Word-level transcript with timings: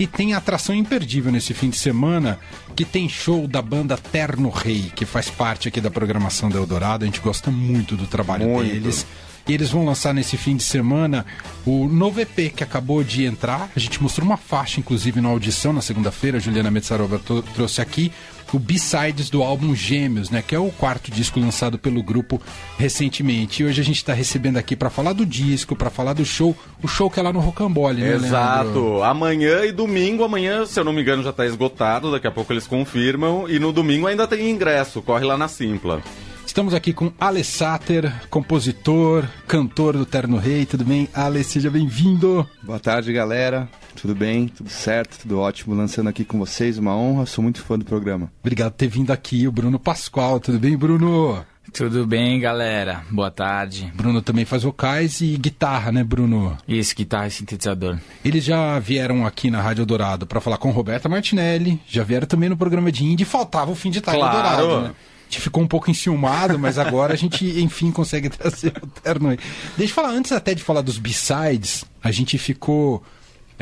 E 0.00 0.06
tem 0.06 0.32
atração 0.32 0.74
imperdível 0.74 1.30
nesse 1.30 1.52
fim 1.52 1.68
de 1.68 1.76
semana, 1.76 2.38
que 2.74 2.86
tem 2.86 3.06
show 3.06 3.46
da 3.46 3.60
banda 3.60 3.98
Terno 3.98 4.48
Rei, 4.48 4.90
que 4.96 5.04
faz 5.04 5.28
parte 5.28 5.68
aqui 5.68 5.78
da 5.78 5.90
programação 5.90 6.48
da 6.48 6.56
Eldorado. 6.56 7.04
A 7.04 7.06
gente 7.06 7.20
gosta 7.20 7.50
muito 7.50 7.98
do 7.98 8.06
trabalho 8.06 8.48
Muito. 8.48 8.72
deles. 8.72 9.06
E 9.46 9.52
eles 9.52 9.68
vão 9.68 9.84
lançar 9.84 10.14
nesse 10.14 10.38
fim 10.38 10.56
de 10.56 10.62
semana 10.62 11.26
o 11.66 11.86
novo 11.86 12.18
EP 12.18 12.50
que 12.56 12.64
acabou 12.64 13.04
de 13.04 13.26
entrar. 13.26 13.70
A 13.76 13.78
gente 13.78 14.02
mostrou 14.02 14.26
uma 14.26 14.38
faixa, 14.38 14.80
inclusive, 14.80 15.20
na 15.20 15.28
audição 15.28 15.70
na 15.70 15.82
segunda-feira. 15.82 16.40
Juliana 16.40 16.70
Metzarova 16.70 17.20
trouxe 17.54 17.82
aqui 17.82 18.10
o 18.52 18.58
B-Sides 18.58 19.30
do 19.30 19.42
álbum 19.42 19.74
Gêmeos, 19.74 20.30
né? 20.30 20.42
Que 20.46 20.54
é 20.54 20.58
o 20.58 20.70
quarto 20.70 21.10
disco 21.10 21.38
lançado 21.38 21.78
pelo 21.78 22.02
grupo 22.02 22.40
recentemente. 22.78 23.62
E 23.62 23.66
hoje 23.66 23.80
a 23.80 23.84
gente 23.84 23.96
está 23.96 24.12
recebendo 24.12 24.56
aqui 24.56 24.74
para 24.74 24.90
falar 24.90 25.12
do 25.12 25.24
disco, 25.24 25.76
para 25.76 25.90
falar 25.90 26.12
do 26.12 26.24
show. 26.24 26.56
O 26.82 26.88
show 26.88 27.10
que 27.10 27.20
é 27.20 27.22
lá 27.22 27.32
no 27.32 27.40
Rocambole, 27.40 28.00
né, 28.00 28.08
Leandro? 28.08 28.26
Exato. 28.26 29.02
Amanhã 29.02 29.64
e 29.64 29.72
domingo, 29.72 30.24
amanhã, 30.24 30.66
se 30.66 30.78
eu 30.78 30.84
não 30.84 30.92
me 30.92 31.02
engano, 31.02 31.22
já 31.22 31.32
tá 31.32 31.46
esgotado, 31.46 32.10
daqui 32.10 32.26
a 32.26 32.30
pouco 32.30 32.52
eles 32.52 32.66
confirmam. 32.66 33.48
E 33.48 33.58
no 33.58 33.72
domingo 33.72 34.06
ainda 34.06 34.26
tem 34.26 34.50
ingresso, 34.50 35.02
corre 35.02 35.24
lá 35.24 35.36
na 35.36 35.48
Simpla. 35.48 36.02
Estamos 36.46 36.74
aqui 36.74 36.92
com 36.92 37.12
Ale 37.20 37.44
Sater, 37.44 38.12
compositor, 38.28 39.24
cantor 39.46 39.96
do 39.96 40.04
Terno 40.04 40.36
Rei. 40.36 40.66
Tudo 40.66 40.84
bem? 40.84 41.08
Ale, 41.14 41.44
seja 41.44 41.70
bem-vindo. 41.70 42.44
Boa 42.64 42.80
tarde, 42.80 43.12
galera. 43.12 43.68
Tudo 43.96 44.14
bem? 44.14 44.48
Tudo 44.48 44.70
certo? 44.70 45.18
Tudo 45.20 45.38
ótimo? 45.40 45.74
Lançando 45.74 46.08
aqui 46.08 46.24
com 46.24 46.38
vocês, 46.38 46.78
uma 46.78 46.96
honra. 46.96 47.26
Sou 47.26 47.42
muito 47.42 47.62
fã 47.62 47.78
do 47.78 47.84
programa. 47.84 48.30
Obrigado 48.40 48.72
por 48.72 48.78
ter 48.78 48.88
vindo 48.88 49.10
aqui, 49.12 49.46
o 49.46 49.52
Bruno 49.52 49.78
Pascoal. 49.78 50.40
Tudo 50.40 50.58
bem, 50.58 50.76
Bruno? 50.76 51.44
Tudo 51.72 52.04
bem, 52.06 52.40
galera? 52.40 53.02
Boa 53.10 53.30
tarde. 53.30 53.92
Bruno 53.94 54.20
também 54.20 54.44
faz 54.44 54.62
vocais 54.64 55.20
e 55.20 55.36
guitarra, 55.36 55.92
né, 55.92 56.02
Bruno? 56.02 56.56
Isso, 56.66 56.96
guitarra 56.96 57.28
e 57.28 57.30
sintetizador. 57.30 57.98
Eles 58.24 58.42
já 58.44 58.78
vieram 58.80 59.24
aqui 59.24 59.50
na 59.50 59.60
Rádio 59.62 59.86
Dourado 59.86 60.26
para 60.26 60.40
falar 60.40 60.56
com 60.56 60.70
Roberta 60.70 61.08
Martinelli, 61.08 61.80
já 61.86 62.02
vieram 62.02 62.26
também 62.26 62.48
no 62.48 62.56
programa 62.56 62.90
de 62.90 63.04
Indie, 63.04 63.24
faltava 63.24 63.70
o 63.70 63.76
fim 63.76 63.90
de 63.90 64.00
tarde 64.00 64.18
Claro. 64.20 64.36
Dourado, 64.66 64.88
né? 64.88 64.94
A 64.94 65.32
gente 65.32 65.42
ficou 65.42 65.62
um 65.62 65.66
pouco 65.68 65.88
enciumado, 65.88 66.58
mas 66.58 66.76
agora 66.76 67.12
a 67.12 67.16
gente, 67.16 67.44
enfim, 67.62 67.92
consegue 67.92 68.28
trazer 68.28 68.72
o 68.82 68.86
terno 68.88 69.28
aí. 69.28 69.38
Deixa 69.76 69.92
eu 69.92 69.94
falar, 69.94 70.08
antes 70.10 70.32
até 70.32 70.54
de 70.54 70.64
falar 70.64 70.80
dos 70.80 70.98
B-sides, 70.98 71.84
a 72.02 72.10
gente 72.10 72.36
ficou, 72.36 73.00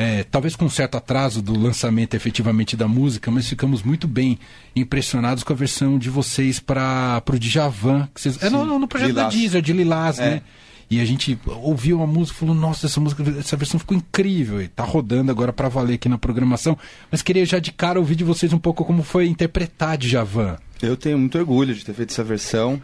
é, 0.01 0.23
talvez 0.23 0.55
com 0.55 0.63
um 0.63 0.69
certo 0.69 0.95
atraso 0.95 1.41
do 1.41 1.59
lançamento 1.59 2.13
efetivamente 2.15 2.77
da 2.77 2.87
música, 2.87 3.29
mas 3.29 3.49
ficamos 3.49 3.83
muito 3.83 4.07
bem 4.07 4.39
impressionados 4.73 5.43
com 5.43 5.51
a 5.51 5.55
versão 5.55 5.99
de 5.99 6.09
vocês 6.09 6.57
para 6.57 7.21
o 7.29 7.37
Djavan. 7.37 8.07
Que 8.15 8.21
vocês, 8.21 8.41
é 8.41 8.49
no, 8.49 8.79
no 8.79 8.87
projeto 8.87 9.09
da 9.13 9.23
Lilás. 9.23 9.35
Deezer, 9.35 9.61
de 9.61 9.73
Lilás, 9.73 10.17
É. 10.17 10.29
né? 10.29 10.41
E 10.91 10.99
a 10.99 11.05
gente 11.05 11.37
ouviu 11.45 12.01
a 12.01 12.07
música 12.07 12.37
e 12.37 12.39
falou: 12.39 12.55
Nossa, 12.55 12.87
essa 12.87 12.99
música, 12.99 13.21
essa 13.37 13.55
versão 13.55 13.79
ficou 13.79 13.95
incrível. 13.95 14.59
E 14.59 14.67
tá 14.67 14.83
rodando 14.83 15.29
agora 15.29 15.53
pra 15.53 15.69
valer 15.69 15.95
aqui 15.95 16.09
na 16.09 16.17
programação. 16.17 16.75
Mas 17.11 17.21
queria 17.21 17.45
já 17.45 17.59
de 17.59 17.71
cara 17.71 17.99
ouvir 17.99 18.15
de 18.15 18.23
vocês 18.23 18.51
um 18.53 18.57
pouco 18.57 18.83
como 18.83 19.03
foi 19.03 19.27
interpretar 19.27 19.97
Djavan. 19.99 20.57
Eu 20.81 20.97
tenho 20.97 21.19
muito 21.19 21.37
orgulho 21.37 21.75
de 21.75 21.85
ter 21.85 21.93
feito 21.93 22.09
essa 22.11 22.23
versão. 22.23 22.81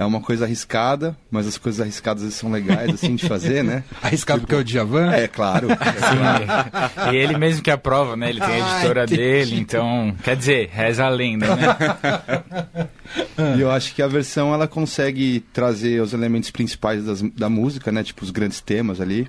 É 0.00 0.04
uma 0.06 0.20
coisa 0.22 0.46
arriscada, 0.46 1.14
mas 1.30 1.46
as 1.46 1.58
coisas 1.58 1.78
arriscadas 1.78 2.32
são 2.32 2.50
legais, 2.50 2.88
assim, 2.94 3.14
de 3.16 3.28
fazer, 3.28 3.62
né? 3.62 3.84
Arriscado 4.02 4.40
porque 4.40 4.54
é 4.54 4.58
o 4.58 4.64
Djavan? 4.64 5.12
É, 5.12 5.28
claro. 5.28 5.68
Sim. 5.76 7.12
e 7.12 7.16
ele 7.16 7.36
mesmo 7.36 7.62
que 7.62 7.70
aprova, 7.70 8.16
né? 8.16 8.30
Ele 8.30 8.40
tem 8.40 8.62
a 8.62 8.64
Ah, 8.64 8.78
editora 8.78 9.04
entendi. 9.04 9.20
dele, 9.20 9.60
então. 9.60 10.16
Quer 10.24 10.36
dizer, 10.36 10.70
reza 10.72 11.04
a 11.04 11.08
lenda, 11.10 11.54
né? 11.54 11.76
E 13.56 13.60
eu 13.60 13.70
acho 13.70 13.94
que 13.94 14.00
a 14.02 14.06
versão, 14.06 14.54
ela 14.54 14.68
consegue 14.68 15.40
trazer 15.52 16.00
os 16.00 16.12
elementos 16.14 16.50
principais 16.50 17.04
das- 17.04 17.22
da 17.22 17.48
música, 17.50 17.90
né? 17.92 18.02
Tipo, 18.04 18.24
os 18.24 18.30
grandes 18.30 18.60
temas 18.60 19.00
ali. 19.00 19.28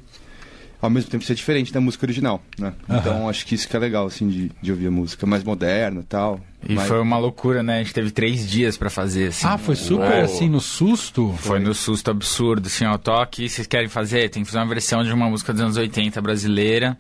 Ao 0.82 0.90
mesmo 0.90 1.12
tempo 1.12 1.24
ser 1.24 1.36
diferente 1.36 1.72
da 1.72 1.80
música 1.80 2.06
original, 2.06 2.42
né? 2.58 2.74
Então, 2.90 3.30
acho 3.30 3.46
que 3.46 3.54
isso 3.54 3.68
que 3.70 3.76
é 3.76 3.80
legal, 3.80 4.08
assim, 4.08 4.28
de, 4.28 4.52
de 4.62 4.72
ouvir 4.72 4.88
a 4.88 4.92
música. 4.92 5.28
Mais 5.28 5.44
moderna 5.44 6.00
e 6.02 6.04
tal. 6.04 6.40
E 6.68 6.73
mais- 6.73 6.88
foi 6.88 7.00
uma 7.00 7.20
loucura, 7.20 7.62
né? 7.62 7.76
A 7.76 7.84
gente 7.84 7.94
teve 7.94 8.10
três 8.10 8.50
dias 8.50 8.78
pra 8.78 8.90
fazer, 8.90 9.28
assim. 9.28 9.46
Ah, 9.48 9.58
foi 9.60 9.76
super 9.76 10.12
Uou. 10.16 10.23
assim, 10.23 10.50
no 10.50 10.60
susto? 10.60 11.36
Foi 11.38 11.60
no 11.60 11.73
susto 11.76 12.10
absurdo, 12.10 12.66
assim, 12.66 12.86
ó, 12.86 12.98
tô 12.98 13.11
aqui, 13.14 13.48
vocês 13.48 13.67
querem 13.67 13.88
fazer? 13.89 14.30
Tem 14.30 14.42
que 14.44 14.50
fazer 14.50 14.60
uma 14.64 14.67
versão 14.73 15.04
de 15.04 15.11
uma 15.14 15.30
música 15.30 15.54
dos 15.54 15.61
anos 15.61 15.78
80 15.78 16.20
brasileira. 16.22 16.98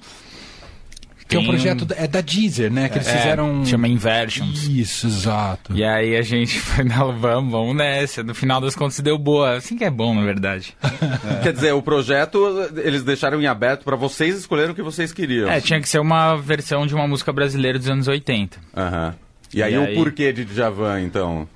Que 1.31 1.37
é 1.37 1.39
um 1.39 1.45
projeto, 1.47 1.85
da- 1.85 1.95
é 1.95 2.07
da 2.07 2.21
Deezer, 2.21 2.71
né? 2.71 2.89
Que 2.89 2.97
eles 2.97 3.07
É, 3.07 3.17
fizeram... 3.17 3.65
Chama 3.65 3.87
Inversions. 3.87 4.63
Isso, 4.67 5.07
exato. 5.07 5.75
E 5.75 5.83
aí 5.83 6.15
a 6.15 6.21
gente 6.21 6.59
foi, 6.61 6.83
não, 6.83 7.17
vamos, 7.17 7.51
vamos 7.51 7.75
nessa. 7.75 8.21
No 8.23 8.35
final 8.35 8.59
das 8.61 8.75
contas 8.75 8.99
deu 8.99 9.17
boa. 9.17 9.55
Assim 9.57 9.77
que 9.77 9.83
é 9.83 9.89
bom, 9.89 10.13
na 10.13 10.23
verdade. 10.23 10.75
Quer 11.41 11.53
dizer, 11.53 11.71
o 11.73 11.81
projeto 11.81 12.39
eles 12.83 13.03
deixaram 13.03 13.41
em 13.41 13.47
aberto 13.47 13.83
pra 13.83 13.95
vocês 13.95 14.37
escolherem 14.37 14.71
o 14.71 14.75
que 14.75 14.81
vocês 14.83 15.11
queriam. 15.11 15.49
É, 15.49 15.59
tinha 15.61 15.79
que 15.81 15.87
ser 15.89 15.99
uma 15.99 16.35
versão 16.35 16.85
de 16.85 16.93
uma 16.93 17.07
música 17.07 17.31
brasileira 17.33 17.79
dos 17.79 17.89
anos 17.89 18.07
80. 18.07 18.59
Aham. 18.75 19.15
E 19.53 19.61
aí 19.63 19.73
E 19.73 19.77
o 19.77 19.81
aí? 19.83 19.95
porquê 19.95 20.31
de 20.31 20.45
Djavan, 20.45 21.01
então? 21.01 21.47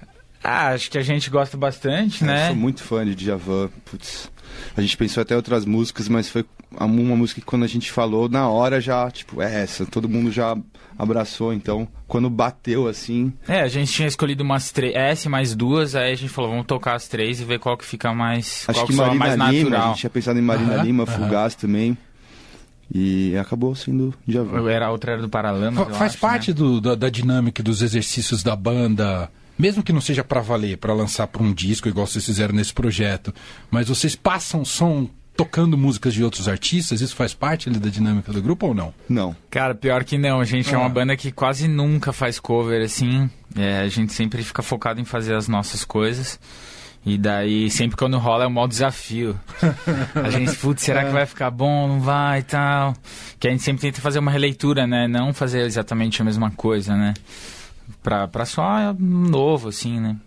Ah, 0.44 0.68
acho 0.70 0.92
que 0.92 0.98
a 0.98 1.02
gente 1.02 1.30
gosta 1.30 1.58
bastante, 1.58 2.22
Eu 2.22 2.28
né? 2.28 2.48
sou 2.48 2.56
muito 2.56 2.84
fã 2.84 3.04
de 3.06 3.16
Djavan, 3.16 3.70
putz. 3.84 4.30
A 4.76 4.82
gente 4.82 4.96
pensou 4.98 5.22
até 5.22 5.36
outras 5.36 5.66
músicas, 5.66 6.08
mas 6.10 6.30
foi 6.30 6.46
uma 6.80 7.16
música 7.16 7.40
que 7.42 7.46
quando 7.48 7.64
a 7.64 7.68
gente 7.68 7.92
falou, 7.92 8.28
na 8.28 8.48
hora 8.50 8.82
já, 8.82 9.10
tipo, 9.10 9.42
é 9.42 9.62
essa, 9.64 9.86
todo 9.86 10.10
mundo 10.10 10.32
já 10.32 10.56
abraçou, 10.98 11.54
então, 11.54 11.88
quando 12.08 12.30
bateu 12.30 12.88
assim, 12.88 13.32
É, 13.48 13.62
a 13.62 13.68
gente 13.68 13.92
tinha 13.92 14.08
escolhido 14.08 14.44
umas 14.44 14.72
três, 14.72 14.94
essa 14.96 15.28
e 15.28 15.32
mais 15.32 15.56
duas, 15.56 15.96
aí 15.96 16.12
a 16.12 16.16
gente 16.16 16.30
falou, 16.30 16.52
vamos 16.52 16.66
tocar 16.66 16.96
as 16.96 17.08
três 17.08 17.40
e 17.42 17.46
ver 17.46 17.60
qual 17.60 17.78
que 17.78 17.86
fica 17.86 18.14
mais, 18.14 18.66
acho 18.68 18.80
qual 18.80 18.88
que 18.88 18.94
soa 18.94 19.08
Marina 19.08 19.20
mais 19.26 19.34
Lima, 19.34 19.48
a 19.48 19.52
natural. 19.70 19.88
gente 19.90 20.00
tinha 20.00 20.10
pensado 20.10 20.40
em 20.40 20.42
Marina 20.42 20.76
Aham, 20.76 20.84
Lima, 20.84 21.04
aham. 21.04 21.12
Fugaz 21.26 21.56
também, 21.56 21.98
e 22.94 23.36
acabou 23.38 23.74
sendo 23.76 24.14
Djavan. 24.28 24.70
Era 24.70 24.88
a 24.88 24.92
outra 24.92 25.14
era 25.14 25.22
do 25.22 25.30
Paralamas, 25.30 25.76
Fa- 25.88 25.94
faz 25.94 26.12
acho, 26.14 26.20
parte 26.22 26.48
né? 26.52 26.54
do- 26.54 26.80
da, 26.82 26.96
da 26.96 27.10
dinâmica 27.10 27.62
dos 27.64 27.82
exercícios 27.82 28.44
da 28.44 28.56
banda, 28.56 29.30
mesmo 29.58 29.82
que 29.84 29.94
não 29.94 30.02
seja 30.02 30.24
pra 30.24 30.42
valer, 30.42 30.78
pra 30.78 30.94
lançar 30.94 31.28
pra 31.28 31.42
um 31.44 31.54
disco, 31.54 31.88
igual 31.90 32.06
vocês 32.08 32.26
fizeram 32.26 32.54
nesse 32.54 32.74
projeto, 32.74 33.34
mas 33.72 33.88
vocês 33.88 34.16
passam 34.16 34.64
som 34.66 35.10
tocando 35.38 35.78
músicas 35.78 36.14
de 36.14 36.24
outros 36.24 36.48
artistas, 36.48 37.02
isso 37.02 37.14
faz 37.14 37.34
parte 37.34 37.68
ali 37.68 37.78
da 37.78 37.90
dinâmica 37.90 38.32
do 38.32 38.42
grupo 38.42 38.68
ou 38.68 38.74
não? 38.74 38.94
Não, 39.10 39.36
Cara, 39.52 39.76
pior 39.76 40.04
que 40.06 40.18
não, 40.18 40.40
a 40.40 40.46
gente 40.46 40.70
é 40.74 40.76
Ah. 40.76 40.80
uma 40.80 40.88
banda 40.90 41.16
que 41.18 41.30
quase 41.32 41.68
nunca 41.68 42.14
faz 42.14 42.40
cover, 42.40 42.82
assim, 42.84 43.30
É, 43.58 43.80
a 43.80 43.88
gente 43.88 44.12
sempre 44.14 44.44
fica 44.44 44.62
focado 44.62 45.00
em 45.00 45.06
fazer 45.06 45.34
as 45.36 45.48
nossas 45.48 45.86
coisas. 45.86 46.38
E 47.06 47.18
daí, 47.18 47.70
sempre 47.70 47.96
quando 47.96 48.18
rola 48.18 48.44
é 48.46 48.48
um 48.48 48.50
maior 48.50 48.68
desafio. 48.68 49.40
A 50.16 50.30
gente, 50.30 50.54
putz, 50.58 50.82
será 50.84 51.06
que 51.06 51.12
vai 51.12 51.26
ficar 51.26 51.52
bom? 51.52 51.88
Não 51.88 52.02
vai 52.02 52.40
e 52.40 52.44
tal. 52.44 52.94
Que 53.40 53.48
a 53.48 53.52
gente 53.52 53.62
sempre 53.64 53.82
tenta 53.84 54.02
fazer 54.02 54.20
uma 54.20 54.32
releitura, 54.32 54.86
né? 54.88 55.08
Não 55.08 55.34
fazer 55.34 55.62
exatamente 55.62 56.22
a 56.22 56.26
mesma 56.26 56.50
coisa, 56.52 56.96
né? 56.98 57.14
Pra, 58.02 58.28
pra 58.28 58.46
só 58.46 58.94
novo, 58.98 59.70
assim, 59.70 60.00
né? 60.00 60.18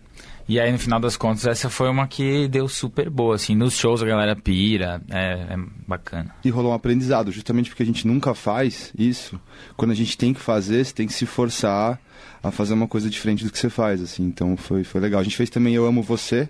E 0.48 0.58
aí, 0.58 0.72
no 0.72 0.78
final 0.78 0.98
das 0.98 1.14
contas, 1.14 1.46
essa 1.46 1.68
foi 1.68 1.90
uma 1.90 2.06
que 2.08 2.48
deu 2.48 2.66
super 2.68 3.10
boa, 3.10 3.34
assim. 3.34 3.54
Nos 3.54 3.76
shows 3.76 4.02
a 4.02 4.06
galera 4.06 4.34
pira, 4.34 5.02
é, 5.10 5.54
é 5.54 5.56
bacana. 5.86 6.34
e 6.42 6.48
rolou 6.48 6.72
um 6.72 6.74
aprendizado, 6.74 7.30
justamente 7.30 7.68
porque 7.68 7.82
a 7.82 7.86
gente 7.86 8.06
nunca 8.06 8.32
faz 8.32 8.90
isso, 8.98 9.38
quando 9.76 9.90
a 9.90 9.94
gente 9.94 10.16
tem 10.16 10.32
que 10.32 10.40
fazer, 10.40 10.84
você 10.86 10.94
tem 10.94 11.06
que 11.06 11.12
se 11.12 11.26
forçar 11.26 12.00
a 12.42 12.50
fazer 12.50 12.72
uma 12.72 12.88
coisa 12.88 13.10
diferente 13.10 13.44
do 13.44 13.50
que 13.52 13.58
você 13.58 13.68
faz, 13.68 14.00
assim, 14.00 14.22
então 14.22 14.56
foi, 14.56 14.84
foi 14.84 15.00
legal. 15.02 15.20
A 15.20 15.24
gente 15.24 15.36
fez 15.36 15.50
também 15.50 15.74
Eu 15.74 15.84
Amo 15.84 16.02
Você, 16.02 16.48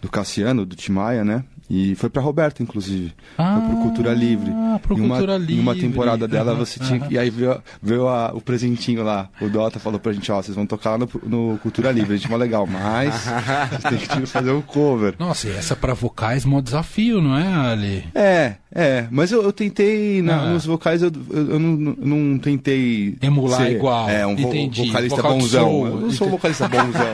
do 0.00 0.08
Cassiano, 0.10 0.66
do 0.66 0.74
Timaya, 0.74 1.24
né? 1.24 1.44
E 1.68 1.94
foi 1.96 2.08
pra 2.08 2.22
Roberta, 2.22 2.62
inclusive. 2.62 3.12
foi 3.36 3.60
pro 3.68 3.76
Cultura 3.82 4.12
Livre. 4.14 4.52
Ah, 4.54 4.78
pro 4.80 4.96
em 4.96 5.00
uma, 5.00 5.16
Cultura 5.16 5.32
Em 5.36 5.58
uma 5.60 5.72
Livre. 5.72 5.88
temporada 5.88 6.28
dela, 6.28 6.52
Aham, 6.52 6.58
você 6.64 6.78
tinha 6.78 7.00
que- 7.00 7.14
E 7.14 7.18
aí 7.18 7.28
veio, 7.28 7.60
veio 7.82 8.06
a- 8.08 8.30
o 8.32 8.40
presentinho 8.40 9.02
lá. 9.02 9.28
O 9.40 9.48
Dota 9.48 9.80
falou 9.80 9.98
pra 9.98 10.12
gente, 10.12 10.30
ó, 10.30 10.40
vocês 10.40 10.54
vão 10.54 10.64
tocar 10.64 10.92
lá 10.92 10.98
no, 10.98 11.08
no 11.24 11.58
Cultura 11.58 11.90
Livre. 11.90 12.14
A 12.14 12.16
gente, 12.16 12.30
mó 12.30 12.36
legal, 12.36 12.66
mas 12.68 13.14
vocês 13.82 14.06
têm 14.08 14.20
que 14.20 14.26
fazer 14.26 14.52
um 14.52 14.60
cover. 14.62 15.14
Nossa, 15.18 15.48
e 15.48 15.52
essa 15.52 15.74
pra 15.74 15.92
vocais 15.92 16.44
é 16.44 16.48
um 16.48 16.60
desafio, 16.62 17.20
não 17.20 17.36
é, 17.36 17.72
Ali? 17.72 18.04
É, 18.14 18.54
é, 18.72 19.06
mas 19.10 19.32
eu, 19.32 19.42
eu 19.42 19.52
tentei, 19.52 20.22
na- 20.22 20.36
Ah. 20.42 20.46
nos 20.50 20.64
vocais 20.66 21.02
eu, 21.02 21.10
eu, 21.30 21.50
eu 21.52 21.58
não, 21.58 21.96
não 21.98 22.38
tentei... 22.38 23.16
Emular 23.20 23.62
ser, 23.62 23.72
igual. 23.72 24.08
É, 24.08 24.24
um 24.26 24.32
Entendi. 24.32 24.86
vocalista 24.86 25.16
Vocal 25.16 25.32
bonzão. 25.38 25.86
Eu 25.86 26.00
não 26.02 26.10
sou 26.12 26.28
um 26.28 26.30
vocalista 26.30 26.68
bonzão. 26.70 27.10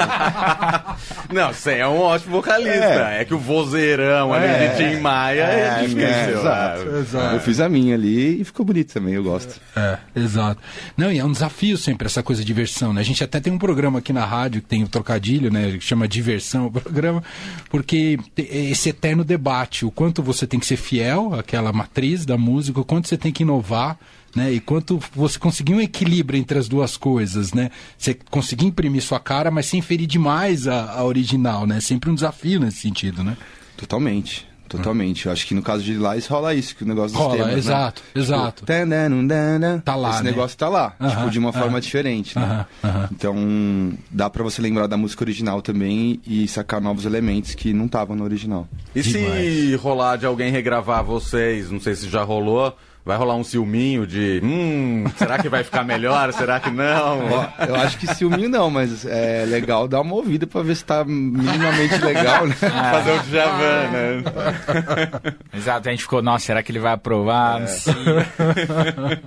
Não, 1.33 1.53
você 1.53 1.73
é 1.77 1.89
um 1.89 1.99
ótimo 1.99 2.33
vocalista. 2.33 2.71
É, 2.73 3.21
É. 3.21 3.25
que 3.25 3.33
o 3.35 3.39
vozeirão 3.39 4.35
ali 4.43 4.65
É. 4.65 4.69
de 4.69 4.77
Tim 4.97 5.01
Maia 5.01 5.41
é, 5.43 5.61
É, 5.61 5.81
difícil. 5.83 6.03
é, 6.03 6.31
exato. 6.33 7.19
é. 7.19 7.35
Eu 7.37 7.41
fiz 7.41 7.61
a 7.61 7.69
minha 7.69 7.95
ali 7.95 8.41
e 8.41 8.45
ficou 8.45 8.65
bonito 8.67 8.93
também, 8.93 9.15
eu 9.15 9.23
gosto. 9.23 9.61
É, 9.77 9.99
exato. 10.17 10.61
Não, 10.97 11.11
e 11.13 11.19
é 11.19 11.25
um 11.25 11.33
desafio 11.33 11.77
sempre 11.79 12.07
essa 12.07 12.23
coisa 12.23 12.43
de 12.43 12.47
diversão, 12.47 12.93
né? 12.93 13.01
A 13.01 13.05
gente 13.05 13.23
até 13.23 13.41
tem 13.41 13.53
um 13.53 13.59
programa 13.59 13.99
aqui 14.01 14.13
na 14.13 14.25
rádio 14.25 14.61
que 14.63 14.69
tem 14.69 14.83
o 14.85 14.89
trocadilho, 14.89 15.51
né? 15.51 15.73
Que 15.73 15.81
chama 15.81 16.07
Diversão 16.09 16.67
o 16.67 16.71
programa, 16.71 17.23
porque 17.71 18.19
é 18.37 18.71
esse 18.71 18.89
eterno 18.89 19.25
debate, 19.25 19.85
o 19.85 19.91
quanto 19.91 20.23
você 20.23 20.47
tem 20.47 20.59
que 20.61 20.67
ser 20.67 20.77
fiel 20.77 21.35
àquela 21.35 21.73
matriz 21.73 22.25
da 22.27 22.37
música, 22.37 22.81
o 22.81 22.85
quanto 22.85 23.09
você 23.09 23.17
tem 23.17 23.33
que 23.33 23.43
inovar, 23.43 23.99
né? 24.35 24.51
E 24.53 24.61
quanto 24.61 24.99
você 25.15 25.39
conseguir 25.39 25.75
um 25.75 25.81
equilíbrio 25.81 26.39
entre 26.39 26.59
as 26.59 26.69
duas 26.69 26.97
coisas, 26.97 27.53
né? 27.53 27.71
Você 27.99 28.15
conseguir 28.31 28.67
imprimir 28.67 29.03
sua 29.03 29.21
cara, 29.21 29.51
mas 29.51 29.67
sem 29.67 29.81
ferir 29.83 30.07
demais 30.07 30.67
a, 30.67 30.93
a 30.93 31.05
original, 31.05 31.67
né? 31.67 31.81
Sempre 31.81 32.11
um 32.11 32.15
desafio 32.15 32.59
nesse 32.61 32.79
sentido, 32.79 33.23
né? 33.23 33.37
Totalmente, 33.83 34.47
totalmente. 34.69 35.27
Eu 35.27 35.33
acho 35.33 35.47
que 35.47 35.55
no 35.55 35.61
caso 35.63 35.83
de 35.83 35.95
Lies 35.95 36.27
rola 36.29 36.55
isso, 36.55 36.75
que 36.77 36.85
o 36.85 36.87
negócio 36.87 37.17
dos 37.17 37.21
Rola, 37.27 37.37
temas, 37.37 37.53
né? 37.53 37.59
exato, 37.59 38.03
exato. 38.15 38.65
dun, 38.65 39.27
dan, 39.27 39.61
dan. 39.61 39.81
Tá 39.81 39.97
lá, 39.97 40.11
Esse 40.11 40.23
né? 40.23 40.31
negócio 40.31 40.57
tá 40.57 40.69
lá, 40.69 40.95
Aham, 41.01 41.11
tipo, 41.17 41.31
de 41.31 41.39
uma 41.39 41.51
aham. 41.51 41.59
forma 41.61 41.81
diferente, 41.81 42.39
né? 42.39 42.45
Aham, 42.83 42.91
aham. 42.91 43.09
Então, 43.13 43.93
dá 44.11 44.31
pra 44.31 44.43
você 44.43 44.63
lembrar 44.63 44.87
da 44.87 44.97
música 44.97 45.25
original 45.25 45.61
também 45.61 46.21
e 46.27 46.47
sacar 46.49 46.81
novos 46.81 47.05
elementos 47.05 47.55
que 47.55 47.73
não 47.73 47.87
estavam 47.87 48.15
no 48.17 48.25
original. 48.25 48.67
E 48.95 49.03
se 49.03 49.13
Demais. 49.13 49.75
rolar 49.81 50.17
de 50.17 50.27
alguém 50.27 50.51
regravar 50.51 51.03
vocês, 51.05 51.71
não 51.71 51.81
sei 51.81 51.95
se 51.95 52.09
já 52.09 52.23
rolou, 52.23 52.75
vai 53.05 53.17
rolar 53.17 53.35
um 53.35 53.45
ciúminho 53.45 54.07
de. 54.07 54.41
Hum, 54.43 55.05
será 55.17 55.39
que 55.39 55.49
vai 55.49 55.65
ficar 55.65 55.85
melhor? 55.85 56.33
será 56.33 56.61
que 56.61 56.71
não? 56.71 57.29
Eu 57.67 57.75
acho 57.77 57.99
que 57.99 58.07
ciúminho 58.15 58.49
não, 58.49 58.71
mas 58.71 59.05
é 59.05 59.45
legal 59.45 59.89
dar 59.89 60.01
uma 60.01 60.15
ouvida 60.15 60.47
pra 60.47 60.63
ver 60.63 60.77
se 60.77 60.85
tá 60.85 61.05
minimamente 61.05 61.99
legal, 61.99 62.47
né? 62.47 62.55
Fazer 62.55 63.13
o 63.13 63.23
Djavan, 63.25 63.91
né? 63.91 64.23
Exato, 65.53 65.89
a 65.89 65.93
gente 65.93 66.03
ficou, 66.03 66.23
nossa, 66.23 66.47
será 66.47 66.63
que 66.63 66.71
ele 66.71 66.79
vai 66.79 66.93
aprovar? 66.93 67.61
Não 67.61 67.69
sei. 67.69 67.95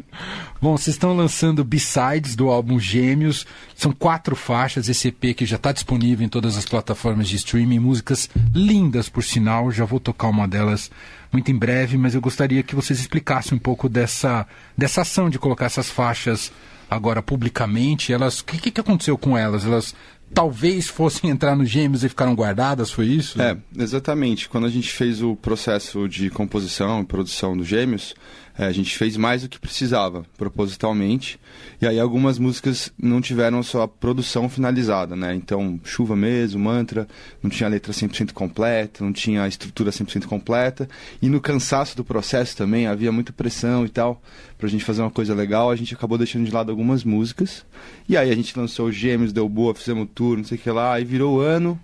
Bom, 0.62 0.78
vocês 0.78 0.96
estão 0.96 1.16
lançando 1.16 1.64
B-Sides 1.64 2.36
do 2.36 2.50
álbum 2.50 2.80
Gêmeos. 2.80 3.46
São 3.76 3.92
quatro 3.92 4.36
faixas, 4.36 4.88
esse 4.88 5.10
EP 5.10 5.36
que 5.36 5.46
já 5.46 5.58
está 5.58 5.72
disponível 5.72 6.26
em 6.26 6.30
todas 6.30 6.58
as 6.58 6.66
plataformas 6.66 7.28
de 7.28 7.36
streaming. 7.36 7.80
Músicas 7.80 8.30
lindas, 8.54 9.10
por 9.10 9.24
sinal. 9.24 9.70
Já 9.70 9.86
vou 9.86 10.00
tocar 10.00 10.30
uma 10.30 10.48
delas 10.48 10.90
muito 11.36 11.52
em 11.52 11.58
breve, 11.58 11.98
mas 11.98 12.16
eu 12.16 12.22
gostaria 12.22 12.64
que 12.64 12.74
vocês 12.74 12.98
explicassem 12.98 13.58
um 13.58 13.60
pouco 13.60 13.90
dessa, 13.90 14.48
dessa 14.78 15.02
ação 15.02 15.30
de 15.30 15.38
colocar 15.38 15.66
essas 15.66 15.90
faixas 15.90 16.50
agora 16.90 17.22
publicamente. 17.22 18.14
Elas, 18.14 18.40
o 18.40 18.46
que, 18.46 18.72
que 18.72 18.80
aconteceu 18.80 19.18
com 19.18 19.38
elas? 19.38 19.66
Elas 19.66 19.94
talvez 20.34 20.88
fossem 20.88 21.30
entrar 21.30 21.54
no 21.54 21.66
Gêmeos 21.66 22.06
e 22.06 22.10
ficaram 22.10 22.34
guardadas, 22.34 22.90
foi 22.90 23.08
isso? 23.08 23.42
É, 23.42 23.58
exatamente. 23.78 24.48
Quando 24.48 24.66
a 24.66 24.70
gente 24.70 24.90
fez 24.90 25.22
o 25.22 25.36
processo 25.36 26.08
de 26.08 26.30
composição 26.30 27.02
e 27.02 27.06
produção 27.06 27.58
dos 27.58 27.68
Gêmeos, 27.68 28.16
é, 28.58 28.66
a 28.66 28.72
gente 28.72 28.98
fez 28.98 29.18
mais 29.18 29.42
do 29.42 29.50
que 29.50 29.60
precisava, 29.60 30.26
propositalmente. 30.38 31.38
E 31.82 31.86
aí 31.86 32.00
algumas 32.00 32.40
músicas 32.40 32.92
não 32.98 33.20
tiveram 33.20 33.62
sua 33.62 33.88
produção 33.88 34.48
finalizada, 34.48 35.16
né? 35.16 35.36
Então, 35.36 35.80
Chuva 35.84 36.16
mesmo, 36.16 36.60
Mantra, 36.60 37.08
não 37.44 37.50
tinha 37.50 37.68
a 37.68 37.70
letra 37.70 37.92
100% 37.92 38.32
completa, 38.32 39.04
não 39.04 39.12
tinha 39.12 39.44
a 39.44 39.48
estrutura 39.48 39.92
100% 39.92 40.26
completa. 40.26 40.88
E 41.22 41.28
no 41.28 41.42
cansaço 41.42 41.98
do 41.98 42.04
processo 42.04 42.56
também, 42.56 42.88
havia 42.88 43.12
muita 43.12 43.34
pressão 43.34 43.86
e 43.86 43.90
tal, 43.90 44.22
pra 44.58 44.70
gente 44.70 44.86
fazer 44.86 45.02
uma 45.02 45.12
coisa 45.12 45.36
legal, 45.36 45.70
a 45.70 45.76
gente 45.76 45.94
acabou 45.94 46.18
deixando 46.18 46.46
de 46.46 46.52
lado 46.52 46.72
algumas 46.72 47.04
músicas. 47.04 47.66
E 48.08 48.16
aí 48.16 48.32
a 48.32 48.36
gente 48.36 48.58
lançou 48.58 48.88
os 48.88 48.96
Gêmeos, 48.96 49.34
deu 49.34 49.50
boa, 49.50 49.76
fizemos 49.76 50.08
tour, 50.16 50.38
não 50.38 50.46
sei 50.46 50.58
o 50.58 50.62
que 50.62 50.72
lá, 50.72 50.94
aí 50.94 51.04
virou 51.04 51.42
ano. 51.42 51.80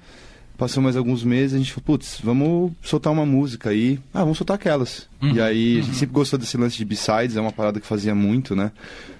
Passou 0.61 0.83
mais 0.83 0.95
alguns 0.95 1.23
meses, 1.23 1.55
a 1.55 1.57
gente 1.57 1.71
falou, 1.71 1.85
putz, 1.85 2.19
vamos 2.23 2.71
soltar 2.83 3.11
uma 3.11 3.25
música 3.25 3.71
aí. 3.71 3.99
Ah, 4.13 4.19
vamos 4.19 4.37
soltar 4.37 4.53
aquelas. 4.57 5.07
E 5.19 5.41
aí, 5.41 5.79
a 5.79 5.81
gente 5.81 5.95
sempre 5.95 6.13
gostou 6.13 6.37
desse 6.37 6.55
lance 6.55 6.77
de 6.77 6.85
B-sides, 6.85 7.35
é 7.35 7.41
uma 7.41 7.51
parada 7.51 7.79
que 7.79 7.87
fazia 7.87 8.13
muito, 8.13 8.55
né? 8.55 8.71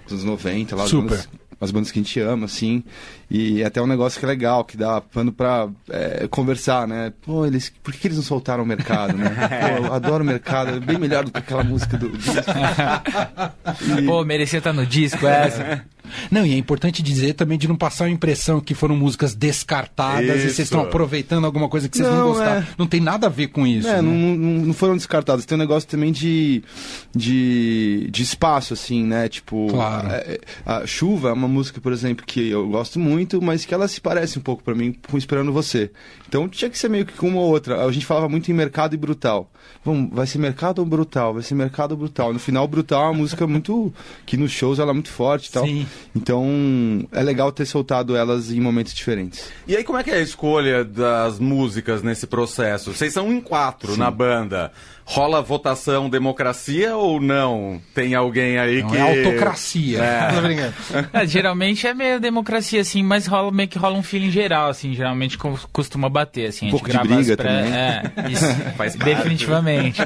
Dos 0.03 0.13
anos 0.13 0.23
90, 0.23 0.75
lá 0.75 0.83
as 0.83 0.91
Super. 0.91 1.09
bandas, 1.09 1.29
as 1.59 1.71
bandas 1.71 1.89
que 1.89 1.97
a 1.97 2.03
gente 2.03 2.19
ama, 2.19 2.45
assim. 2.45 2.83
E 3.27 3.63
é 3.63 3.65
até 3.65 3.81
um 3.81 3.87
negócio 3.87 4.19
que 4.19 4.25
é 4.25 4.29
legal, 4.29 4.63
que 4.63 4.77
dá 4.77 5.01
pano 5.01 5.31
pra 5.31 5.67
é, 5.89 6.27
conversar, 6.27 6.87
né? 6.87 7.11
Pô, 7.23 7.43
eles, 7.43 7.73
por 7.81 7.91
que, 7.91 8.05
eles 8.05 8.17
não 8.17 8.23
soltaram 8.23 8.63
o 8.63 8.67
mercado, 8.67 9.17
né? 9.17 9.31
Pô, 9.79 9.85
eu 9.87 9.93
adoro 9.95 10.23
o 10.23 10.27
mercado, 10.27 10.75
é 10.75 10.79
bem 10.79 10.99
melhor 10.99 11.25
do 11.25 11.31
que 11.31 11.39
aquela 11.39 11.63
música 11.63 11.97
do 11.97 12.15
disco. 12.15 12.35
Pô, 14.05 14.23
merecia 14.23 14.59
estar 14.59 14.73
no 14.73 14.85
disco 14.85 15.25
essa. 15.25 15.83
Não, 16.29 16.45
e 16.45 16.53
é 16.53 16.57
importante 16.57 17.01
dizer 17.03 17.33
também 17.33 17.57
de 17.57 17.67
não 17.67 17.75
passar 17.75 18.05
a 18.05 18.09
impressão 18.09 18.59
que 18.59 18.73
foram 18.73 18.95
músicas 18.95 19.33
descartadas 19.35 20.23
e 20.37 20.39
vocês 20.41 20.51
Isso. 20.53 20.61
estão 20.63 20.81
aproveitando 20.81 21.45
alguma 21.45 21.67
coisa 21.69 21.87
que 21.89 21.97
vocês 21.97 22.07
não, 22.09 22.17
Não, 22.17 22.27
gostaram. 22.29 22.61
é. 22.61 22.67
Não 22.77 22.87
tem 22.87 22.99
nada 22.99 23.27
a 23.27 23.29
ver 23.29 23.47
com 23.47 23.65
isso. 23.65 23.87
É, 23.87 23.95
né? 23.95 24.01
não, 24.01 24.13
não, 24.13 24.65
não 24.67 24.73
foram 24.73 24.95
descartadas. 24.95 25.45
Tem 25.45 25.55
um 25.55 25.59
negócio 25.59 25.87
também 25.89 26.11
de, 26.11 26.63
de, 27.15 28.07
de 28.11 28.23
espaço, 28.23 28.73
assim, 28.73 29.03
né? 29.03 29.27
Tipo, 29.29 29.67
Claro. 29.69 30.07
é, 30.09 30.15
é, 30.15 30.39
a 30.65 30.85
Chuva 30.85 31.29
é 31.29 31.33
uma 31.33 31.47
música, 31.47 31.79
por 31.79 31.91
exemplo, 31.93 32.25
que 32.25 32.49
eu 32.49 32.67
gosto 32.69 32.99
muito, 32.99 33.41
mas 33.41 33.65
que 33.65 33.73
ela 33.73 33.87
se 33.87 34.01
parece 34.01 34.39
um 34.39 34.41
pouco 34.41 34.63
pra 34.63 34.73
mim 34.75 34.95
com 35.09 35.17
Esperando 35.17 35.51
Você. 35.53 35.91
Então 36.27 36.47
tinha 36.47 36.69
que 36.69 36.77
ser 36.77 36.89
meio 36.89 37.05
que 37.05 37.13
com 37.13 37.27
uma 37.27 37.39
ou 37.41 37.49
outra. 37.49 37.85
A 37.85 37.91
gente 37.91 38.05
falava 38.05 38.27
muito 38.29 38.49
em 38.49 38.53
mercado 38.53 38.93
e 38.93 38.97
brutal. 38.97 39.51
Vamos, 39.83 40.09
vai 40.13 40.25
ser 40.25 40.37
mercado 40.39 40.79
ou 40.79 40.85
brutal? 40.85 41.33
Vai 41.33 41.43
ser 41.43 41.55
mercado 41.55 41.91
ou 41.91 41.97
brutal? 41.97 42.33
No 42.33 42.39
final, 42.39 42.67
brutal 42.67 43.03
é 43.03 43.05
uma 43.07 43.13
música 43.13 43.45
muito. 43.45 43.93
que 44.25 44.37
nos 44.37 44.51
shows 44.51 44.79
ela 44.79 44.91
é 44.91 44.93
muito 44.93 45.09
forte 45.09 45.47
e 45.47 45.51
tal. 45.51 45.65
Sim. 45.65 45.85
Então 46.15 47.07
é 47.11 47.21
legal 47.23 47.51
ter 47.51 47.65
soltado 47.65 48.15
elas 48.15 48.51
em 48.51 48.59
momentos 48.59 48.93
diferentes. 48.93 49.49
E 49.67 49.75
aí, 49.75 49.83
como 49.83 49.97
é 49.97 50.03
que 50.03 50.11
é 50.11 50.15
a 50.15 50.21
escolha 50.21 50.83
das 50.83 51.39
músicas 51.39 52.03
nesse 52.03 52.27
processo? 52.27 52.93
Vocês 52.93 53.13
são 53.13 53.31
em 53.31 53.39
quatro 53.41 53.95
na 53.97 54.11
banda. 54.11 54.71
Rola 55.03 55.41
votação 55.41 56.09
democracia 56.09 56.95
ou 56.95 57.19
não? 57.19 57.81
Tem 57.93 58.13
alguém 58.15 58.57
aí 58.59 58.81
Não, 58.81 58.89
que. 58.89 58.97
é 58.97 59.01
autocracia. 59.25 59.99
É. 60.03 60.31
É, 61.13 61.25
geralmente 61.25 61.85
é 61.87 61.93
meio 61.93 62.19
democracia, 62.19 62.81
assim, 62.81 63.03
mas 63.03 63.25
rola 63.27 63.51
meio 63.51 63.67
que 63.67 63.77
rola 63.77 63.97
um 63.97 64.03
feeling 64.03 64.31
geral, 64.31 64.69
assim, 64.69 64.93
geralmente 64.93 65.37
co- 65.37 65.57
costuma 65.71 66.07
bater, 66.07 66.47
assim. 66.47 66.65
a 66.65 66.69
Um 66.69 66.71
gente 66.71 66.79
pouco 66.79 66.85
de 66.87 66.91
grava 66.93 67.09
as 67.19 67.25
briga 67.27 67.37
pré- 67.37 67.63
também. 67.63 67.73
É, 67.73 68.03
isso, 68.31 68.45
Faz 68.77 68.95
parte. 68.95 69.15
definitivamente. 69.15 70.01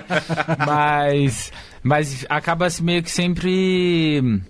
mas, 0.65 1.51
mas 1.83 2.25
acaba 2.29 2.69
se 2.69 2.83
meio 2.83 3.03
que 3.03 3.11
sempre, 3.11 4.41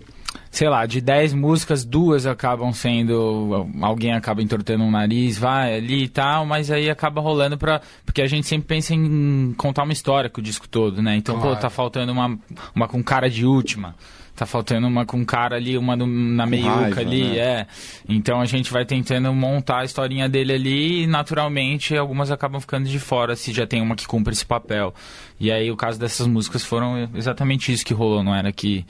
sei 0.56 0.70
lá, 0.70 0.86
de 0.86 1.02
10 1.02 1.34
músicas, 1.34 1.84
duas 1.84 2.26
acabam 2.26 2.72
sendo, 2.72 3.68
alguém 3.82 4.14
acaba 4.14 4.42
entortando 4.42 4.86
um 4.86 4.90
nariz, 4.92 5.38
vai 5.38 5.76
ali 5.76 6.04
e 6.04 6.08
tal, 6.08 6.46
mas 6.46 6.72
aí 6.72 6.90
acaba 6.90 7.20
rolando 7.20 7.58
pra, 7.58 7.82
porque 8.06 8.22
a 8.22 8.28
gente 8.28 8.48
sempre 8.48 8.66
pensa 8.68 8.94
em 8.94 9.54
contar 9.58 9.84
uma 9.84 9.92
história 9.92 10.30
com 10.30 10.40
o 10.40 10.44
disco 10.44 10.66
todo, 10.68 11.02
né? 11.02 11.18
Então, 11.18 11.38
Claro. 11.38 11.56
pô, 11.58 11.62
tá 11.62 11.70
faltando 11.70 12.12
uma, 12.14 12.40
uma 12.74 12.88
com 12.88 13.04
cara 13.04 13.30
de 13.30 13.46
última. 13.46 13.96
Tá 14.34 14.46
faltando 14.46 14.86
uma 14.88 15.06
com 15.06 15.26
cara 15.26 15.56
ali, 15.58 15.78
uma 15.78 15.96
no- 15.96 16.06
na 16.08 16.46
meiuca 16.46 16.70
raiva, 16.76 17.00
ali, 17.02 17.24
né? 17.24 17.38
é. 17.38 17.68
Então 18.08 18.40
a 18.42 18.46
gente 18.46 18.72
vai 18.72 18.86
tentando 18.86 19.34
montar 19.34 19.80
a 19.80 19.86
historinha 19.86 20.28
dele 20.30 20.52
ali 20.54 21.04
e 21.04 21.08
naturalmente 21.08 21.96
algumas 21.98 22.32
acabam 22.32 22.60
ficando 22.62 22.88
de 22.88 23.00
fora 23.00 23.36
se 23.38 23.54
já 23.54 23.66
tem 23.68 23.82
uma 23.82 23.96
que 23.96 24.06
cumpre 24.08 24.34
esse 24.34 24.46
papel. 24.46 24.94
E 25.40 25.50
aí 25.52 25.70
o 25.72 25.76
caso 25.78 25.98
dessas 26.00 26.28
músicas 26.28 26.64
foram 26.66 27.10
exatamente 27.16 27.72
isso 27.72 27.86
que 27.86 27.94
rolou, 27.94 28.24
não 28.24 28.36
era 28.36 28.52
que 28.52 28.86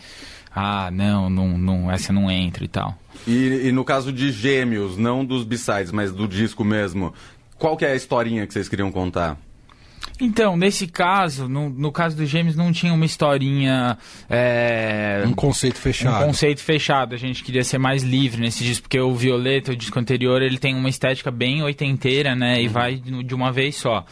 ah, 0.56 0.90
não, 0.92 1.30
não, 1.30 1.58
não 1.58 1.92
essa 1.92 2.14
não 2.14 2.32
entra 2.32 2.64
e 2.64 2.68
tal. 2.68 2.98
E, 3.28 3.68
e 3.68 3.72
no 3.72 3.84
caso 3.84 4.12
de 4.14 4.32
Gêmeos, 4.32 4.98
não 4.98 5.26
dos 5.26 5.44
B-sides, 5.44 5.92
mas 5.92 6.12
do 6.14 6.28
disco 6.28 6.64
mesmo, 6.64 7.14
qual 7.58 7.76
que 7.76 7.84
é 7.86 7.92
a 7.92 7.96
historinha 7.96 8.48
que 8.48 8.54
vocês 8.54 8.70
queriam 8.70 8.92
contar? 8.92 9.38
Então, 10.22 10.56
nesse 10.56 10.88
caso, 10.88 11.50
no, 11.50 11.70
no 11.70 11.92
caso 11.92 12.16
dos 12.16 12.30
Gêmeos, 12.30 12.56
não 12.56 12.72
tinha 12.72 12.94
uma 12.94 13.04
historinha. 13.06 13.98
é, 14.30 15.24
Um 15.28 15.34
conceito 15.34 15.76
um 15.78 15.82
fechado. 15.82 16.26
conceito 16.26 16.62
fechado. 16.62 17.14
A 17.14 17.18
gente 17.18 17.44
queria 17.44 17.64
ser 17.66 17.78
mais 17.80 18.02
livre 18.04 18.40
nesse 18.40 18.64
disco, 18.64 18.84
porque 18.84 19.00
o 19.00 19.14
Violeta, 19.14 19.74
o 19.74 19.76
disco 19.76 20.00
anterior, 20.00 20.42
ele 20.42 20.58
tem 20.58 20.74
uma 20.76 20.88
estética 20.88 21.32
bem 21.32 21.62
oitenteira, 21.64 22.34
né? 22.34 22.62
E 22.62 22.68
vai 22.70 23.02
no- 23.06 23.24
de 23.24 23.34
uma 23.36 23.52
vez 23.52 23.76
só. 23.76 24.06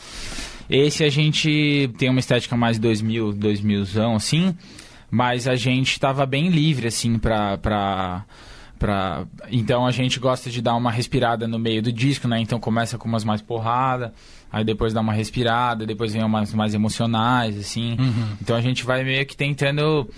Esse 0.69 1.03
a 1.05 1.09
gente 1.09 1.89
tem 1.97 2.09
uma 2.09 2.19
estética 2.19 2.57
mais 2.57 2.79
2000, 2.79 3.31
2000zão, 3.33 4.15
assim, 4.15 4.55
mas 5.13 5.47
a 5.47 5.55
gente 5.55 5.99
tava 5.99 6.25
bem 6.25 6.49
livre, 6.49 6.87
assim, 6.87 7.19
pra... 7.19 8.25
pra. 8.79 9.25
Então 9.51 9.85
a 9.85 9.91
gente 9.91 10.19
gosta 10.19 10.49
de 10.49 10.61
dar 10.61 10.75
uma 10.75 10.91
respirada 10.91 11.47
no 11.47 11.57
meio 11.57 11.81
do 11.81 11.91
disco, 11.91 12.27
né? 12.27 12.39
Então 12.39 12.59
começa 12.59 12.97
com 12.97 13.07
umas 13.07 13.23
mais 13.23 13.41
porrada, 13.41 14.13
aí 14.51 14.63
depois 14.63 14.93
dá 14.93 15.01
uma 15.01 15.13
respirada, 15.13 15.85
depois 15.85 16.13
vem 16.13 16.23
umas 16.23 16.53
mais 16.53 16.73
emocionais, 16.73 17.57
assim. 17.57 17.97
Então 18.41 18.55
a 18.55 18.61
gente 18.61 18.83
vai 18.83 19.03
meio 19.03 19.25
que 19.25 19.35
tentando, 19.35 20.09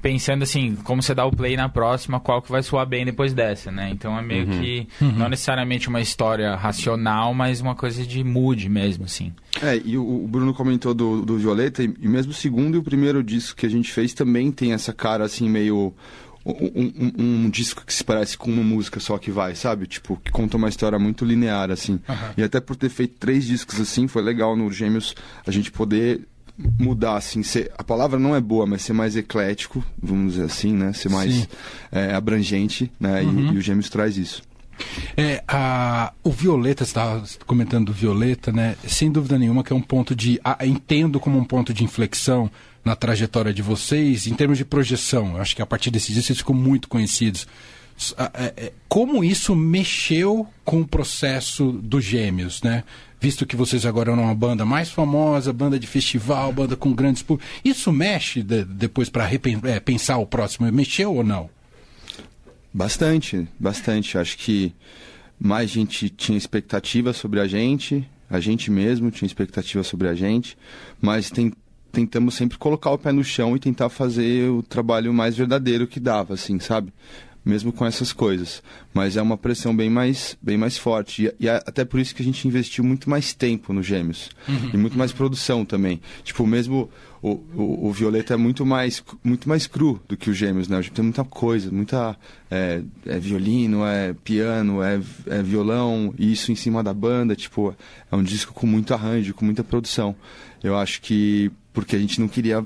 pensando 0.00 0.42
assim, 0.42 0.76
como 0.82 1.00
você 1.00 1.14
dá 1.14 1.24
o 1.24 1.30
play 1.30 1.56
na 1.56 1.68
próxima, 1.68 2.18
qual 2.18 2.42
que 2.42 2.50
vai 2.50 2.62
soar 2.62 2.86
bem 2.86 3.04
depois 3.04 3.32
dessa, 3.32 3.70
né? 3.70 3.90
Então 3.92 4.18
é 4.18 4.22
meio 4.22 4.46
que, 4.46 4.88
não 5.00 5.28
necessariamente 5.28 5.88
uma 5.88 6.00
história 6.00 6.54
racional, 6.56 7.32
mas 7.32 7.60
uma 7.60 7.76
coisa 7.76 8.04
de 8.04 8.22
mood 8.24 8.68
mesmo, 8.68 9.04
assim. 9.04 9.32
É, 9.62 9.80
e 9.84 9.96
o, 9.96 10.26
Bruno 10.28 10.52
comentou 10.52 10.92
do, 10.92 11.22
do 11.22 11.38
Violeta, 11.38 11.82
e, 11.84 11.94
e 12.00 12.08
mesmo 12.08 12.32
o 12.32 12.34
segundo 12.34 12.74
e 12.74 12.78
o 12.78 12.82
primeiro 12.82 13.22
disco 13.22 13.56
que 13.56 13.66
a 13.66 13.70
gente 13.70 13.92
fez 13.92 14.12
também 14.12 14.50
tem 14.50 14.72
essa 14.72 14.92
cara 14.92 15.24
assim, 15.24 15.48
meio. 15.48 15.94
Um, 16.44 16.52
um- 16.74 17.44
um 17.44 17.50
disco 17.50 17.84
que 17.86 17.94
se 17.94 18.02
parece 18.02 18.36
com 18.36 18.50
uma 18.50 18.64
música 18.64 18.98
só 18.98 19.16
que 19.16 19.30
vai, 19.30 19.54
sabe? 19.54 19.86
Tipo, 19.86 20.16
que 20.16 20.30
conta 20.32 20.56
uma 20.56 20.68
história 20.68 20.98
muito 20.98 21.24
linear, 21.24 21.70
assim. 21.70 22.00
E 22.36 22.42
até 22.42 22.60
por 22.60 22.74
ter 22.76 22.88
feito 22.88 23.14
três 23.18 23.44
discos 23.44 23.80
assim, 23.80 24.08
foi 24.08 24.22
legal 24.22 24.56
no 24.56 24.70
Gêmeos 24.72 25.14
a 25.46 25.50
gente 25.52 25.70
poder 25.70 26.26
mudar, 26.78 27.16
assim, 27.16 27.42
ser, 27.42 27.72
a 27.78 27.82
palavra 27.84 28.18
não 28.18 28.34
é 28.36 28.40
boa, 28.40 28.66
mas 28.66 28.82
ser 28.82 28.92
mais 28.92 29.16
eclético, 29.16 29.84
vamos 30.02 30.32
dizer 30.34 30.44
assim, 30.46 30.72
né? 30.74 30.92
Ser 30.92 31.08
mais 31.08 31.48
é, 31.92 32.12
abrangente, 32.14 32.90
né? 33.00 33.22
E- 33.24 33.54
E, 33.54 33.58
o 33.58 33.60
Gêmeos 33.60 33.88
traz 33.88 34.16
isso. 34.16 34.42
É, 35.16 35.42
a, 35.46 36.12
o 36.24 36.30
Violeta, 36.30 36.84
você 36.84 36.90
estava 36.90 37.22
comentando 37.46 37.86
do 37.86 37.92
Violeta, 37.92 38.50
né? 38.50 38.74
Sem 38.86 39.10
dúvida 39.12 39.38
nenhuma 39.38 39.62
que 39.62 39.72
é 39.72 39.76
um 39.76 39.80
ponto 39.82 40.14
de. 40.14 40.40
a- 40.42 40.66
entendo 40.66 41.20
como 41.20 41.38
um 41.38 41.44
ponto 41.44 41.72
de 41.72 41.84
inflexão 41.84 42.50
na 42.84 42.96
trajetória 42.96 43.52
de 43.54 43.62
vocês, 43.62 44.26
em 44.26 44.34
termos 44.34 44.58
de 44.58 44.64
projeção. 44.64 45.36
Eu 45.36 45.42
acho 45.42 45.54
que 45.54 45.62
a 45.62 45.66
partir 45.66 45.90
desse 45.90 46.12
dia 46.12 46.22
vocês 46.22 46.38
ficam 46.38 46.54
muito 46.54 46.88
conhecidos. 46.88 47.46
é, 48.34 48.54
é, 48.56 48.72
como 48.88 49.22
isso 49.22 49.54
mexeu 49.54 50.46
com 50.64 50.80
o 50.80 50.86
processo 50.86 51.70
dos 51.72 52.04
gêmeos, 52.04 52.62
né? 52.62 52.82
Visto 53.20 53.46
que 53.46 53.54
vocês 53.54 53.86
agora 53.86 54.10
eram 54.10 54.24
uma 54.24 54.34
banda 54.34 54.64
mais 54.64 54.90
famosa, 54.90 55.52
banda 55.52 55.78
de 55.78 55.86
festival, 55.86 56.52
banda 56.52 56.74
com 56.74 56.92
grandes 56.92 57.22
públicos. 57.22 57.48
Isso 57.64 57.92
mexe 57.92 58.42
de- 58.42 58.64
depois 58.64 59.08
para 59.08 59.28
pensar 59.84 60.16
o 60.18 60.26
próximo? 60.26 60.70
Mexeu 60.72 61.14
ou 61.14 61.22
não? 61.22 61.48
Bastante, 62.74 63.46
bastante. 63.60 64.18
Acho 64.18 64.36
que 64.38 64.72
mais 65.38 65.70
gente 65.70 66.08
tinha 66.08 66.38
expectativa 66.38 67.12
sobre 67.12 67.38
a 67.38 67.46
gente, 67.46 68.04
a 68.30 68.40
gente 68.40 68.70
mesmo 68.70 69.10
tinha 69.10 69.26
expectativa 69.26 69.82
sobre 69.84 70.08
a 70.08 70.14
gente, 70.14 70.56
mas 71.00 71.30
tem- 71.30 71.52
tentamos 71.92 72.34
sempre 72.34 72.58
colocar 72.58 72.90
o 72.90 72.98
pé 72.98 73.12
no 73.12 73.22
chão 73.22 73.54
e 73.54 73.60
tentar 73.60 73.90
fazer 73.90 74.50
o 74.50 74.62
trabalho 74.62 75.12
mais 75.12 75.36
verdadeiro 75.36 75.86
que 75.86 76.00
dava, 76.00 76.34
assim, 76.34 76.58
sabe? 76.58 76.92
Mesmo 77.44 77.72
com 77.72 77.84
essas 77.84 78.12
coisas. 78.12 78.62
Mas 78.94 79.16
é 79.16 79.22
uma 79.22 79.36
pressão 79.36 79.74
bem 79.74 79.90
mais, 79.90 80.36
bem 80.40 80.56
mais 80.56 80.78
forte. 80.78 81.24
E, 81.24 81.44
e 81.44 81.48
é 81.48 81.56
até 81.66 81.84
por 81.84 81.98
isso 81.98 82.14
que 82.14 82.22
a 82.22 82.24
gente 82.24 82.46
investiu 82.46 82.84
muito 82.84 83.10
mais 83.10 83.34
tempo 83.34 83.72
no 83.72 83.82
Gêmeos. 83.82 84.30
E 84.72 84.76
muito 84.76 84.96
mais 84.96 85.12
produção 85.12 85.64
também. 85.64 86.00
Tipo, 86.22 86.46
mesmo 86.46 86.88
o, 87.20 87.30
o, 87.54 87.88
o 87.88 87.92
Violeta 87.92 88.34
é 88.34 88.36
muito 88.36 88.64
mais, 88.64 89.02
muito 89.22 89.48
mais 89.48 89.66
cru 89.66 90.00
do 90.08 90.16
que 90.16 90.30
o 90.30 90.34
Gêmeos, 90.34 90.68
né? 90.68 90.76
A 90.76 90.82
gente 90.82 90.92
tem 90.92 91.04
muita 91.04 91.24
coisa, 91.24 91.70
muita. 91.70 92.16
É, 92.50 92.82
é 93.06 93.18
violino, 93.18 93.84
é 93.84 94.14
piano, 94.24 94.82
é, 94.82 95.00
é 95.26 95.42
violão, 95.42 96.14
e 96.16 96.32
isso 96.32 96.52
em 96.52 96.56
cima 96.56 96.82
da 96.82 96.94
banda. 96.94 97.34
Tipo, 97.34 97.74
é 98.10 98.16
um 98.16 98.22
disco 98.22 98.52
com 98.52 98.66
muito 98.66 98.94
arranjo, 98.94 99.34
com 99.34 99.44
muita 99.44 99.64
produção. 99.64 100.14
Eu 100.62 100.76
acho 100.76 101.00
que. 101.02 101.50
Porque 101.72 101.96
a 101.96 101.98
gente 101.98 102.20
não 102.20 102.28
queria 102.28 102.64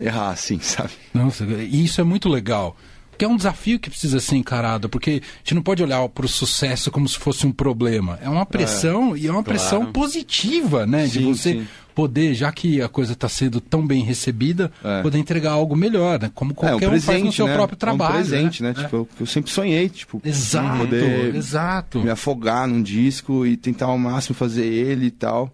errar, 0.00 0.30
assim, 0.30 0.58
sabe? 0.62 0.90
Nossa, 1.12 1.44
e 1.44 1.84
isso 1.84 2.00
é 2.00 2.04
muito 2.04 2.28
legal. 2.28 2.76
Porque 3.10 3.24
é 3.24 3.28
um 3.28 3.36
desafio 3.36 3.78
que 3.80 3.88
precisa 3.88 4.20
ser 4.20 4.36
encarado, 4.36 4.90
porque 4.90 5.22
a 5.24 5.38
gente 5.38 5.54
não 5.54 5.62
pode 5.62 5.82
olhar 5.82 6.06
para 6.10 6.26
o 6.26 6.28
sucesso 6.28 6.90
como 6.90 7.08
se 7.08 7.18
fosse 7.18 7.46
um 7.46 7.52
problema. 7.52 8.18
É 8.20 8.28
uma 8.28 8.44
pressão 8.44 9.16
e 9.16 9.26
é 9.26 9.30
uma 9.32 9.42
pressão 9.42 9.90
positiva, 9.90 10.84
né? 10.86 11.06
de 11.06 11.20
Sim, 11.20 11.32
você 11.32 11.52
sim. 11.54 11.66
poder, 11.94 12.34
já 12.34 12.52
que 12.52 12.82
a 12.82 12.90
coisa 12.90 13.14
está 13.14 13.26
sendo 13.26 13.58
tão 13.58 13.86
bem 13.86 14.02
recebida, 14.02 14.70
É. 14.84 15.00
poder 15.00 15.16
entregar 15.16 15.52
algo 15.52 15.74
melhor, 15.74 16.20
né? 16.20 16.30
Como 16.34 16.52
qualquer 16.52 16.90
um 16.90 17.00
faz 17.00 17.22
no 17.22 17.32
seu 17.32 17.46
né? 17.46 17.54
próprio 17.54 17.78
trabalho. 17.78 18.16
É 18.16 18.18
um 18.18 18.20
presente, 18.20 18.62
né? 18.62 18.74
É. 18.76 18.82
Tipo, 18.82 18.96
eu, 18.96 19.08
eu 19.20 19.24
sempre 19.26 19.50
sonhei, 19.50 19.88
tipo, 19.88 20.20
Exato, 20.22 20.78
poder 20.80 21.34
exato. 21.34 22.00
me 22.00 22.10
afogar 22.10 22.68
num 22.68 22.82
disco 22.82 23.46
e 23.46 23.56
tentar 23.56 23.86
ao 23.86 23.96
máximo 23.96 24.34
fazer 24.34 24.66
ele 24.66 25.06
e 25.06 25.10
tal. 25.10 25.50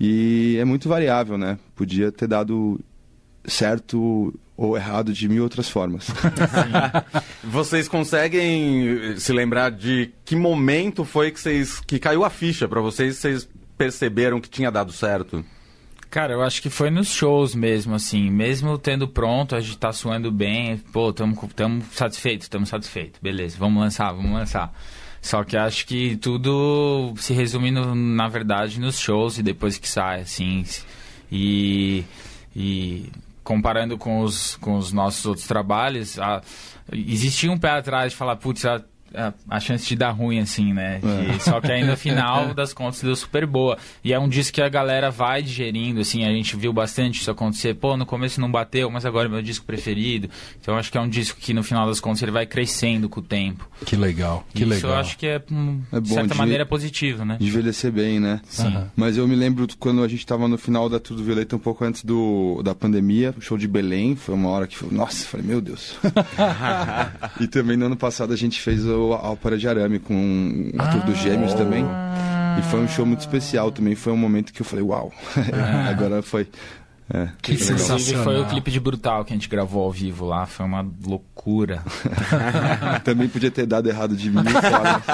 E 0.00 0.56
é 0.60 0.64
muito 0.64 0.88
variável, 0.88 1.36
né? 1.36 1.58
Podia 1.74 2.12
ter 2.12 2.26
dado 2.28 2.80
certo 3.44 4.32
ou 4.56 4.76
errado 4.76 5.12
de 5.12 5.28
mil 5.28 5.42
outras 5.42 5.68
formas. 5.68 6.08
Vocês 7.44 7.88
conseguem 7.88 9.16
se 9.16 9.32
lembrar 9.32 9.70
de 9.70 10.10
que 10.24 10.34
momento 10.36 11.04
foi 11.04 11.30
que 11.30 11.40
vocês 11.40 11.80
que 11.80 11.98
caiu 11.98 12.24
a 12.24 12.30
ficha 12.30 12.66
pra 12.68 12.80
vocês, 12.80 13.16
vocês 13.16 13.48
perceberam 13.76 14.40
que 14.40 14.48
tinha 14.50 14.70
dado 14.70 14.92
certo? 14.92 15.44
Cara, 16.10 16.32
eu 16.32 16.42
acho 16.42 16.62
que 16.62 16.70
foi 16.70 16.90
nos 16.90 17.08
shows 17.08 17.54
mesmo, 17.54 17.94
assim. 17.94 18.30
Mesmo 18.30 18.78
tendo 18.78 19.06
pronto, 19.06 19.54
a 19.54 19.60
gente 19.60 19.76
tá 19.78 19.92
suando 19.92 20.32
bem. 20.32 20.78
Pô, 20.92 21.12
tamo, 21.12 21.36
com- 21.36 21.46
tamo 21.48 21.82
satisfeito, 21.92 22.48
tamo 22.48 22.64
satisfeito. 22.66 23.20
Beleza, 23.22 23.56
vamos 23.58 23.80
lançar, 23.82 24.10
vamos 24.12 24.32
lançar. 24.32 24.72
Só 25.28 25.44
que 25.44 25.58
acho 25.58 25.86
que 25.86 26.16
tudo 26.16 27.12
se 27.18 27.34
resume, 27.34 27.70
no- 27.70 27.94
na 27.94 28.28
verdade, 28.28 28.80
nos 28.80 28.98
shows 28.98 29.36
e 29.36 29.42
depois 29.42 29.76
que 29.76 29.86
sai, 29.86 30.22
assim. 30.22 30.64
E, 31.30 32.02
e 32.56 33.10
comparando 33.44 33.98
com 33.98 34.20
os, 34.20 34.56
com 34.56 34.78
os 34.78 34.90
nossos 34.90 35.26
outros 35.26 35.46
trabalhos, 35.46 36.18
a- 36.18 36.40
existia 36.90 37.52
um 37.52 37.58
pé 37.58 37.72
atrás 37.72 38.12
de 38.12 38.16
falar, 38.16 38.36
putz, 38.36 38.64
a, 39.14 39.32
a, 39.48 39.60
chance 39.60 39.86
de 39.86 39.96
dar 39.96 40.10
ruim, 40.10 40.38
assim, 40.40 40.72
né? 40.72 41.00
De- 41.00 41.42
só 41.42 41.60
que 41.60 41.70
aí 41.70 41.84
no 41.84 41.96
final 41.96 42.52
das 42.54 42.72
contas 42.72 43.02
deu 43.02 43.14
super 43.16 43.46
boa. 43.46 43.76
E 44.04 44.12
é 44.12 44.18
um 44.18 44.28
disco 44.28 44.54
que 44.54 44.62
a 44.62 44.68
galera 44.68 45.10
vai 45.10 45.42
digerindo, 45.42 46.00
assim, 46.00 46.24
a 46.24 46.30
gente 46.30 46.56
viu 46.56 46.72
bastante 46.72 47.20
isso 47.20 47.30
acontecer. 47.30 47.74
Pô, 47.74 47.96
no 47.96 48.06
começo 48.06 48.40
não 48.40 48.50
bateu, 48.50 48.90
mas 48.90 49.04
agora 49.06 49.28
é 49.28 49.30
meu 49.30 49.42
disco 49.42 49.64
preferido. 49.64 50.28
Então 50.60 50.76
acho 50.76 50.90
que 50.90 50.98
é 50.98 51.00
um 51.00 51.08
disco 51.08 51.38
que 51.40 51.52
no 51.54 51.62
final 51.62 51.86
das 51.86 52.00
contas 52.00 52.22
ele 52.22 52.32
vai 52.32 52.46
crescendo 52.46 53.08
com 53.08 53.20
o 53.20 53.22
tempo. 53.22 53.68
Que 53.84 53.96
legal, 53.96 54.44
que 54.54 54.62
isso 54.62 54.68
legal. 54.70 54.90
eu 54.92 54.96
acho 54.96 55.16
que 55.18 55.26
é, 55.26 55.42
hum, 55.50 55.80
É 55.92 56.00
de 56.00 56.08
certa 56.08 56.34
de- 56.34 56.38
maneira, 56.38 56.66
positivo, 56.66 57.24
né? 57.24 57.36
Envelhecer 57.40 57.90
bem, 57.92 58.20
né? 58.20 58.40
Sim. 58.48 58.66
Aham. 58.68 58.90
Mas 58.96 59.16
eu 59.16 59.26
me 59.26 59.34
lembro 59.36 59.66
quando 59.78 60.02
a 60.02 60.08
gente 60.08 60.26
tava 60.26 60.48
no 60.48 60.58
final 60.58 60.88
da 60.88 60.98
Tudo 60.98 61.22
Violeta, 61.22 61.56
um 61.56 61.58
pouco 61.58 61.84
antes 61.84 62.04
do, 62.04 62.60
da 62.62 62.74
pandemia, 62.74 63.34
o 63.36 63.40
show 63.40 63.56
de 63.56 63.68
Belém, 63.68 64.16
foi 64.16 64.34
uma 64.34 64.48
hora 64.48 64.66
que 64.66 64.76
foi, 64.76 64.90
nossa, 64.90 65.24
falei, 65.26 65.46
meu 65.46 65.60
Deus. 65.60 65.96
e 67.40 67.46
também 67.46 67.76
no 67.76 67.86
ano 67.86 67.96
passado 67.96 68.32
a 68.32 68.36
gente 68.36 68.60
fez 68.60 68.84
o 68.84 68.97
Alpara 69.12 69.56
de 69.58 69.68
Arame 69.68 69.98
com 69.98 70.70
a 70.78 70.86
Tour 70.88 71.04
dos 71.04 71.18
Gêmeos 71.18 71.54
também. 71.54 71.84
E 72.58 72.62
foi 72.70 72.80
um 72.80 72.88
show 72.88 73.06
muito 73.06 73.20
especial 73.20 73.70
também, 73.70 73.94
foi 73.94 74.12
um 74.12 74.16
momento 74.16 74.52
que 74.52 74.60
eu 74.60 74.66
falei, 74.66 74.84
uau, 74.84 75.12
agora 75.88 76.22
foi. 76.22 76.48
É, 77.10 77.28
Que 77.40 77.52
legal. 77.52 77.66
sensacional. 77.68 78.22
Foi 78.24 78.38
o 78.38 78.44
clipe 78.44 78.70
de 78.70 78.78
Brutal 78.78 79.24
que 79.24 79.32
a 79.32 79.36
gente 79.36 79.48
gravou 79.48 79.82
ao 79.84 79.90
vivo 79.90 80.26
lá, 80.26 80.44
foi 80.44 80.66
uma 80.66 80.86
loucura. 81.06 81.82
Também 83.02 83.26
podia 83.28 83.50
ter 83.50 83.64
dado 83.64 83.88
errado 83.88 84.14
de 84.14 84.30
formas, 84.30 85.04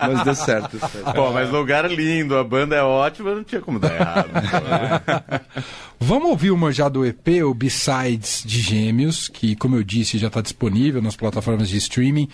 mas 0.00 0.24
deu 0.24 0.34
certo. 0.34 0.78
Pô, 1.14 1.32
mas 1.32 1.50
lugar 1.50 1.90
lindo, 1.90 2.38
a 2.38 2.44
banda 2.44 2.76
é 2.76 2.82
ótima, 2.82 3.34
não 3.34 3.44
tinha 3.44 3.60
como 3.60 3.78
dar 3.78 3.94
errado. 3.94 4.30
Vamos 6.00 6.30
ouvir 6.30 6.50
uma 6.50 6.72
já 6.72 6.88
do 6.88 7.04
EP, 7.04 7.44
o 7.44 7.52
B-Sides 7.52 8.42
de 8.46 8.60
Gêmeos, 8.60 9.28
que, 9.28 9.54
como 9.56 9.76
eu 9.76 9.82
disse, 9.82 10.16
já 10.16 10.28
está 10.28 10.40
disponível 10.40 11.02
nas 11.02 11.16
plataformas 11.16 11.68
de 11.68 11.76
streaming. 11.76 12.28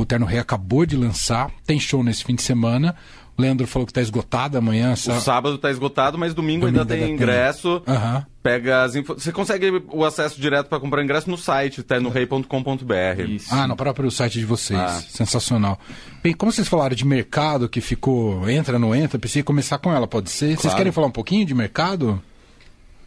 O 0.00 0.04
Terno 0.06 0.26
Rei 0.26 0.38
acabou 0.38 0.86
de 0.86 0.96
lançar, 0.96 1.50
tem 1.66 1.78
show 1.78 2.02
nesse 2.02 2.24
fim 2.24 2.34
de 2.34 2.42
semana. 2.42 2.94
O 3.38 3.42
Leandro 3.42 3.66
falou 3.66 3.86
que 3.86 3.90
está 3.92 4.02
esgotado 4.02 4.58
amanhã. 4.58 4.92
O 4.92 4.96
sa- 4.96 5.18
sábado 5.20 5.56
tá 5.56 5.70
esgotado, 5.70 6.18
mas 6.18 6.34
domingo, 6.34 6.66
Domingo 6.66 6.80
ainda 6.80 6.86
tem 6.94 6.96
ainda 7.04 7.06
tem. 7.06 7.14
ingresso. 7.14 7.82
Aham. 7.86 8.26
Pega 8.42 8.82
as 8.84 8.94
info... 8.94 9.14
Você 9.14 9.32
consegue 9.32 9.82
o 9.92 10.04
acesso 10.04 10.38
direto 10.40 10.68
para 10.68 10.78
comprar 10.80 11.02
ingresso 11.02 11.30
no 11.30 11.38
site 11.38 11.82
ternorei.com.br. 11.82 13.42
Ah, 13.50 13.66
no 13.66 13.76
próprio 13.76 14.10
site 14.10 14.38
de 14.38 14.44
vocês. 14.44 14.78
Ah. 14.78 15.00
Sensacional. 15.08 15.78
Bem, 16.22 16.34
como 16.34 16.52
vocês 16.52 16.68
falaram 16.68 16.94
de 16.94 17.04
mercado 17.06 17.68
que 17.68 17.80
ficou 17.80 18.48
entra, 18.48 18.78
não 18.78 18.94
entra, 18.94 19.18
em 19.38 19.42
começar 19.42 19.78
com 19.78 19.92
ela, 19.92 20.06
pode 20.06 20.30
ser? 20.30 20.48
Vocês 20.48 20.60
Claro. 20.62 20.76
querem 20.76 20.92
falar 20.92 21.06
um 21.06 21.12
pouquinho 21.12 21.44
de 21.46 21.54
mercado? 21.54 22.20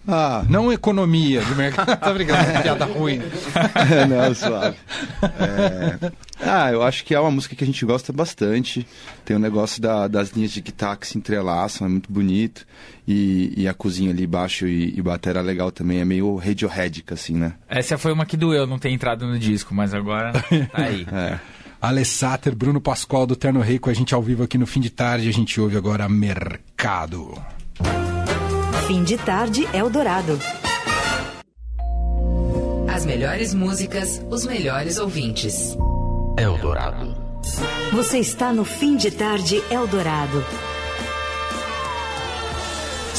Ah, 0.08 0.44
Não 0.50 0.72
economia 0.72 1.42
de 1.42 1.56
mercado. 1.56 1.96
tá 2.00 2.14
brincando, 2.14 2.62
piada 2.62 2.86
ruim. 2.86 3.22
não, 4.10 4.34
suave. 4.36 4.76
É, 5.22 6.12
Ah, 6.42 6.72
eu 6.72 6.84
acho 6.84 7.06
que 7.06 7.16
é 7.16 7.20
uma 7.20 7.32
música 7.32 7.56
que 7.56 7.64
a 7.64 7.68
gente 7.68 7.86
gosta 7.86 8.12
bastante. 8.12 8.86
Tem 9.24 9.36
o 9.36 9.40
negócio 9.40 9.82
da- 9.82 10.08
das 10.10 10.32
linhas 10.32 10.52
de 10.52 10.60
guitarra 10.62 10.98
que 10.98 11.08
se 11.08 11.18
entrelaçam, 11.18 11.88
é 11.88 11.90
muito 11.90 12.12
bonito. 12.12 12.66
E, 13.08 13.54
e 13.56 13.68
a 13.68 13.74
cozinha 13.74 14.12
ali 14.12 14.28
baixo 14.28 14.68
e, 14.68 14.94
e 14.98 15.02
batera 15.02 15.42
legal 15.42 15.72
também, 15.72 16.00
é 16.00 16.06
meio 16.06 16.36
radioheadica, 16.36 17.14
assim, 17.16 17.36
né? 17.36 17.54
Essa 17.70 17.98
foi 17.98 18.12
uma 18.12 18.26
que 18.26 18.36
doeu 18.38 18.68
não 18.68 18.78
ter 18.80 18.90
entrado 18.90 19.26
no 19.26 19.40
disco, 19.40 19.74
mas 19.74 19.94
agora 19.94 20.34
tá 20.34 20.42
aí. 20.74 21.06
É. 21.12 21.40
Alessater, 21.82 22.56
Bruno 22.56 22.80
Pascoal 22.80 23.26
do 23.28 23.36
Terno 23.36 23.60
Rei 23.60 23.78
com 23.78 23.90
a 23.90 23.94
gente 23.94 24.14
ao 24.16 24.22
vivo 24.22 24.44
aqui 24.44 24.58
no 24.58 24.66
fim 24.66 24.80
de 24.80 24.90
tarde. 24.90 25.28
A 25.28 25.34
gente 25.34 25.60
ouve 25.60 25.76
agora 25.76 26.08
Mercado. 26.08 27.38
Fim 28.88 29.02
de 29.02 29.18
tarde 29.18 29.66
Eldorado. 29.74 30.38
As 32.94 33.06
melhores 33.06 33.54
músicas, 33.54 34.22
os 34.30 34.46
melhores 34.46 34.98
ouvintes. 34.98 35.78
Eldorado. 36.38 37.16
Você 37.94 38.20
está 38.20 38.52
no 38.52 38.66
Fim 38.66 38.98
de 38.98 39.10
tarde 39.10 39.64
Eldorado. 39.72 40.44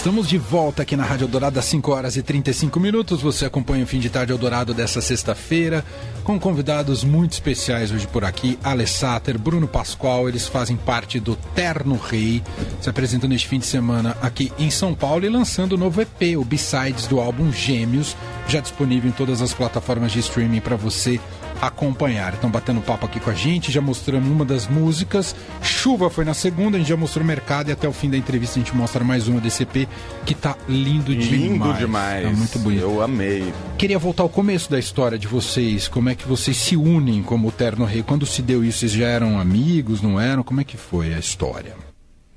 Estamos 0.04 0.28
de 0.28 0.37
volta 0.37 0.82
aqui 0.82 0.96
na 0.96 1.02
Rádio 1.02 1.25
Eldorado 1.25 1.58
às 1.58 1.64
5 1.64 1.90
horas 1.90 2.14
e 2.14 2.23
35 2.23 2.78
minutos. 2.78 3.23
Você 3.23 3.46
acompanha 3.46 3.84
o 3.84 3.87
fim 3.87 3.99
de 3.99 4.11
tarde 4.11 4.32
Eldorado 4.32 4.75
dessa 4.75 5.00
sexta-feira, 5.00 5.82
com 6.23 6.38
convidados 6.38 7.02
muito 7.02 7.32
especiais 7.32 7.90
hoje 7.90 8.06
por 8.06 8.23
aqui. 8.23 8.58
Alessater, 8.62 9.38
Bruno 9.38 9.66
Pascoal, 9.66 10.28
eles 10.28 10.46
fazem 10.46 10.76
parte 10.76 11.18
do 11.18 11.34
Terno 11.54 11.96
Rei, 11.96 12.42
se 12.82 12.90
apresentando 12.90 13.30
neste 13.30 13.49
fim 13.49 13.58
de 13.58 13.64
semana 13.64 14.14
aqui 14.20 14.52
em 14.58 14.70
São 14.70 14.94
Paulo 14.94 15.25
e 15.25 15.30
lançando 15.30 15.73
o 15.73 15.78
novo 15.78 16.02
EP, 16.02 16.38
o 16.38 16.44
B-Sides 16.44 17.06
do 17.06 17.18
álbum 17.18 17.50
Gêmeos, 17.50 18.14
já 18.46 18.61
disponível 18.61 19.08
em 19.08 19.14
todas 19.14 19.40
as 19.40 19.54
plataformas 19.54 20.12
de 20.12 20.18
streaming 20.18 20.61
para 20.61 20.76
você 20.76 21.18
acompanhar. 21.61 22.34
Estão 22.34 22.50
batendo 22.50 22.80
papo 22.80 23.06
aqui 23.06 23.20
com 23.20 23.30
a 23.30 23.34
gente, 23.34 23.73
já 23.73 23.80
mostramos 23.80 24.28
uma 24.30 24.44
das 24.44 24.66
músicas. 24.66 25.34
Chuva 25.62 26.11
foi 26.11 26.25
na 26.25 26.34
segunda, 26.34 26.76
a 26.76 26.80
gente 26.80 26.88
já 26.88 26.96
mostrou 26.96 27.25
o 27.25 27.26
mercado 27.26 27.68
e 27.68 27.73
até 27.73 27.88
o 27.88 27.92
fim 27.92 28.11
da 28.11 28.16
entrevista 28.16 28.58
a 28.58 28.62
gente 28.62 28.76
mostra 28.76 29.04
mais 29.04 29.28
uma 29.28 29.40
desse 29.40 29.62
EP 29.62 29.88
que 30.25 30.34
tá 30.34 30.56
lindo 30.68 31.14
demais. 31.14 31.30
Lindo 31.30 31.75
demais. 31.75 32.25
Tá 32.25 32.37
muito 32.37 32.58
bonito. 32.58 32.82
Eu 32.82 33.02
amei. 33.02 33.52
Queria 33.78 33.99
voltar 33.99 34.23
ao 34.23 34.28
começo 34.28 34.70
da 34.70 34.78
história 34.78 35.18
de 35.18 35.26
vocês. 35.26 35.88
Como 35.88 36.08
é 36.08 36.14
que 36.14 36.26
vocês 36.26 36.56
se 36.56 36.76
unem 36.76 37.23
como 37.23 37.49
o 37.49 37.52
Terno 37.52 37.84
Rei? 37.84 38.02
Quando 38.02 38.26
se 38.26 38.42
deu 38.42 38.64
isso, 38.64 38.78
vocês 38.78 38.92
já 38.92 39.06
eram 39.06 39.38
amigos, 39.38 40.02
não 40.02 40.20
eram? 40.20 40.42
Como 40.42 40.61
é 40.61 40.64
que 40.64 40.76
foi 40.76 41.14
a 41.14 41.18
história? 41.18 41.75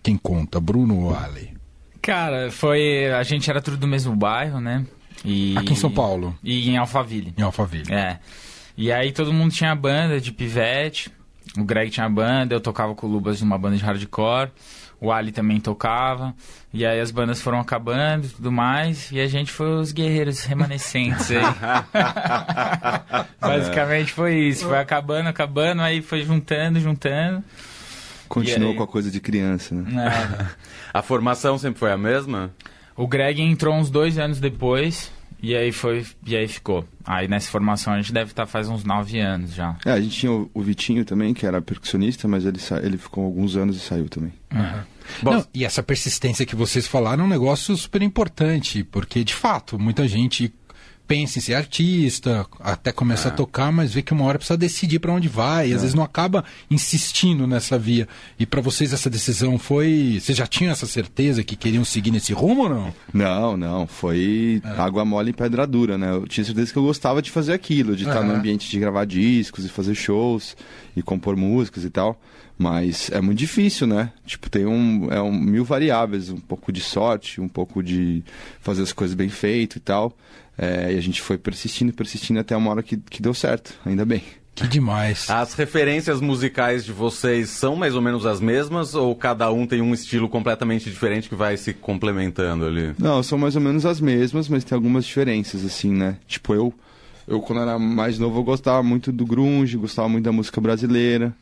Quem 0.01 0.17
conta, 0.17 0.59
Bruno 0.59 1.00
ou 1.00 1.17
Ali? 1.17 1.57
Cara, 2.01 2.50
foi. 2.50 3.12
A 3.12 3.24
gente 3.24 3.50
era 3.50 3.62
tudo 3.62 3.75
do 3.75 3.88
mesmo 3.88 4.15
bairro, 4.15 4.62
né? 4.62 4.86
E... 5.25 5.57
Aqui 5.57 5.74
em 5.74 5.75
São 5.75 5.91
Paulo. 5.91 6.33
E 6.41 6.69
em 6.69 6.77
Alphaville. 6.77 7.33
Em 7.38 7.41
Alphaville. 7.41 7.91
É. 7.93 8.17
E 8.77 8.91
aí 8.91 9.12
todo 9.12 9.34
mundo 9.34 9.51
tinha 9.51 9.74
banda 9.74 10.22
de 10.22 10.31
pivete. 10.31 11.12
o 11.57 11.63
Greg 11.63 11.89
tinha 11.89 12.07
banda, 12.07 12.53
eu 12.53 12.62
tocava 12.62 12.93
com 12.93 13.07
o 13.07 13.10
Lubas 13.10 13.41
numa 13.41 13.57
banda 13.57 13.75
de 13.75 13.84
hardcore, 13.84 14.51
o 15.01 15.12
Ali 15.12 15.31
também 15.31 15.60
tocava, 15.60 16.36
e 16.72 16.86
aí 16.86 17.00
as 17.00 17.10
bandas 17.10 17.41
foram 17.41 17.60
acabando 17.60 18.27
e 18.27 18.29
tudo 18.29 18.51
mais, 18.51 19.12
e 19.12 19.19
a 19.19 19.25
gente 19.25 19.51
foi 19.51 19.79
os 19.79 19.91
guerreiros 19.91 20.43
remanescentes 20.43 21.31
aí. 21.31 21.41
Basicamente 23.41 24.13
foi 24.13 24.36
isso, 24.36 24.67
foi 24.67 24.77
acabando, 24.77 25.27
acabando, 25.27 25.81
aí 25.81 26.03
foi 26.03 26.24
juntando, 26.24 26.79
juntando. 26.79 27.43
Continuou 28.29 28.72
aí? 28.72 28.77
com 28.77 28.84
a 28.84 28.88
coisa 28.88 29.10
de 29.10 29.19
criança, 29.19 29.74
né? 29.74 30.05
É. 30.05 30.46
A 30.93 31.01
formação 31.01 31.57
sempre 31.57 31.79
foi 31.79 31.91
a 31.91 31.98
mesma? 31.98 32.51
O 32.96 33.07
Greg 33.07 33.41
entrou 33.41 33.75
uns 33.75 33.89
dois 33.89 34.17
anos 34.17 34.39
depois, 34.39 35.12
e 35.41 35.56
aí 35.56 35.72
foi, 35.72 36.06
e 36.25 36.36
aí 36.36 36.48
ficou. 36.48 36.86
Aí 37.06 37.27
nessa 37.27 37.50
formação 37.51 37.94
a 37.94 37.98
gente 38.01 38.12
deve 38.13 38.32
estar 38.32 38.46
faz 38.46 38.67
uns 38.67 38.84
nove 38.84 39.20
anos 39.20 39.53
já. 39.53 39.75
É, 39.86 39.91
a 39.91 40.01
gente 40.01 40.17
tinha 40.20 40.32
o, 40.32 40.50
o 40.53 40.62
Vitinho 40.62 41.06
também, 41.06 41.34
que 41.34 41.46
era 41.46 41.62
percussionista, 41.62 42.27
mas 42.27 42.46
ele, 42.46 42.60
sa- 42.60 42.79
ele 42.84 42.98
ficou 42.98 43.25
alguns 43.25 43.56
anos 43.56 43.77
e 43.77 43.79
saiu 43.79 44.10
também. 44.10 44.34
Bom, 45.22 45.32
Não, 45.36 45.46
e 45.53 45.63
essa 45.63 45.82
persistência 45.82 46.46
que 46.46 46.56
vocês 46.56 46.86
falaram 46.88 47.24
é 47.24 47.27
um 47.27 47.29
negócio 47.29 47.75
super 47.77 48.01
importante, 48.01 48.84
porque 48.84 49.24
de 49.24 49.34
fato 49.34 49.79
muita 49.79 50.08
gente 50.08 50.53
pensa 51.07 51.39
em 51.39 51.41
ser 51.41 51.53
artista, 51.53 52.45
até 52.59 52.91
começa 52.91 53.29
a 53.29 53.31
tocar, 53.31 53.71
mas 53.71 53.93
vê 53.93 54.01
que 54.01 54.13
uma 54.13 54.25
hora 54.25 54.37
precisa 54.37 54.57
decidir 54.57 54.99
para 54.99 55.13
onde 55.13 55.29
vai, 55.29 55.69
e 55.69 55.73
às 55.73 55.81
vezes 55.81 55.95
não 55.95 56.03
acaba 56.03 56.43
insistindo 56.69 57.47
nessa 57.47 57.79
via. 57.79 58.07
E 58.37 58.45
para 58.45 58.59
vocês 58.59 58.91
essa 58.91 59.09
decisão 59.09 59.57
foi, 59.57 60.19
vocês 60.19 60.37
já 60.37 60.45
tinham 60.45 60.71
essa 60.71 60.85
certeza 60.85 61.43
que 61.43 61.55
queriam 61.55 61.85
seguir 61.85 62.11
nesse 62.11 62.33
rumo 62.33 62.63
ou 62.63 62.69
não? 62.69 62.93
Não, 63.13 63.55
não, 63.55 63.87
foi 63.87 64.61
água 64.77 65.05
mole 65.05 65.29
e 65.29 65.33
pedra 65.33 65.65
dura, 65.65 65.97
né? 65.97 66.11
Eu 66.11 66.27
tinha 66.27 66.43
certeza 66.43 66.73
que 66.73 66.77
eu 66.77 66.83
gostava 66.83 67.21
de 67.21 67.31
fazer 67.31 67.53
aquilo, 67.53 67.95
de 67.95 68.03
estar 68.03 68.23
no 68.23 68.33
ambiente 68.33 68.69
de 68.69 68.79
gravar 68.79 69.05
discos 69.05 69.63
e 69.65 69.69
fazer 69.69 69.95
shows 69.95 70.57
e 70.95 71.01
compor 71.01 71.37
músicas 71.37 71.85
e 71.85 71.89
tal. 71.89 72.19
Mas 72.57 73.11
é 73.11 73.21
muito 73.21 73.37
difícil, 73.37 73.85
né? 73.85 74.11
Tipo, 74.25 74.49
tem 74.49 74.65
um, 74.65 75.11
é 75.11 75.21
um 75.21 75.31
mil 75.31 75.63
variáveis, 75.63 76.31
um 76.31 76.37
pouco 76.37 76.71
de 76.71 76.81
sorte, 76.81 77.39
um 77.39 77.47
pouco 77.47 77.83
de 77.83 78.23
fazer 78.59 78.81
as 78.81 78.91
coisas 78.91 79.15
bem 79.15 79.29
feito 79.29 79.77
e 79.77 79.79
tal. 79.79 80.11
É, 80.57 80.91
e 80.93 80.97
a 80.97 81.01
gente 81.01 81.21
foi 81.21 81.37
persistindo, 81.37 81.93
persistindo 81.93 82.39
até 82.39 82.55
uma 82.57 82.71
hora 82.71 82.81
que, 82.83 82.97
que 82.97 83.21
deu 83.21 83.33
certo, 83.33 83.73
ainda 83.85 84.03
bem. 84.05 84.23
Que 84.55 84.67
demais. 84.67 85.29
as 85.29 85.53
referências 85.53 86.19
musicais 86.19 86.83
de 86.83 86.91
vocês 86.91 87.51
são 87.51 87.75
mais 87.75 87.93
ou 87.93 88.01
menos 88.01 88.25
as 88.25 88.39
mesmas 88.41 88.95
ou 88.95 89.15
cada 89.15 89.51
um 89.51 89.67
tem 89.67 89.83
um 89.83 89.93
estilo 89.93 90.27
completamente 90.27 90.89
diferente 90.89 91.29
que 91.29 91.35
vai 91.35 91.55
se 91.57 91.73
complementando 91.73 92.65
ali? 92.65 92.91
Não, 92.97 93.21
são 93.21 93.37
mais 93.37 93.55
ou 93.55 93.61
menos 93.61 93.85
as 93.85 94.01
mesmas, 94.01 94.49
mas 94.49 94.63
tem 94.63 94.75
algumas 94.75 95.05
diferenças, 95.05 95.63
assim, 95.63 95.91
né? 95.91 96.17
Tipo, 96.27 96.55
eu, 96.55 96.73
eu 97.27 97.39
quando 97.39 97.61
era 97.61 97.77
mais 97.77 98.17
novo, 98.17 98.39
eu 98.39 98.43
gostava 98.43 98.81
muito 98.81 99.11
do 99.11 99.27
grunge, 99.27 99.77
gostava 99.77 100.09
muito 100.09 100.25
da 100.25 100.31
música 100.31 100.59
brasileira. 100.59 101.35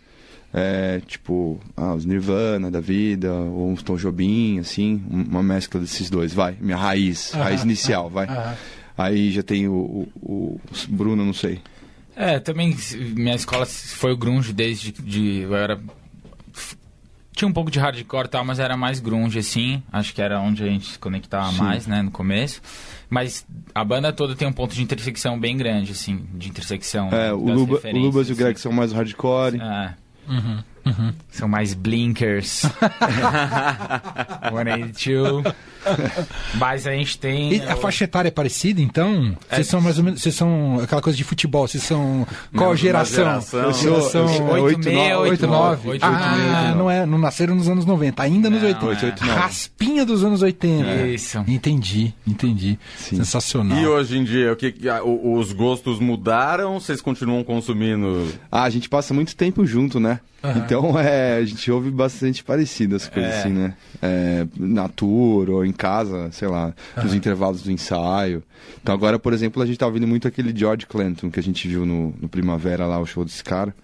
É, 0.54 1.02
tipo, 1.08 1.60
ah, 1.78 1.94
os 1.94 2.04
Nirvana 2.06 2.70
da 2.70 2.82
vida, 2.82 3.32
ou 3.34 3.70
uns 3.72 3.82
Tom 3.82 3.96
Jobim, 3.96 4.60
assim, 4.60 5.02
um- 5.10 5.24
uma 5.24 5.44
mescla 5.44 5.80
desses 5.80 6.10
dois, 6.10 6.34
vai, 6.34 6.58
minha 6.60 6.78
raiz, 6.78 7.32
raiz 7.32 7.64
inicial, 7.64 8.10
vai. 8.10 8.28
Aí 8.98 9.32
já 9.32 9.44
tem 9.44 9.68
o, 9.68 10.08
o, 10.16 10.60
o 10.60 10.60
Bruno, 10.90 11.26
não 11.26 11.34
sei. 11.34 11.62
É, 12.16 12.40
também 12.40 12.76
minha 13.16 13.36
escola 13.36 13.66
foi 13.66 14.14
o 14.14 14.18
grunge 14.18 14.54
desde 14.54 14.92
de 14.92 15.40
eu 15.42 15.56
era 15.56 15.80
tinha 17.36 17.48
um 17.48 17.54
pouco 17.54 17.70
de 17.70 17.78
hardcore 17.78 18.28
e 18.28 18.30
tal, 18.30 18.46
mas 18.46 18.60
era 18.60 18.78
mais 18.78 19.02
grunge 19.02 19.38
assim, 19.38 19.84
acho 19.92 20.14
que 20.14 20.22
era 20.22 20.40
onde 20.40 20.64
a 20.64 20.68
gente 20.68 20.94
se 20.94 21.00
conectava 21.00 21.52
Sim. 21.52 21.58
mais, 21.58 21.86
né, 21.86 22.02
no 22.02 22.10
começo. 22.10 22.62
Mas 23.10 23.46
a 23.74 23.84
banda 23.84 24.14
toda 24.14 24.36
tem 24.36 24.48
um 24.48 24.54
ponto 24.54 24.74
de 24.74 24.82
intersecção 24.82 25.38
bem 25.38 25.58
grande 25.58 25.92
assim, 25.92 26.26
de 26.34 26.48
intersecção 26.50 27.10
É, 27.10 27.28
né, 27.28 27.34
o, 27.34 27.54
Luba, 27.54 27.82
o 27.84 27.98
Lubas 27.98 28.30
e 28.30 28.32
o 28.32 28.36
Greg 28.36 28.54
assim. 28.54 28.64
são 28.64 28.72
mais 28.72 28.94
hardcore. 28.94 29.60
É. 29.62 29.94
São 31.30 31.48
mais 31.48 31.74
blinkers. 31.74 32.64
182. 34.50 35.54
Mas 36.56 36.88
a 36.88 36.92
gente 36.92 37.18
tem. 37.18 37.54
E 37.56 37.62
a 37.62 37.76
faixa 37.76 38.04
etária 38.04 38.28
é 38.30 38.32
parecida, 38.32 38.82
então? 38.82 39.36
Vocês 39.50 39.68
É. 39.68 39.70
são 39.70 39.82
mais 39.82 39.98
ou 39.98 40.04
menos. 40.04 40.22
Vocês 40.22 40.36
são 40.36 40.80
aquela 40.82 41.02
coisa 41.02 41.18
de 41.18 41.24
futebol, 41.24 41.68
vocês 41.68 41.84
são. 41.84 42.26
Qual 42.56 42.70
Não, 42.70 42.76
geração? 42.76 43.16
geração. 43.24 43.60
Eu 43.62 43.74
sou- 43.74 43.94
eu 43.96 44.02
sou- 44.02 44.28
Geração 44.28 44.50
86, 44.64 45.18
89. 45.18 45.90
89. 45.90 46.00
Ah, 46.02 46.74
não 46.76 46.90
é, 46.90 47.06
não 47.06 47.18
nasceram 47.18 47.56
nos 47.56 47.68
anos 47.70 47.86
90, 47.86 48.24
ainda 48.24 48.50
nos 48.50 48.62
Não, 48.62 48.68
80. 48.70 48.86
é. 48.86 48.90
89. 49.10 49.40
Raspinha 49.40 50.06
dos 50.06 50.24
anos 50.24 50.42
80. 50.42 51.08
Isso. 51.08 51.44
Entendi, 51.48 52.14
entendi. 52.28 52.78
Sim. 52.98 53.18
Sensacional. 53.18 53.78
E 53.78 53.86
hoje 53.88 54.18
em 54.18 54.24
dia, 54.24 54.52
o 54.54 54.56
que, 54.56 54.74
os 55.24 55.52
gostos 55.54 56.00
mudaram? 56.00 56.80
Vocês 56.80 57.02
continuam 57.02 57.44
consumindo? 57.44 58.28
Ah, 58.52 58.64
a 58.64 58.70
gente 58.70 58.90
passa 58.90 59.14
muito 59.14 59.36
tempo 59.36 59.66
junto, 59.66 60.00
né? 60.00 60.20
Então 60.58 61.00
é, 61.00 61.38
a 61.38 61.44
gente 61.46 61.72
ouve 61.72 61.90
bastante 61.90 62.44
parecido 62.44 62.96
as 62.96 63.08
coisas 63.10 63.34
É. 63.34 63.40
assim, 63.40 63.50
né? 63.50 63.74
É, 64.00 64.46
na 64.56 64.88
tour 64.88 65.50
ou 65.50 65.66
em 65.66 65.72
casa, 65.76 66.32
sei 66.32 66.48
lá, 66.48 66.74
nos 67.02 67.14
intervalos 67.14 67.62
do 67.62 67.72
ensaio. 67.72 68.42
Então 68.82 68.96
agora, 68.96 69.20
por 69.20 69.34
exemplo, 69.34 69.62
a 69.62 69.66
gente 69.66 69.78
tá 69.78 69.86
ouvindo 69.86 70.08
muito 70.08 70.28
aquele 70.28 70.58
George 70.58 70.88
Clinton 70.88 71.30
que 71.30 71.40
a 71.40 71.44
gente 71.44 71.68
viu 71.68 71.86
no, 71.86 72.16
no 72.20 72.28
Primavera 72.30 72.88
lá, 72.88 73.00
o 73.00 73.06
show 73.06 73.24
desse 73.24 73.44
cara. 73.44 73.76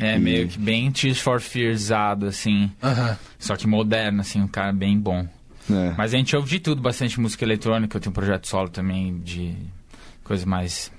É 0.00 0.16
meio 0.16 0.46
que 0.46 0.58
bem 0.58 0.90
Tears 0.92 1.18
for 1.18 1.40
Fearsado, 1.40 2.26
assim. 2.26 2.70
Aham. 2.82 3.18
Só 3.38 3.56
que 3.56 3.66
moderno, 3.66 4.20
assim, 4.20 4.40
um 4.40 4.46
cara 4.46 4.72
bem 4.72 4.96
bom. 4.98 5.26
né? 5.68 5.92
Mas 5.98 6.14
a 6.14 6.16
gente 6.16 6.36
ouve 6.36 6.48
de 6.48 6.60
tudo, 6.60 6.80
bastante 6.80 7.20
música 7.20 7.44
eletrônica. 7.44 7.96
Eu 7.96 8.00
tenho 8.00 8.10
um 8.10 8.14
projeto 8.14 8.46
solo 8.46 8.68
também 8.68 9.18
de 9.18 9.54
coisa 10.22 10.46
mais 10.46 10.92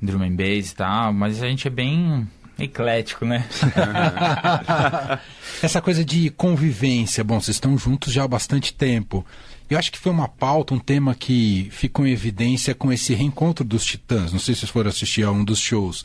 drum 0.00 0.24
and 0.24 0.34
bass 0.34 0.72
e 0.72 0.74
tal. 0.74 1.12
Mas 1.12 1.40
a 1.40 1.46
gente 1.46 1.68
é 1.68 1.70
bem 1.70 2.26
eclético, 2.58 3.24
né? 3.24 3.46
Essa 5.62 5.80
coisa 5.80 6.04
de 6.04 6.28
convivência, 6.30 7.22
bom, 7.22 7.40
vocês 7.40 7.56
estão 7.56 7.78
juntos 7.78 8.12
já 8.12 8.24
há 8.24 8.28
bastante 8.28 8.74
tempo. 8.74 9.24
Eu 9.72 9.78
acho 9.78 9.90
que 9.92 9.98
foi 9.98 10.12
uma 10.12 10.28
pauta, 10.28 10.74
um 10.74 10.78
tema 10.78 11.14
que 11.14 11.68
ficou 11.70 12.06
em 12.06 12.10
evidência 12.12 12.74
com 12.74 12.92
esse 12.92 13.14
reencontro 13.14 13.64
dos 13.64 13.84
Titãs. 13.84 14.32
Não 14.32 14.38
sei 14.38 14.54
se 14.54 14.60
vocês 14.60 14.70
foram 14.70 14.90
assistir 14.90 15.22
a 15.24 15.30
um 15.30 15.44
dos 15.44 15.58
shows. 15.58 16.04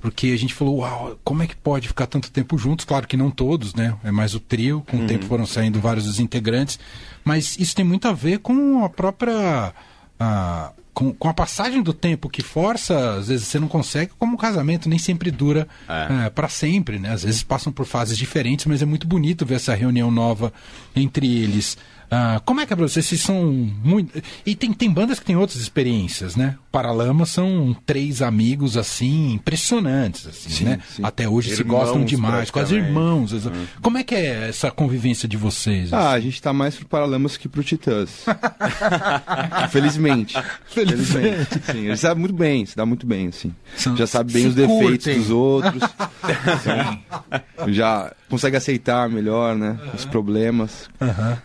Porque 0.00 0.28
a 0.28 0.36
gente 0.38 0.54
falou, 0.54 0.78
uau, 0.78 1.18
como 1.24 1.42
é 1.42 1.46
que 1.48 1.56
pode 1.56 1.88
ficar 1.88 2.06
tanto 2.06 2.30
tempo 2.30 2.56
juntos? 2.56 2.84
Claro 2.84 3.08
que 3.08 3.16
não 3.16 3.30
todos, 3.32 3.74
né? 3.74 3.96
É 4.04 4.12
mais 4.12 4.32
o 4.34 4.38
trio, 4.40 4.84
com 4.88 4.98
o 4.98 5.06
tempo 5.08 5.24
foram 5.26 5.44
saindo 5.44 5.80
vários 5.80 6.04
dos 6.04 6.20
integrantes. 6.20 6.78
Mas 7.24 7.58
isso 7.58 7.74
tem 7.74 7.84
muito 7.84 8.06
a 8.06 8.12
ver 8.12 8.38
com 8.38 8.84
a 8.84 8.88
própria. 8.88 9.74
ah, 10.20 10.70
com, 10.94 11.12
com 11.12 11.28
a 11.28 11.34
passagem 11.34 11.80
do 11.80 11.92
tempo 11.92 12.28
que 12.28 12.42
força, 12.42 13.14
às 13.18 13.28
vezes 13.28 13.46
você 13.46 13.60
não 13.60 13.68
consegue, 13.68 14.10
como 14.18 14.34
o 14.34 14.38
casamento 14.38 14.88
nem 14.88 14.98
sempre 14.98 15.30
dura 15.30 15.68
É. 15.88 16.28
para 16.30 16.48
sempre, 16.48 16.98
né? 16.98 17.12
Às 17.12 17.22
vezes 17.22 17.40
passam 17.44 17.72
por 17.72 17.86
fases 17.86 18.18
diferentes, 18.18 18.66
mas 18.66 18.82
é 18.82 18.84
muito 18.84 19.06
bonito 19.06 19.46
ver 19.46 19.54
essa 19.56 19.76
reunião 19.76 20.10
nova 20.10 20.52
entre 20.96 21.24
eles. 21.26 21.78
Ah, 22.10 22.40
como 22.44 22.60
é 22.60 22.66
que 22.66 22.72
é 22.72 22.76
pra 22.76 22.88
vocês? 22.88 23.04
Vocês 23.04 23.20
são 23.20 23.44
muito. 23.84 24.22
E 24.46 24.54
tem, 24.54 24.72
tem 24.72 24.90
bandas 24.90 25.18
que 25.20 25.26
têm 25.26 25.36
outras 25.36 25.60
experiências, 25.60 26.36
né? 26.36 26.56
Paralama 26.72 27.26
são 27.26 27.76
três 27.84 28.22
amigos, 28.22 28.76
assim, 28.76 29.32
impressionantes, 29.34 30.26
assim, 30.26 30.48
Sim, 30.50 30.64
né? 30.64 30.78
sim. 30.88 31.02
Até 31.04 31.28
hoje 31.28 31.54
se 31.54 31.60
Irmãos, 31.60 31.78
gostam 31.80 32.04
demais, 32.04 32.50
quase 32.50 32.76
irmãos. 32.76 33.32
exa- 33.32 33.52
Como 33.82 33.98
é 33.98 34.04
que 34.04 34.14
é 34.14 34.48
essa 34.48 34.70
convivência 34.70 35.28
de 35.28 35.36
vocês? 35.36 35.92
Ah, 35.92 36.10
a 36.12 36.20
gente 36.20 36.40
tá 36.40 36.52
mais 36.52 36.76
pro 36.76 36.86
Paralamas 36.86 37.36
que 37.36 37.48
pro 37.48 37.62
Titãs. 37.62 38.24
Felizmente. 39.70 40.34
Felizmente. 40.66 41.60
Sim, 41.70 41.86
ele 41.86 41.96
sabe 41.96 42.20
muito 42.20 42.34
bem, 42.34 42.64
se 42.66 42.76
dá 42.76 42.86
muito 42.86 43.06
bem, 43.06 43.28
assim. 43.28 43.54
São- 43.76 43.96
Já 43.96 44.06
sabe 44.06 44.32
bem 44.32 44.42
se 44.42 44.48
os 44.48 44.54
defeitos 44.54 44.88
curtem. 45.04 45.18
dos 45.18 45.30
outros. 45.30 45.82
Sim. 46.62 47.72
Já 47.72 48.12
consegue 48.28 48.56
aceitar 48.56 49.08
melhor, 49.08 49.56
né? 49.56 49.78
Os 49.94 50.04
problemas. 50.04 50.88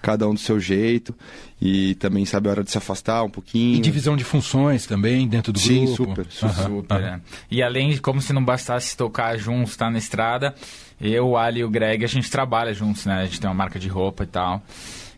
Cada 0.02 0.28
um 0.28 0.34
do 0.34 0.40
seu 0.40 0.60
jeito. 0.60 1.16
E 1.62 1.96
também 1.96 2.26
sabe 2.26 2.50
a 2.50 2.52
hora 2.52 2.64
de 2.64 2.72
se 2.72 2.78
afastar 2.78 3.24
um 3.24 3.30
pouquinho. 3.30 3.78
E 3.78 3.80
divisão 3.80 4.18
de 4.18 4.24
funções 4.24 4.86
também 4.86 5.28
dentro 5.28 5.54
do 5.54 5.60
Sim, 5.60 5.86
grupo? 5.86 5.96
super, 5.96 6.26
super. 6.30 6.48
Aham. 6.48 6.64
Super, 6.64 7.02
né? 7.02 7.22
E 7.50 7.64
além 7.64 7.92
de 7.92 8.02
como 8.02 8.22
se 8.22 8.34
não 8.34 8.44
bastasse 8.44 8.98
tocar 8.98 9.38
juntos, 9.38 9.72
estar 9.72 9.90
na 9.90 9.98
estrada, 9.98 10.54
eu, 11.00 11.30
o 11.30 11.38
Ali 11.38 11.62
e 11.62 11.64
o 11.64 11.70
Greg, 11.70 12.04
a 12.04 12.08
gente 12.08 12.30
trabalha 12.30 12.74
juntos, 12.74 13.06
né? 13.06 13.22
A 13.22 13.26
gente 13.26 13.40
tem 13.40 13.50
uma 13.50 13.56
marca 13.56 13.80
de 13.80 13.88
roupa 13.88 14.24
e 14.24 14.28
tal. 14.28 14.62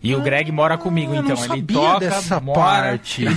E 0.08 0.16
o 0.16 0.22
Greg 0.22 0.52
mora 0.52 0.78
comigo, 0.78 1.14
eu 1.16 1.22
então. 1.24 1.36
Ele 1.56 1.62
toca, 1.64 2.00
dessa 2.00 2.40
mora, 2.40 2.60
parte. 2.60 3.26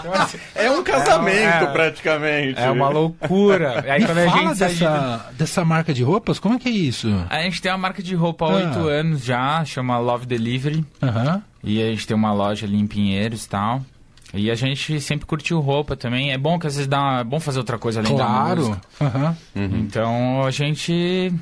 Então, 0.00 0.12
assim, 0.14 0.38
É 0.54 0.70
um 0.70 0.82
casamento, 0.82 1.36
É, 1.38 1.62
é. 1.64 1.66
praticamente. 1.66 2.58
é 2.60 2.70
uma 2.70 2.88
loucura. 2.88 3.84
Aí 3.90 4.00
Me 4.00 4.06
quando 4.06 4.18
a 4.18 4.24
fala 4.30 4.38
gente 4.48 4.58
dessa, 4.58 5.26
dessa 5.32 5.64
marca 5.64 5.92
de 5.92 6.02
roupas, 6.02 6.38
como 6.38 6.54
é 6.54 6.58
que 6.58 6.68
é 6.68 6.72
isso? 6.72 7.08
A 7.28 7.42
gente 7.42 7.60
tem 7.60 7.70
uma 7.72 7.78
marca 7.78 8.02
de 8.02 8.14
roupa 8.14 8.46
há 8.46 8.48
Ah. 8.50 8.54
oito 8.56 8.88
anos 8.88 9.24
já, 9.24 9.64
chama 9.64 9.98
Love 9.98 10.26
Delivery. 10.26 10.84
E 11.62 11.82
a 11.82 11.86
gente 11.90 12.06
tem 12.06 12.16
uma 12.16 12.32
loja 12.32 12.66
ali 12.66 12.78
em 12.78 12.86
Pinheiros 12.86 13.44
e 13.44 13.48
tal. 13.48 13.82
E 14.32 14.48
a 14.50 14.54
gente 14.54 15.00
sempre 15.00 15.26
curtiu 15.26 15.58
roupa 15.60 15.96
também. 15.96 16.30
É 16.32 16.38
bom 16.38 16.56
que 16.58 16.66
às 16.66 16.74
vezes 16.76 16.86
dá 16.88 17.00
uma... 17.00 17.20
é 17.20 17.24
bom 17.24 17.40
fazer 17.40 17.58
outra 17.58 17.76
coisa 17.78 18.00
além 18.00 18.16
da 18.16 18.24
Claro. 18.24 18.56
música. 18.60 18.80
Aham. 19.00 19.36
Então 19.56 20.44
a 20.44 20.50
gente 20.52 21.32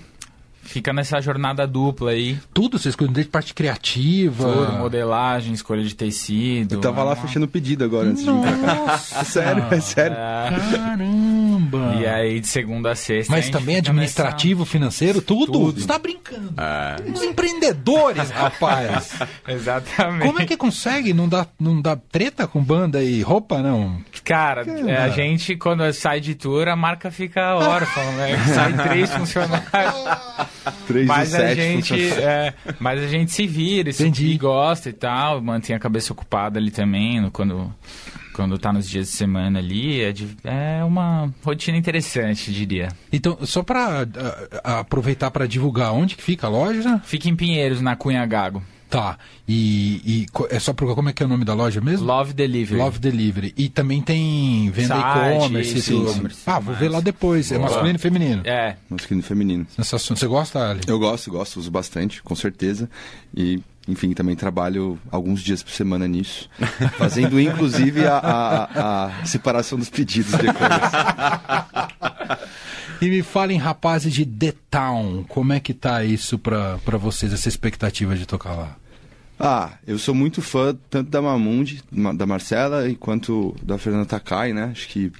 fica 0.69 0.93
nessa 0.93 1.21
jornada 1.21 1.67
dupla 1.67 2.11
aí. 2.13 2.39
Tudo, 2.55 2.79
vocês 2.79 2.95
cuidam 2.95 3.13
desde 3.15 3.31
parte 3.31 3.55
criativa. 3.55 4.45
Tudo, 4.53 4.73
modelagem, 4.79 5.53
escolha 5.53 5.83
de 5.83 5.95
tecido. 5.95 6.75
Eu 6.75 6.81
tava 6.81 7.03
lá 7.03 7.17
fechando 7.17 7.47
o 7.47 7.49
pedido 7.49 7.85
agora 7.85 8.09
antes 8.09 8.25
de 8.25 8.31
vir 8.31 8.41
pra 8.41 8.53
cá. 8.53 8.75
Nossa! 8.75 9.19
É 9.21 9.25
sério, 9.25 9.65
é 9.71 9.81
sério. 9.81 10.17
Caramba! 10.17 11.95
E 12.01 12.07
aí, 12.07 12.41
de 12.41 12.47
segunda 12.47 12.93
a 12.93 12.95
sexta. 12.95 13.33
a 13.33 13.37
Mas 13.37 13.45
gente 13.47 13.53
também 13.55 13.77
administrativo, 13.77 14.65
financeiro, 14.65 15.21
tudo? 15.21 15.53
Tudo. 15.53 15.81
Você 15.81 15.87
tá 15.87 15.99
brincando. 15.99 16.53
É. 16.57 17.11
Os 17.11 17.23
empreendedores, 17.23 18.31
rapaz. 18.31 18.91
nessa- 18.91 19.29
Exatamente. 19.49 20.27
Como 20.27 20.41
é 20.41 20.47
que 20.47 20.57
consegue? 20.57 21.13
Não 21.13 21.29
dá, 21.29 21.47
não 21.59 21.81
dá 21.81 21.97
treta 21.97 22.47
com 22.47 22.63
banda 22.63 23.03
e 23.03 23.23
roupa, 23.23 23.59
não? 23.63 23.99
Cara, 24.25 24.65
é, 24.87 24.97
a 24.97 25.09
gente, 25.09 25.57
quando 25.57 25.91
sai 25.93 26.21
de 26.21 26.35
tour, 26.35 26.69
a 26.69 26.77
marca 26.77 27.11
fica 27.11 27.55
órfã, 27.57 28.03
né? 28.13 28.37
Sai 28.55 28.73
três 28.89 29.11
funcionários. 29.11 29.69
Três 30.87 31.07
Mas 31.07 31.31
dos 31.31 31.41
a, 31.41 31.55
gente, 31.55 31.89
funcionários. 31.89 32.19
é, 32.19 32.55
mas 32.81 33.03
a 33.03 33.07
gente 33.07 33.33
se 33.33 33.47
vira, 33.47 33.93
se 33.93 34.07
e 34.07 34.37
gosta 34.39 34.89
e 34.89 34.93
tal, 34.93 35.41
mantém 35.41 35.75
a 35.75 35.79
cabeça 35.79 36.13
ocupada 36.13 36.59
ali 36.59 36.71
também, 36.71 37.21
no- 37.21 37.31
quando, 37.31 37.73
quando 38.35 38.59
tá 38.59 38.73
nos 38.73 38.89
dias 38.89 39.07
de 39.07 39.13
semana 39.13 39.59
ali. 39.59 40.01
É, 40.03 40.13
de- 40.13 40.37
é 40.45 40.83
uma 40.85 41.33
rotina 41.45 41.77
interessante, 41.77 42.53
diria. 42.53 42.89
Então, 43.13 43.39
só 43.43 43.63
ah, 44.65 44.81
aproveitar 44.81 45.31
pra 45.31 45.47
divulgar, 45.47 45.93
onde 45.93 46.17
que 46.17 46.23
fica 46.23 46.47
a 46.47 46.51
loja? 46.51 47.01
Fica 47.05 47.29
em 47.29 47.37
Pinheiros, 47.37 47.81
na 47.81 47.97
Cunha 47.97 48.25
Gago. 48.27 48.63
Tá. 48.91 49.19
E, 49.47 50.01
e 50.05 50.27
é 50.51 50.59
só 50.59 50.73
procurar 50.73 50.95
como 50.97 51.09
é 51.09 51.13
que 51.13 51.23
é 51.23 51.27
o 51.27 51.29
nome 51.29 51.45
da 51.45 51.53
loja 51.55 51.81
mesmo? 51.81 52.07
Love 52.07 52.33
Delivery. 52.33 52.81
Love 52.81 52.99
Delivery. 52.99 53.55
E 53.57 53.69
também 53.69 54.01
tem 54.01 54.71
venda 54.71 54.97
e-commerce 54.97 55.79
e 55.79 55.83
sim, 55.83 56.07
Ah, 56.47 56.59
vou 56.59 56.73
mas- 56.73 56.79
ver 56.81 56.89
lá 56.89 57.01
depois. 57.01 57.53
É 57.53 57.59
masculino 57.59 57.97
e 57.97 57.99
feminino. 57.99 58.43
É, 58.45 58.77
Masculino 58.89 59.21
e 59.25 59.27
feminino. 59.29 59.67
Sensacional. 59.77 60.19
Você 60.19 60.27
gosta, 60.27 60.71
Ali? 60.71 60.81
Eu 60.87 60.99
gosto, 60.99 61.31
gosto, 61.31 61.59
uso 61.61 61.71
bastante, 61.71 62.23
com 62.23 62.35
certeza. 62.35 62.89
E, 63.37 63.61
enfim, 63.87 64.13
também 64.13 64.35
trabalho 64.37 64.99
alguns 65.11 65.41
dias 65.43 65.63
por 65.63 65.73
semana 65.73 66.07
nisso. 66.09 66.49
Fazendo, 66.97 67.39
inclusive, 67.41 68.07
a, 68.07 68.17
a- 68.19 69.05
a 69.23 69.25
separação 69.27 69.79
dos 69.79 69.91
pedidos 69.91 70.33
de 70.33 70.47
e-commerce. 70.47 70.97
E 73.01 73.09
me 73.09 73.23
falem, 73.23 73.59
rapazes, 73.59 74.13
de 74.13 74.27
The 74.27 74.55
Town. 74.71 75.25
Como 75.29 75.53
é 75.53 75.61
que 75.61 75.73
tá 75.73 76.05
isso 76.05 76.39
pra, 76.39 76.77
vocês, 76.99 77.33
essa 77.33 77.49
expectativa 77.49 78.17
de 78.17 78.27
tocar 78.27 78.55
lá? 78.55 78.77
Ah, 79.39 79.71
eu 79.87 79.99
sou 80.01 80.15
muito 80.17 80.43
fã 80.43 80.77
tanto 80.91 81.09
da 81.11 81.23
Mamundi, 81.23 81.81
ma- 81.93 82.13
da 82.13 82.27
Marcela, 82.27 82.83
quanto 82.99 83.55
da 83.63 83.79
Fernanda 83.79 84.05
Takai, 84.05 84.53
né? 84.53 84.71
Acho 84.73 84.89
que 84.89 85.13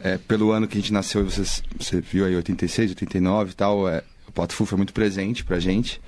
é, 0.00 0.18
pelo 0.18 0.50
ano 0.50 0.68
que 0.68 0.76
a 0.76 0.80
gente 0.80 0.92
nasceu, 0.92 1.24
você, 1.24 1.42
você 1.78 2.00
viu 2.02 2.26
aí 2.26 2.36
86, 2.36 2.90
89 2.90 3.52
e 3.52 3.54
tal, 3.54 3.88
é, 3.88 4.02
o 4.28 4.32
Pato 4.32 4.52
foi 4.54 4.76
muito 4.76 4.92
presente 4.92 5.42
pra 5.44 5.58
gente 5.58 5.98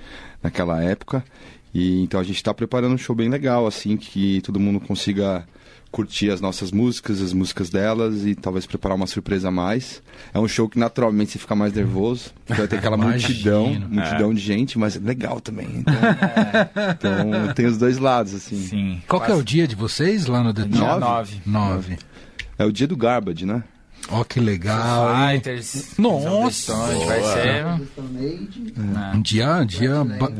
naquela 0.43 0.83
época. 0.83 1.25
E 1.73 2.03
então 2.03 2.19
a 2.19 2.23
gente 2.23 2.43
tá 2.43 2.53
preparando 2.53 2.93
um 2.93 2.97
show 2.97 3.15
bem 3.15 3.27
legal, 3.27 3.65
assim, 3.65 3.97
que 3.97 4.39
todo 4.41 4.59
mundo 4.59 4.79
consiga 4.79 5.47
curtir 5.91 6.29
as 6.29 6.39
nossas 6.39 6.71
músicas, 6.71 7.21
as 7.21 7.33
músicas 7.33 7.69
delas 7.69 8.25
e 8.25 8.33
talvez 8.33 8.65
preparar 8.65 8.95
uma 8.95 9.07
surpresa 9.07 9.49
a 9.49 9.51
mais. 9.51 10.01
É 10.33 10.39
um 10.39 10.47
show 10.47 10.69
que 10.69 10.79
naturalmente 10.79 11.31
você 11.31 11.39
fica 11.39 11.53
mais 11.53 11.73
nervoso, 11.73 12.31
porque 12.45 12.59
vai 12.61 12.67
ter 12.67 12.77
aquela 12.77 12.95
Imagino. 12.95 13.27
multidão, 13.67 13.89
multidão 13.89 14.33
de 14.33 14.39
gente, 14.41 14.79
mas 14.79 14.95
é 14.95 14.99
legal 14.99 15.41
também. 15.41 15.67
Então, 15.79 15.93
então 16.97 17.53
tem 17.53 17.65
os 17.65 17.77
dois 17.77 17.97
lados, 17.97 18.33
assim. 18.33 18.55
sim. 18.61 19.01
Qual 19.07 19.21
que 19.21 19.31
é 19.31 19.35
o 19.35 19.43
dia 19.43 19.67
de 19.67 19.75
vocês 19.75 20.27
lá 20.27 20.41
no 20.41 20.53
The 20.53 20.63
Dia 20.63 20.79
Town? 20.87 20.99
nove. 20.99 21.41
Nove. 21.45 21.97
É 22.57 22.65
o 22.65 22.71
dia 22.71 22.87
do 22.87 22.95
Garbage, 22.95 23.45
né? 23.45 23.63
Ó, 24.09 24.23
que 24.23 24.39
legal. 24.39 25.09
hein? 25.15 25.35
Fighters. 25.41 25.97
Nossa! 25.97 26.73
Vai 26.75 27.23
ser. 27.23 27.65
Um 29.15 29.21
dia, 29.21 29.55
um 29.57 29.65
dia 29.65 30.03
ba- 30.03 30.31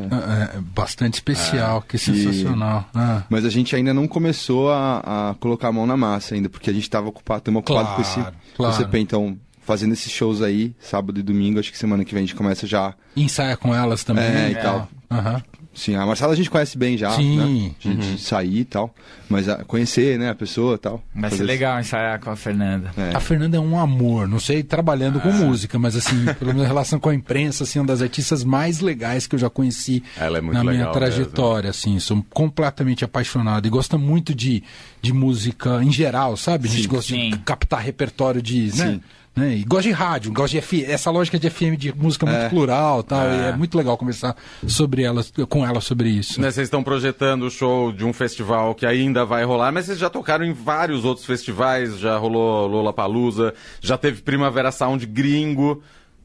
é, 0.53 0.57
é, 0.57 0.61
bastante 0.61 1.15
especial, 1.15 1.81
que 1.81 1.97
sensacional. 1.97 2.89
Ah. 2.93 3.23
Mas 3.29 3.45
a 3.45 3.49
gente 3.49 3.75
ainda 3.75 3.93
não 3.93 4.07
começou 4.07 4.71
a, 4.71 5.29
a 5.31 5.35
colocar 5.39 5.69
a 5.69 5.71
mão 5.71 5.85
na 5.85 5.95
massa 5.95 6.35
ainda, 6.35 6.49
porque 6.49 6.69
a 6.69 6.73
gente 6.73 6.83
estava 6.83 7.07
ocupado, 7.07 7.39
estamos 7.39 7.59
ocupados 7.59 7.93
com 7.95 8.01
esse, 8.01 8.15
Claro, 8.15 8.31
com 8.51 8.57
claro. 8.57 8.73
esse 8.73 8.83
EP. 8.83 8.95
Então, 8.95 9.37
fazendo 9.61 9.93
esses 9.93 10.11
shows 10.11 10.41
aí, 10.41 10.75
sábado 10.79 11.19
e 11.19 11.23
domingo, 11.23 11.59
acho 11.59 11.71
que 11.71 11.77
semana 11.77 12.03
que 12.03 12.13
vem 12.13 12.23
a 12.23 12.25
gente 12.27 12.35
começa 12.35 12.67
já. 12.67 12.93
Ensaia 13.15 13.55
com 13.55 13.73
elas 13.73 14.03
também. 14.03 14.23
É, 14.25 14.51
e 14.51 14.55
tal. 14.55 14.89
Aham. 15.09 15.41
Sim, 15.73 15.95
a 15.95 16.05
Marcela 16.05 16.33
a 16.33 16.35
gente 16.35 16.49
conhece 16.49 16.77
bem 16.77 16.97
já, 16.97 17.11
Sim. 17.11 17.37
né? 17.37 17.71
De, 17.79 17.95
de 17.95 18.21
sair 18.21 18.59
e 18.59 18.65
tal. 18.65 18.93
Mas 19.29 19.47
a- 19.47 19.63
conhecer, 19.63 20.19
né, 20.19 20.29
a 20.29 20.35
pessoa 20.35 20.75
e 20.75 20.77
tal. 20.77 21.01
Vai 21.15 21.31
ser 21.31 21.43
legal 21.43 21.79
ensaiar 21.79 22.19
com 22.19 22.29
a 22.29 22.35
Fernanda. 22.35 22.91
É. 22.97 23.15
A 23.15 23.19
Fernanda 23.21 23.55
é 23.55 23.59
um 23.59 23.79
amor, 23.79 24.27
não 24.27 24.39
sei, 24.39 24.63
trabalhando 24.63 25.19
Ah. 25.19 25.21
com 25.21 25.31
música, 25.31 25.79
mas 25.79 25.95
assim, 25.95 26.25
pelo 26.37 26.47
menos 26.51 26.63
em 26.63 26.67
relação 26.67 26.99
com 26.99 27.07
a 27.07 27.15
imprensa, 27.15 27.63
assim, 27.63 27.79
uma 27.79 27.85
das 27.87 28.01
artistas 28.01 28.43
mais 28.43 28.81
legais 28.81 29.25
que 29.25 29.35
eu 29.35 29.39
já 29.39 29.49
conheci 29.49 30.03
Ela 30.17 30.39
é 30.39 30.41
muito 30.41 30.55
na 30.57 30.63
minha 30.65 30.73
legal 30.79 30.91
trajetória, 30.93 31.69
assim, 31.69 31.97
sou 31.99 32.21
completamente 32.33 33.05
apaixonado 33.05 33.65
e 33.65 33.69
gosta 33.69 33.97
muito 33.97 34.35
de, 34.35 34.61
de 35.01 35.13
música 35.13 35.81
em 35.81 35.91
geral, 35.91 36.35
sabe? 36.35 36.67
A 36.67 36.71
gente 36.71 36.87
gosta 36.89 37.13
de 37.15 37.19
Sim. 37.31 37.41
captar 37.45 37.79
repertório 37.81 38.41
de, 38.41 38.63
né? 38.63 38.71
Sim. 38.71 39.01
Né? 39.35 39.55
E 39.55 39.63
gosta 39.63 39.83
de 39.83 39.91
rádio, 39.91 40.31
gosta 40.33 40.59
de 40.59 40.61
FM, 40.65 40.89
essa 40.89 41.09
lógica 41.09 41.39
de 41.39 41.49
FM 41.49 41.77
de 41.77 41.93
música 41.95 42.25
muito 42.25 42.37
É. 42.39 42.49
plural, 42.49 43.01
tal, 43.03 43.21
e 43.31 43.35
é 43.49 43.55
muito 43.55 43.77
legal 43.77 43.97
conversar 43.97 44.35
sobre 44.67 45.03
ela, 45.03 45.23
com 45.47 45.65
ela 45.65 45.79
sobre 45.81 46.09
isso. 46.09 46.39
Né, 46.41 46.51
Vocês 46.51 46.65
estão 46.67 46.83
projetando 46.83 47.43
o 47.43 47.49
show 47.49 47.91
de 47.91 48.03
um 48.03 48.11
festival 48.13 48.75
que 48.75 48.85
ainda 48.85 49.23
vai 49.25 49.43
rolar, 49.45 49.71
mas 49.71 49.85
vocês 49.85 49.97
já 49.99 50.09
tocaram 50.09 50.43
em 50.43 50.53
vários 50.53 51.05
outros 51.05 51.25
festivais, 51.25 51.97
já 51.97 52.17
rolou 52.17 52.67
Lollapalooza, 52.67 53.53
já 53.79 53.97
teve 53.97 54.21
Primavera 54.21 54.71
Sound 54.71 55.05
gringo. 55.05 55.81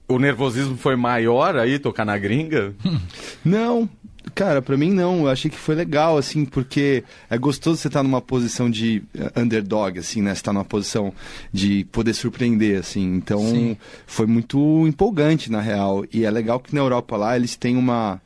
O 0.09 0.19
nervosismo 0.21 0.77
foi 0.77 0.95
maior 0.95 1.57
aí, 1.57 1.79
tocar 1.81 2.05
na 2.05 2.17
gringa? 2.17 2.75
Não, 3.45 3.89
cara, 4.35 4.61
pra 4.61 4.77
mim 4.77 4.91
não. 4.91 5.23
Eu 5.23 5.29
achei 5.29 5.51
que 5.51 5.57
foi 5.57 5.75
legal, 5.75 6.17
assim, 6.17 6.45
porque 6.45 7.05
é 7.29 7.39
gostoso 7.39 7.79
você 7.79 7.89
estar 7.89 8.03
numa 8.03 8.21
posição 8.21 8.71
de 8.71 9.03
eh, 9.15 9.41
underdog, 9.41 9.99
assim, 9.99 10.23
né? 10.23 10.35
Você 10.35 10.43
tá 10.43 10.53
numa 10.53 10.65
posição 10.65 11.13
de 11.53 11.85
poder 11.93 12.15
surpreender, 12.15 12.79
assim. 12.79 13.15
Então, 13.15 13.41
Sim. 13.41 13.77
foi 14.07 14.27
muito 14.27 14.87
empolgante, 14.87 15.51
na 15.51 15.61
real. 15.61 16.05
E 16.13 16.25
é 16.25 16.31
legal 16.31 16.61
que 16.61 16.75
na 16.75 16.81
Europa 16.81 17.17
lá 17.17 17.37
eles 17.37 17.57
têm 17.57 17.77
uma. 17.77 18.21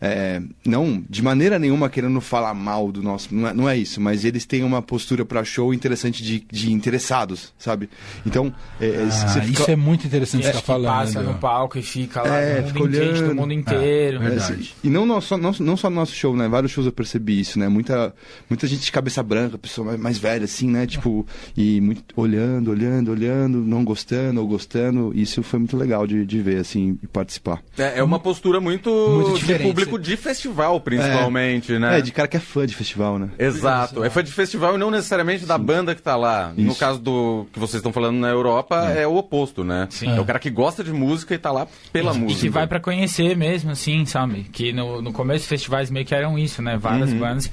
É, 0.00 0.40
não, 0.64 1.02
de 1.08 1.22
maneira 1.22 1.58
nenhuma 1.58 1.90
querendo 1.90 2.20
falar 2.20 2.54
mal 2.54 2.90
do 2.90 3.02
nosso. 3.02 3.34
Não 3.34 3.48
é, 3.48 3.54
não 3.54 3.68
é 3.68 3.76
isso, 3.76 4.00
mas 4.00 4.24
eles 4.24 4.46
têm 4.46 4.62
uma 4.64 4.80
postura 4.80 5.24
pra 5.24 5.44
show 5.44 5.74
interessante 5.74 6.22
de, 6.22 6.44
de 6.50 6.72
interessados, 6.72 7.52
sabe? 7.58 7.88
Então, 8.24 8.52
é, 8.80 8.86
é, 8.86 9.02
Ah, 9.04 9.10
você 9.10 9.40
fica- 9.42 9.62
Isso 9.62 9.70
é 9.70 9.76
muito 9.76 10.06
interessante 10.06 10.46
que 10.46 10.52
tá 10.52 10.60
falando. 10.60 10.86
passa 10.90 11.22
no 11.22 11.34
palco 11.34 11.78
e 11.78 11.82
fica 11.82 12.22
lá 12.22 12.36
É, 12.38 12.60
no 12.62 12.66
fica 12.68 12.78
mundo 12.80 12.96
olhando. 12.96 13.28
do 13.28 13.34
mundo 13.34 13.52
inteiro. 13.52 14.16
É, 14.16 14.18
verdade. 14.28 14.74
É, 14.82 14.86
e 14.86 14.90
não, 14.90 15.04
no- 15.06 15.20
só, 15.20 15.36
não, 15.36 15.52
não 15.60 15.76
só 15.76 15.90
no 15.90 15.96
nosso 15.96 16.14
show, 16.14 16.36
né? 16.36 16.48
Vários 16.48 16.72
shows 16.72 16.86
eu 16.86 16.92
percebi 16.92 17.38
isso, 17.40 17.58
né? 17.58 17.68
Muita, 17.68 18.14
muita 18.48 18.66
gente 18.66 18.82
de 18.82 18.92
cabeça 18.92 19.22
branca, 19.22 19.58
pessoa 19.58 19.86
mais, 19.88 20.00
mais 20.00 20.18
velha, 20.18 20.44
assim, 20.44 20.68
né? 20.70 20.86
Tipo, 20.86 21.26
e 21.56 21.80
muito, 21.80 22.02
olhando, 22.16 22.70
olhando, 22.70 23.10
olhando, 23.10 23.58
não 23.58 23.84
gostando 23.84 24.40
ou 24.40 24.46
gostando. 24.46 25.12
Isso 25.14 25.42
foi 25.42 25.58
muito 25.58 25.76
legal 25.76 26.06
de, 26.06 26.24
de 26.24 26.40
ver, 26.40 26.58
assim, 26.58 26.98
e 27.02 27.06
participar. 27.06 27.62
É, 27.76 27.98
é 27.98 28.02
uma 28.02 28.18
postura 28.18 28.60
muito, 28.60 28.90
Muito 28.90 29.34
de 29.34 29.40
diferente. 29.40 29.62
Público 29.90 29.98
de 29.98 30.16
festival, 30.16 30.80
principalmente, 30.80 31.78
né? 31.78 31.98
É, 31.98 32.00
de 32.00 32.12
cara 32.12 32.28
que 32.28 32.36
é 32.36 32.40
fã 32.40 32.66
de 32.66 32.74
festival, 32.74 33.18
né? 33.18 33.28
Exato. 33.38 34.02
É 34.04 34.10
fã 34.10 34.22
de 34.22 34.32
festival 34.32 34.74
e 34.74 34.78
não 34.78 34.90
necessariamente 34.90 35.44
da 35.46 35.58
banda 35.58 35.94
que 35.94 36.02
tá 36.02 36.16
lá. 36.16 36.52
No 36.56 36.70
Isso. 36.70 36.80
caso 36.80 36.98
do 36.98 37.46
que 37.52 37.58
vocês 37.58 37.76
estão 37.80 37.92
falando 37.92 38.18
na 38.18 38.28
Europa, 38.28 38.76
é, 38.90 39.06
o 39.06 39.16
oposto, 39.16 39.64
né? 39.64 39.86
Sim. 39.90 40.16
É 40.16 40.20
o 40.20 40.24
cara 40.24 40.38
que 40.38 40.50
gosta 40.50 40.82
de 40.84 40.92
música 40.92 41.34
e 41.34 41.38
tá 41.38 41.50
lá 41.50 41.66
pela 41.92 42.14
E 42.14 42.18
música. 42.18 42.40
que 42.40 42.48
vai 42.48 42.66
pra 42.66 42.80
conhecer 42.80 43.36
mesmo, 43.36 43.70
assim, 43.70 44.04
sabe? 44.06 44.44
Que 44.52 44.72
no, 44.72 45.00
no 45.02 45.12
começo 45.12 45.42
os 45.44 45.48
festivais 45.48 45.90
meio 45.90 46.06
que 46.06 46.14
eram 46.14 46.38
isso, 46.38 46.62
né? 46.62 46.76
Várias 46.76 47.12
bandas, 47.12 47.50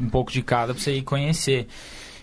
um 0.00 0.08
pouco 0.08 0.30
de 0.32 0.42
cada 0.42 0.72
pra 0.74 0.82
você 0.82 0.92
ir 0.96 1.02
conhecer. 1.02 1.66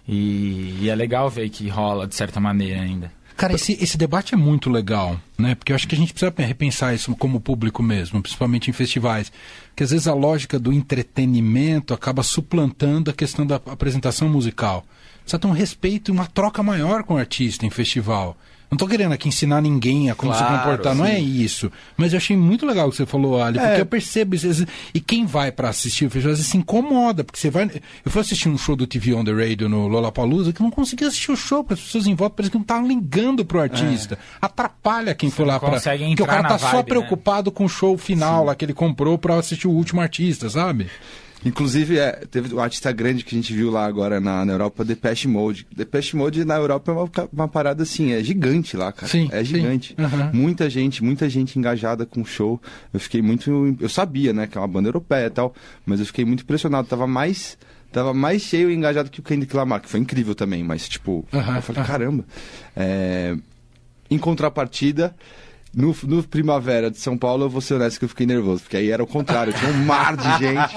E, 0.08 0.78
e 0.82 0.90
é 0.90 0.96
legal 0.96 1.30
ver 1.30 1.50
que 1.50 1.68
rola 1.70 2.08
de 2.08 2.16
certa 2.16 2.40
maneira 2.40 2.82
ainda. 2.82 3.12
Cara, 3.40 3.54
esse, 3.54 3.78
esse 3.82 3.98
debate 3.98 4.34
é 4.34 4.38
muito 4.38 4.70
legal, 4.70 5.18
né? 5.38 5.56
Porque 5.56 5.72
eu 5.72 5.76
acho 5.78 5.88
que 5.88 5.96
a 5.96 5.98
gente 5.98 6.12
precisa 6.12 6.34
repensar 6.46 6.94
isso 6.94 7.16
como 7.16 7.40
público 7.40 7.82
mesmo, 7.82 8.22
principalmente 8.22 8.70
em 8.70 8.74
festivais. 8.74 9.32
Porque 9.70 9.82
às 9.82 9.92
vezes 9.92 10.08
a 10.08 10.14
lógica 10.14 10.60
do 10.60 10.74
entretenimento 10.74 11.94
acaba 11.94 12.22
suplantando 12.22 13.10
a 13.10 13.14
questão 13.14 13.48
da 13.48 13.56
apresentação 13.56 14.28
musical. 14.28 14.86
Precisa 15.22 15.40
ter 15.40 15.48
um 15.48 15.52
respeito 15.52 16.10
e 16.10 16.12
uma 16.12 16.26
troca 16.26 16.62
maior 16.62 17.04
com 17.04 17.14
o 17.14 17.18
artista 17.18 17.66
em 17.66 17.70
festival. 17.70 18.36
Não 18.72 18.78
tô 18.78 18.88
querendo 18.88 19.12
aqui 19.14 19.28
ensinar 19.28 19.62
ninguém 19.62 20.12
a 20.12 20.16
como 20.16 20.32
se 20.32 20.40
Claro, 20.40 20.58
comportar, 20.60 20.94
não 20.94 21.04
é 21.04 21.20
isso. 21.20 21.72
Mas 21.98 22.14
eu 22.14 22.18
achei 22.18 22.38
muito 22.38 22.66
legal 22.68 22.88
o 22.88 22.92
que 22.92 22.98
você 22.98 23.06
falou, 23.06 23.42
Ali, 23.42 23.58
porque 23.58 23.74
É. 23.78 23.82
eu 23.82 23.86
percebo 23.86 24.36
isso. 24.36 24.66
E 24.94 25.00
quem 25.00 25.26
vai 25.26 25.52
pra 25.52 25.70
assistir 25.70 26.06
o 26.06 26.10
festival 26.10 26.34
às 26.34 26.38
vezes 26.40 26.52
se 26.52 26.58
incomoda, 26.58 27.24
porque 27.24 27.40
você 27.40 27.50
vai. 27.50 27.64
Eu 28.06 28.12
fui 28.12 28.22
assistir 28.22 28.48
um 28.48 28.58
show 28.60 28.76
do 28.76 28.86
TV 28.86 29.14
on 29.16 29.24
the 29.24 29.32
Radio 29.32 29.68
no 29.68 29.88
Lollapalooza 29.88 30.54
que 30.54 30.62
eu 30.62 30.66
não 30.66 30.72
conseguia 30.72 31.08
assistir 31.08 31.32
o 31.32 31.36
show, 31.36 31.64
porque 31.64 31.74
as 31.82 31.86
pessoas 31.88 32.06
em 32.06 32.14
volta 32.14 32.36
parecem 32.36 32.52
que 32.52 32.58
não 32.58 32.62
estavam 32.62 32.88
ligando 32.88 33.44
pro 33.44 33.60
artista. 33.60 34.20
Atrapalha 34.40 35.16
quem 35.16 35.32
foi 35.32 35.46
não 35.46 35.54
lá 35.54 35.60
pra. 35.60 35.70
consegue 35.72 36.06
Porque 36.08 36.24
o 36.24 36.26
cara 36.28 36.48
tá 36.48 36.58
só 36.60 36.78
né? 36.78 36.84
preocupado 36.84 37.52
com 37.52 37.66
o 37.66 37.70
show 37.70 37.98
final 37.98 38.46
lá 38.46 38.54
que 38.54 38.66
ele 38.66 38.74
comprou 38.74 39.18
pra 39.18 39.36
assistir 39.36 39.68
o 39.68 39.72
último 39.72 40.00
artista, 40.00 40.48
sabe? 40.50 40.88
Inclusive, 41.46 41.98
é, 41.98 42.12
teve 42.30 42.54
o 42.54 42.60
artista 42.60 42.92
grande 42.92 43.24
que 43.24 43.34
a 43.34 43.38
gente 43.38 43.54
viu 43.54 43.72
lá 43.72 43.86
agora 43.86 44.20
na, 44.20 44.44
na 44.44 44.52
Europa, 44.54 44.84
Depeche 44.84 45.28
Mode. 45.28 45.66
Depeche 45.76 46.16
Mode 46.16 46.44
na 46.44 46.56
Europa 46.56 46.92
é 46.92 46.96
uma, 46.96 47.10
uma 47.32 47.48
parada 47.48 47.84
assim, 47.84 48.12
é 48.12 48.22
gigante 48.22 48.76
lá, 48.76 48.92
cara. 48.92 49.10
Sim, 49.10 49.30
é 49.32 49.42
gigante. 49.44 49.96
Aham. 49.98 50.32
Muita 50.34 50.70
gente, 50.70 51.02
muita 51.04 51.30
gente 51.30 51.58
engajada 51.58 52.06
com 52.06 52.22
o 52.22 52.26
show. 52.26 52.62
Eu 52.94 53.00
fiquei 53.00 53.22
muito. 53.22 53.76
Eu 53.80 53.88
sabia, 53.88 54.34
né, 54.34 54.48
que 54.48 54.58
é 54.58 54.62
uma 54.62 54.68
banda 54.68 54.90
europeia 54.90 55.28
e 55.28 55.30
tal, 55.30 55.54
mas 55.86 56.00
eu 56.02 56.06
fiquei 56.06 56.26
muito 56.26 56.44
impressionado. 56.44 56.88
Tava 56.88 57.08
mais. 57.08 57.58
Tava 57.92 58.14
mais 58.14 58.44
cheio 58.44 58.70
e 58.70 58.76
engajado 58.76 59.10
que 59.10 59.20
o 59.20 59.24
Kendrick 59.24 59.56
Lamar, 59.56 59.82
que 59.82 59.90
foi 59.90 60.00
incrível 60.00 60.36
também, 60.36 60.64
mas, 60.64 60.88
tipo, 60.88 61.26
Aham, 61.34 61.56
eu 61.56 61.62
falei, 61.64 61.84
caramba. 61.84 62.24
É, 62.76 63.36
Em 64.12 64.18
contrapartida, 64.20 65.16
no, 65.74 65.96
no 66.04 66.24
Primavera 66.24 66.90
de 66.90 66.98
São 66.98 67.18
Paulo, 67.18 67.46
eu 67.46 67.50
vou 67.50 67.62
ser 67.62 67.76
honesto 67.76 68.00
que 68.00 68.06
eu 68.06 68.10
fiquei 68.10 68.26
nervoso, 68.26 68.62
porque 68.64 68.78
aí 68.78 68.90
era 68.90 69.04
o 69.04 69.08
contrário, 69.08 69.54
tinha 69.54 69.72
um 69.72 69.86
mar 69.86 70.16
de 70.18 70.24
gente. 70.40 70.76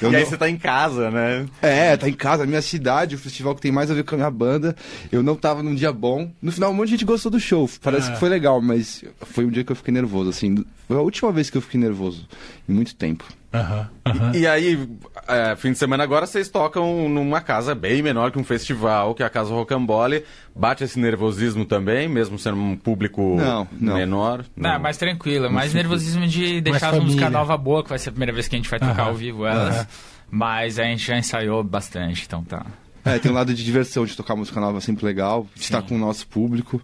Eu 0.00 0.10
e 0.12 0.16
aí 0.16 0.22
não- 0.22 0.30
você 0.30 0.36
tá 0.36 0.48
em 0.48 0.56
casa, 0.56 1.10
né? 1.10 1.46
é, 1.62 1.96
tá 1.96 2.08
em 2.08 2.12
casa, 2.12 2.46
minha 2.46 2.62
cidade, 2.62 3.14
o 3.14 3.18
festival 3.18 3.54
que 3.54 3.60
tem 3.60 3.70
mais 3.72 3.90
a 3.90 3.94
ver 3.94 4.04
com 4.04 4.14
a 4.14 4.18
minha 4.18 4.30
banda. 4.30 4.74
Eu 5.12 5.22
não 5.22 5.36
tava 5.36 5.62
num 5.62 5.74
dia 5.74 5.92
bom. 5.92 6.30
No 6.40 6.50
final, 6.52 6.70
um 6.70 6.74
monte 6.74 6.86
de 6.88 6.92
gente 6.92 7.04
gostou 7.04 7.30
do 7.30 7.38
show. 7.40 7.68
Parece 7.82 8.08
Ah. 8.10 8.12
que 8.14 8.18
foi 8.20 8.28
legal, 8.28 8.60
mas 8.60 9.04
foi 9.22 9.44
um 9.44 9.50
dia 9.50 9.62
que 9.64 9.72
eu 9.72 9.76
fiquei 9.76 9.92
nervoso, 9.92 10.30
assim. 10.30 10.64
Foi 10.88 10.96
a 10.96 11.00
última 11.00 11.30
vez 11.30 11.50
que 11.50 11.56
eu 11.56 11.62
fiquei 11.62 11.78
nervoso, 11.80 12.26
em 12.68 12.72
muito 12.72 12.94
tempo. 12.94 13.24
Aham, 13.52 13.88
aham. 14.06 14.32
E 14.32 14.46
aí, 14.46 14.88
é, 15.26 15.56
fim 15.56 15.72
de 15.72 15.78
semana 15.78 16.04
agora, 16.04 16.24
vocês 16.24 16.48
tocam 16.48 17.08
numa 17.08 17.40
casa 17.40 17.74
bem 17.74 18.00
menor 18.00 18.30
que 18.30 18.38
um 18.38 18.44
festival, 18.44 19.12
que 19.14 19.22
é 19.24 19.26
a 19.26 19.30
Casa 19.30 19.52
Rocambole. 19.52 20.24
Bate 20.54 20.84
esse 20.84 20.98
nervosismo 21.00 21.64
também, 21.64 22.08
mesmo 22.08 22.38
sendo 22.38 22.56
um 22.58 22.76
público 22.76 23.36
Não, 23.36 23.66
não. 23.72 23.94
menor? 23.96 24.44
Não, 24.54 24.70
é 24.74 24.78
mais 24.78 24.96
tranquilo. 24.96 25.46
é 25.46 25.48
Mais 25.48 25.74
nervosismo 25.74 26.26
de 26.28 26.60
deixar 26.60 26.94
as 26.94 27.02
músicas 27.02 27.32
nova 27.32 27.56
boa, 27.56 27.82
que 27.82 27.88
vai 27.88 27.98
ser 27.98 28.10
a 28.10 28.12
primeira 28.12 28.32
vez 28.32 28.46
que 28.46 28.54
a 28.54 28.58
gente 28.58 28.70
vai 28.70 28.78
tocar 28.78 28.92
Aham, 29.02 29.08
ao 29.08 29.14
vivo 29.14 29.44
elas. 29.44 29.86
Mas 30.30 30.78
a 30.78 30.84
gente 30.84 31.04
já 31.04 31.18
ensaiou 31.18 31.64
bastante, 31.64 32.24
então 32.24 32.44
tá. 32.44 32.64
É, 33.04 33.18
tem 33.18 33.30
um 33.30 33.34
lado 33.34 33.52
de 33.54 33.64
diversão, 33.64 34.04
de 34.04 34.14
tocar 34.16 34.36
música 34.36 34.60
nova 34.60 34.80
sempre 34.80 35.04
legal, 35.06 35.46
de 35.54 35.62
estar 35.62 35.82
com 35.82 35.94
o 35.96 35.98
nosso 35.98 36.26
público. 36.28 36.80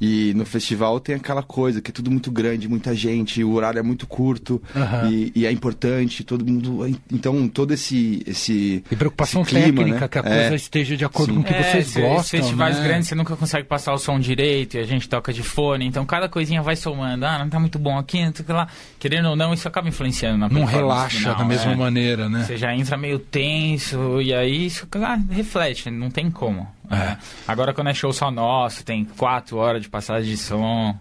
E 0.00 0.32
no 0.34 0.44
festival 0.44 0.98
tem 1.00 1.14
aquela 1.14 1.42
coisa 1.42 1.80
que 1.80 1.90
é 1.90 1.94
tudo 1.94 2.10
muito 2.10 2.30
grande, 2.30 2.68
muita 2.68 2.94
gente, 2.94 3.42
o 3.44 3.52
horário 3.52 3.78
é 3.78 3.82
muito 3.82 4.06
curto 4.06 4.60
Aham. 4.74 5.08
e, 5.10 5.32
e 5.34 5.46
é 5.46 5.52
importante, 5.52 6.24
todo 6.24 6.44
mundo. 6.44 6.84
Então, 7.12 7.48
todo 7.48 7.72
esse. 7.72 8.22
esse 8.26 8.82
E 8.90 8.96
preocupação 8.96 9.42
esse 9.42 9.50
clima, 9.50 9.66
técnica, 9.78 10.00
né? 10.00 10.08
que 10.08 10.18
a 10.18 10.22
É. 10.22 10.40
coisa 10.40 10.54
esteja 10.56 10.96
de 10.96 11.04
acordo 11.04 11.32
Sim. 11.32 11.34
com 11.36 11.40
o 11.42 11.44
que 11.44 11.54
É, 11.54 11.62
vocês 11.62 11.96
gostam. 11.96 12.40
festivais 12.40 12.78
né? 12.78 12.84
grandes 12.88 13.08
você 13.08 13.14
nunca 13.14 13.36
consegue 13.36 13.66
passar 13.68 13.92
o 13.94 13.98
som 13.98 14.18
direito 14.18 14.76
e 14.76 14.80
a 14.80 14.84
gente 14.84 15.08
toca 15.08 15.32
de 15.32 15.42
fone, 15.42 15.86
então 15.86 16.04
cada 16.04 16.28
coisinha 16.28 16.62
vai 16.62 16.76
somando. 16.76 17.24
Ah, 17.24 17.38
não 17.38 17.48
tá 17.48 17.58
muito 17.60 17.78
bom 17.78 17.96
aqui, 17.98 18.24
não 18.24 18.32
sei 18.34 18.44
lá. 18.48 18.68
Querendo 18.98 19.28
ou 19.30 19.36
não, 19.36 19.54
isso 19.54 19.66
acaba 19.68 19.88
influenciando 19.88 20.38
na 20.38 20.48
Não 20.48 20.64
relaxa 20.64 21.18
final, 21.18 21.36
da 21.36 21.44
mesma 21.44 21.72
é. 21.72 21.76
maneira, 21.76 22.28
né? 22.28 22.44
Você 22.44 22.56
já 22.56 22.74
entra 22.74 22.96
meio 22.96 23.18
tenso 23.18 24.20
e 24.20 24.32
aí 24.34 24.66
isso 24.66 24.86
ah, 25.02 25.18
reflete, 25.30 25.90
não 25.90 26.10
tem 26.10 26.30
como. 26.30 26.66
É. 26.90 27.16
Agora 27.48 27.72
quando 27.72 27.88
é 27.88 27.94
show 27.94 28.12
só 28.12 28.30
nosso, 28.30 28.84
tem 28.84 29.04
quatro 29.04 29.56
horas 29.56 29.82
de 29.82 29.88
passagem 29.88 30.30
de 30.30 30.36
som, 30.36 30.96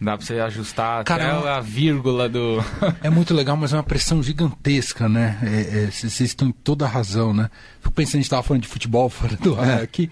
dá 0.00 0.16
pra 0.16 0.26
você 0.26 0.40
ajustar 0.40 1.04
Cara, 1.04 1.38
até 1.38 1.48
a 1.50 1.60
vírgula 1.60 2.28
do. 2.28 2.64
É 3.02 3.10
muito 3.10 3.34
legal, 3.34 3.56
mas 3.56 3.72
é 3.72 3.76
uma 3.76 3.82
pressão 3.82 4.22
gigantesca, 4.22 5.08
né? 5.08 5.38
É, 5.42 5.84
é, 5.84 5.90
Vocês 5.90 6.20
estão 6.20 6.48
em 6.48 6.52
toda 6.52 6.84
a 6.84 6.88
razão, 6.88 7.32
né? 7.32 7.50
Fico 7.80 7.92
pensando, 7.92 8.14
a 8.14 8.18
gente 8.18 8.24
estava 8.24 8.42
falando 8.42 8.62
de 8.62 8.68
futebol 8.68 9.08
fora 9.08 9.36
do 9.36 9.58
ar 9.60 9.82
aqui. 9.82 10.10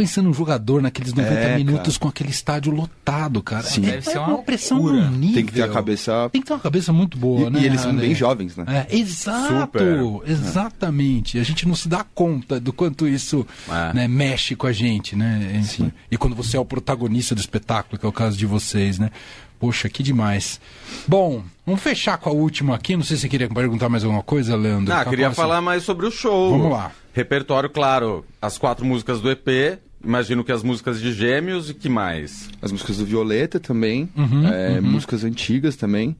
Pensando 0.00 0.28
no 0.28 0.34
jogador 0.34 0.80
naqueles 0.80 1.12
90 1.12 1.34
É, 1.34 1.56
minutos 1.56 1.98
cara. 1.98 2.00
com 2.00 2.08
aquele 2.08 2.30
estádio 2.30 2.72
lotado, 2.72 3.42
cara. 3.42 3.62
Sim. 3.64 3.84
É, 3.86 3.90
Deve 3.92 4.02
ser 4.02 4.16
é 4.16 4.20
uma 4.20 4.28
uma 4.28 4.42
pressão 4.42 4.82
num 4.82 5.10
nível. 5.10 5.34
Tem 5.34 5.44
que 5.46 5.52
ter 5.52 5.62
a 5.62 5.68
cabeça. 5.68 6.28
Tem 6.32 6.40
que 6.40 6.46
ter 6.46 6.54
uma 6.54 6.58
cabeça 6.60 6.90
muito 6.92 7.18
boa, 7.18 7.48
E, 7.48 7.50
né? 7.50 7.60
e 7.60 7.66
eles 7.66 7.80
são 7.82 7.90
Ale? 7.90 8.00
bem 8.00 8.14
jovens, 8.14 8.56
né? 8.56 8.64
É, 8.88 8.96
exato, 8.96 9.60
Super. 9.60 9.98
exatamente. 10.26 11.38
A 11.38 11.42
gente 11.42 11.68
não 11.68 11.74
se 11.74 11.88
dá 11.88 12.04
conta 12.14 12.58
do 12.58 12.72
quanto 12.72 13.06
isso 13.06 13.46
É. 13.68 13.92
né, 13.94 14.08
mexe 14.08 14.56
com 14.56 14.66
a 14.66 14.72
gente, 14.72 15.14
né? 15.14 15.60
Sim. 15.64 15.92
E 16.10 16.16
quando 16.16 16.34
você 16.34 16.56
é 16.56 16.60
o 16.60 16.64
protagonista 16.64 17.34
do 17.34 17.40
espetáculo, 17.40 17.98
que 17.98 18.06
é 18.06 18.08
o 18.08 18.12
caso 18.12 18.36
de 18.36 18.46
vocês, 18.46 18.98
né? 18.98 19.10
Poxa, 19.58 19.90
que 19.90 20.02
demais. 20.02 20.58
Bom, 21.06 21.42
vamos 21.66 21.82
fechar 21.82 22.16
com 22.16 22.30
a 22.30 22.32
última 22.32 22.74
aqui. 22.74 22.96
Não 22.96 23.02
sei 23.04 23.16
se 23.16 23.22
você 23.22 23.28
queria 23.28 23.48
perguntar 23.48 23.90
mais 23.90 24.02
alguma 24.02 24.22
coisa, 24.22 24.56
Leandro. 24.56 24.94
Ah, 24.94 25.04
queria 25.04 25.30
falar 25.32 25.60
mais 25.60 25.82
sobre 25.82 26.06
o 26.06 26.10
show. 26.10 26.50
Vamos 26.52 26.72
lá. 26.72 26.90
Repertório, 27.12 27.68
claro, 27.68 28.24
as 28.40 28.56
quatro 28.56 28.86
músicas 28.86 29.20
do 29.20 29.30
EP. 29.30 29.78
Imagino 30.02 30.42
que 30.42 30.52
as 30.52 30.62
músicas 30.62 31.00
de 31.00 31.12
Gêmeos 31.12 31.68
e 31.70 31.74
que 31.74 31.88
mais? 31.88 32.48
As 32.62 32.72
músicas 32.72 32.98
do 32.98 33.04
Violeta 33.04 33.60
também, 33.60 34.08
Uhum, 34.16 34.46
é, 34.46 34.80
músicas 34.80 35.24
antigas 35.24 35.76
também. 35.76 36.16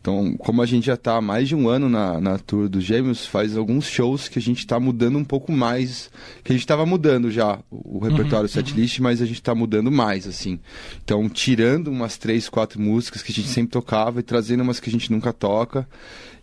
Então, 0.00 0.36
como 0.36 0.60
a 0.60 0.66
gente 0.66 0.84
já 0.84 0.98
tá 0.98 1.16
há 1.16 1.20
mais 1.22 1.48
de 1.48 1.56
um 1.56 1.66
ano 1.66 1.88
na, 1.88 2.20
na 2.20 2.38
tour 2.38 2.68
dos 2.68 2.84
Gêmeos, 2.84 3.26
faz 3.26 3.56
alguns 3.56 3.86
shows 3.86 4.28
que 4.28 4.38
a 4.38 4.42
gente 4.42 4.66
tá 4.66 4.78
mudando 4.78 5.16
um 5.16 5.24
pouco 5.24 5.50
mais. 5.50 6.10
Que 6.44 6.52
a 6.52 6.54
gente 6.54 6.66
tava 6.66 6.84
mudando 6.84 7.30
já 7.30 7.58
o, 7.70 7.96
o 7.96 7.98
repertório 8.00 8.46
setlist, 8.46 8.98
mas 9.00 9.22
a 9.22 9.26
gente 9.26 9.42
tá 9.42 9.54
mudando 9.54 9.90
mais, 9.90 10.26
assim. 10.26 10.60
Então, 11.02 11.26
tirando 11.30 11.88
umas 11.88 12.18
três, 12.18 12.50
quatro 12.50 12.78
músicas 12.78 13.22
que 13.22 13.32
a 13.32 13.34
gente 13.34 13.48
sempre 13.48 13.70
tocava 13.70 14.20
e 14.20 14.22
trazendo 14.22 14.62
umas 14.62 14.78
que 14.78 14.90
a 14.90 14.92
gente 14.92 15.10
nunca 15.10 15.32
toca. 15.32 15.88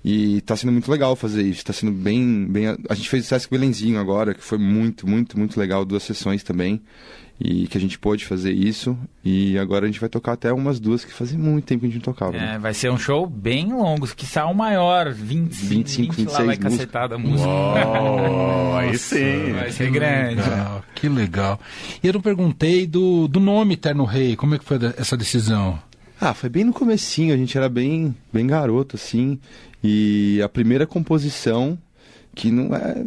E 0.03 0.41
tá 0.41 0.55
sendo 0.55 0.71
muito 0.71 0.89
legal 0.89 1.15
fazer 1.15 1.43
isso. 1.43 1.63
Tá 1.63 1.73
sendo 1.73 1.91
bem. 1.91 2.45
bem 2.45 2.67
a 2.89 2.95
gente 2.95 3.07
fez 3.09 3.25
o 3.25 3.27
Sesc 3.27 3.49
Belenzinho 3.51 3.99
agora, 3.99 4.33
que 4.33 4.43
foi 4.43 4.57
muito, 4.57 5.07
muito, 5.07 5.37
muito 5.37 5.59
legal. 5.59 5.85
Duas 5.85 6.03
sessões 6.03 6.43
também. 6.43 6.81
E 7.43 7.65
que 7.67 7.75
a 7.75 7.81
gente 7.81 7.97
pôde 7.97 8.25
fazer 8.25 8.51
isso. 8.51 8.97
E 9.23 9.57
agora 9.57 9.85
a 9.85 9.87
gente 9.87 9.99
vai 9.99 10.09
tocar 10.09 10.33
até 10.33 10.53
umas 10.53 10.79
duas 10.79 11.03
que 11.03 11.11
fazia 11.11 11.37
muito 11.37 11.65
tempo 11.65 11.81
que 11.81 11.87
a 11.87 11.89
gente 11.89 12.05
não 12.05 12.13
tocava. 12.13 12.33
né? 12.33 12.55
É, 12.55 12.59
vai 12.59 12.73
ser 12.73 12.91
um 12.91 12.97
show 12.99 13.25
bem 13.25 13.73
longo, 13.73 14.07
que 14.15 14.27
saiu 14.27 14.49
o 14.49 14.55
maior, 14.55 15.11
20, 15.11 15.51
25, 15.53 16.13
20 16.13 16.27
lá 16.27 16.37
vai 16.37 16.47
26 16.55 16.63
músicas. 16.63 16.73
cacetada 16.73 17.15
a 17.15 17.17
música. 17.17 17.49
Oh, 17.49 18.75
aí 18.77 18.97
sim. 18.97 19.53
Vai 19.53 19.71
ser 19.71 19.89
grande. 19.89 20.41
Legal, 20.41 20.85
que 20.93 21.09
legal. 21.09 21.59
E 22.03 22.07
eu 22.07 22.13
não 22.13 22.21
perguntei 22.21 22.85
do, 22.85 23.27
do 23.27 23.39
nome 23.39 23.75
Terno 23.75 24.05
Rei. 24.05 24.35
Como 24.35 24.53
é 24.53 24.59
que 24.59 24.65
foi 24.65 24.77
essa 24.97 25.17
decisão? 25.17 25.79
Ah, 26.21 26.35
foi 26.35 26.49
bem 26.49 26.63
no 26.63 26.71
comecinho, 26.71 27.33
a 27.33 27.37
gente 27.37 27.57
era 27.57 27.67
bem, 27.67 28.15
bem 28.31 28.45
garoto, 28.45 28.95
assim. 28.95 29.39
E 29.83 30.39
a 30.43 30.47
primeira 30.47 30.85
composição, 30.85 31.75
que 32.35 32.51
não 32.51 32.75
é. 32.75 33.03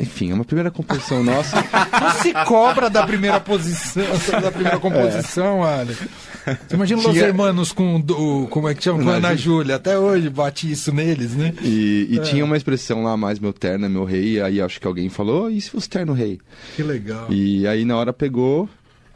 Enfim, 0.00 0.32
é 0.32 0.34
uma 0.34 0.44
primeira 0.44 0.68
composição 0.70 1.22
nossa. 1.24 1.56
Não 1.56 2.10
se 2.20 2.32
cobra 2.44 2.90
da 2.90 3.06
primeira 3.06 3.38
posição, 3.38 4.04
da 4.42 4.50
primeira 4.50 4.78
composição, 4.80 5.60
olha. 5.60 5.94
Você 5.94 6.74
imagina 6.74 7.00
os 7.00 7.06
Tinha- 7.06 7.22
hermanos 7.26 7.70
com 7.72 8.00
do, 8.00 8.48
como 8.50 8.68
é 8.68 8.74
que 8.74 8.82
chama? 8.82 9.02
Com 9.02 9.10
a 9.10 9.14
Ana 9.14 9.36
Júlia. 9.36 9.76
Até 9.76 9.96
hoje 9.98 10.28
bate 10.28 10.68
isso 10.70 10.92
neles, 10.92 11.34
né? 11.36 11.54
E, 11.62 12.08
e 12.10 12.18
tinha 12.20 12.44
uma 12.44 12.56
expressão 12.56 13.04
lá, 13.04 13.16
mais 13.16 13.38
meu 13.38 13.52
terno 13.52 13.86
é 13.86 13.88
meu 13.88 14.04
rei. 14.04 14.40
Aí 14.40 14.60
acho 14.60 14.80
que 14.80 14.86
alguém 14.88 15.08
falou, 15.08 15.48
e 15.50 15.60
se 15.60 15.70
fosse 15.70 15.88
terno 15.88 16.12
rei? 16.12 16.40
Que 16.74 16.82
legal. 16.82 17.26
E 17.30 17.64
aí 17.66 17.84
na 17.84 17.96
hora 17.96 18.12
pegou. 18.12 18.68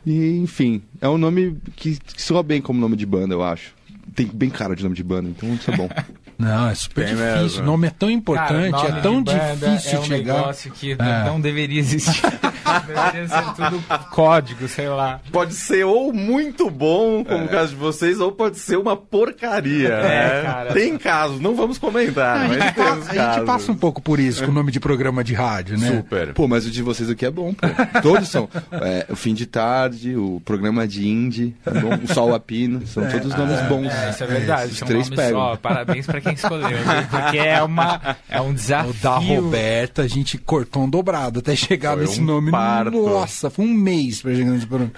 E 0.05 0.39
enfim, 0.39 0.83
é 1.01 1.09
um 1.09 1.19
nome 1.19 1.57
que, 1.77 1.99
que 1.99 2.23
soa 2.23 2.43
bem 2.43 2.61
como 2.61 2.81
nome 2.81 2.97
de 2.97 3.07
banda, 3.07 3.35
eu 3.35 3.43
acho. 3.43 3.75
Tem 4.15 4.27
bem 4.27 4.51
cara 4.51 4.75
de 4.75 4.83
nome 4.83 4.97
de 4.97 5.05
banda, 5.05 5.29
então 5.29 5.53
isso 5.55 5.71
é 5.71 5.77
bom. 5.77 5.89
Não, 6.41 6.69
é 6.69 6.75
super 6.75 7.05
Tem 7.07 7.15
difícil. 7.15 7.37
mesmo. 7.43 7.63
O 7.63 7.67
nome 7.67 7.87
é 7.87 7.91
tão 7.91 8.09
Cara, 8.09 8.13
importante, 8.15 8.71
nome 8.73 8.89
é 8.99 9.01
tão 9.03 9.23
difícil 9.23 9.99
é 9.99 10.01
um 10.01 10.05
chegar. 10.05 10.35
negócio 10.35 10.73
que 10.73 10.93
É. 10.93 11.25
não 11.25 11.41
deveria 11.41 11.79
existir. 11.81 12.23
deveria 12.87 13.29
ser 13.29 13.55
tudo 13.55 13.83
código, 14.11 14.69
sei 14.69 14.89
lá. 14.89 15.21
Pode 15.33 15.55
ser 15.55 15.85
ou 15.85 16.13
muito 16.13 16.71
bom, 16.71 17.25
como 17.25 17.45
o 17.45 17.49
caso 17.49 17.71
de 17.71 17.77
vocês, 17.77 18.21
ou 18.21 18.33
pode 18.33 18.59
ser 18.59 18.77
uma 18.77 18.97
porcaria. 18.97 19.89
É, 19.89 20.43
né? 20.43 20.43
cara. 20.45 20.73
Tem 20.73 20.97
casos, 20.97 21.41
não 21.41 21.55
vamos 21.55 21.79
comentar, 21.79 22.37
a, 22.45 22.49
mas 22.49 22.63
gente 22.63 22.75
passa, 22.75 23.11
a 23.11 23.35
gente 23.35 23.47
passa 23.47 23.73
um 23.73 23.77
pouco 23.77 24.01
por 24.01 24.19
isso 24.21 24.45
com 24.45 24.51
o 24.51 24.55
nome 24.55 24.71
de 24.73 24.81
programa 24.81 25.23
de 25.25 25.35
rádio, 25.35 25.77
né? 25.79 25.89
Super. 25.97 26.33
Pô, 26.33 26.47
mas 26.49 26.67
o 26.67 26.71
de 26.71 26.83
vocês 26.83 27.11
aqui 27.11 27.27
é 27.27 27.31
bom, 27.31 27.53
pô. 27.53 27.67
Todos 28.03 28.29
são. 28.29 28.49
É, 28.73 29.07
o 29.09 29.17
Fim 29.17 29.35
de 29.35 29.47
Tarde, 29.47 30.17
o 30.17 30.41
programa 30.45 30.87
de 30.87 31.07
Indie, 31.09 31.55
é 31.67 31.71
bom, 31.79 31.91
o 32.03 32.13
Sol 32.15 32.35
Apino, 32.35 32.87
são 32.87 33.07
todos 33.09 33.35
nomes 33.35 33.61
bons. 33.69 33.93
É, 33.93 34.11
isso 34.11 34.25
é 34.25 34.27
verdade. 34.27 34.73
Os 34.73 34.79
são 34.79 34.89
três 34.89 35.09
nomes 35.11 35.25
pegam. 35.25 35.41
só. 35.41 35.57
Parabéns 35.57 36.07
pra 36.07 36.21
quem 36.21 36.30
escolheu. 36.35 36.69
viu? 36.69 36.79
Porque 37.11 37.39
é, 37.39 37.63
uma, 37.63 38.17
é 38.29 38.41
um 38.41 38.51
O 38.51 38.55
desafio. 38.55 38.95
da 39.03 39.17
Roberta, 39.19 40.03
a 40.03 40.09
gente 40.09 40.39
cortou 40.39 40.85
um 40.85 40.89
dobrado 40.91 41.41
até 41.41 41.55
chegar 41.57 41.95
Foi 41.95 42.03
nesse 42.03 42.21
um 42.21 42.25
nome. 42.25 42.51
parto. 42.51 42.91
Nossa, 43.09 43.51
foi 43.51 43.65
um 43.65 43.75
mês 43.75 44.23
pra 44.23 44.35
chegar 44.35 44.51
nesse 44.51 44.67
programa. 44.67 44.93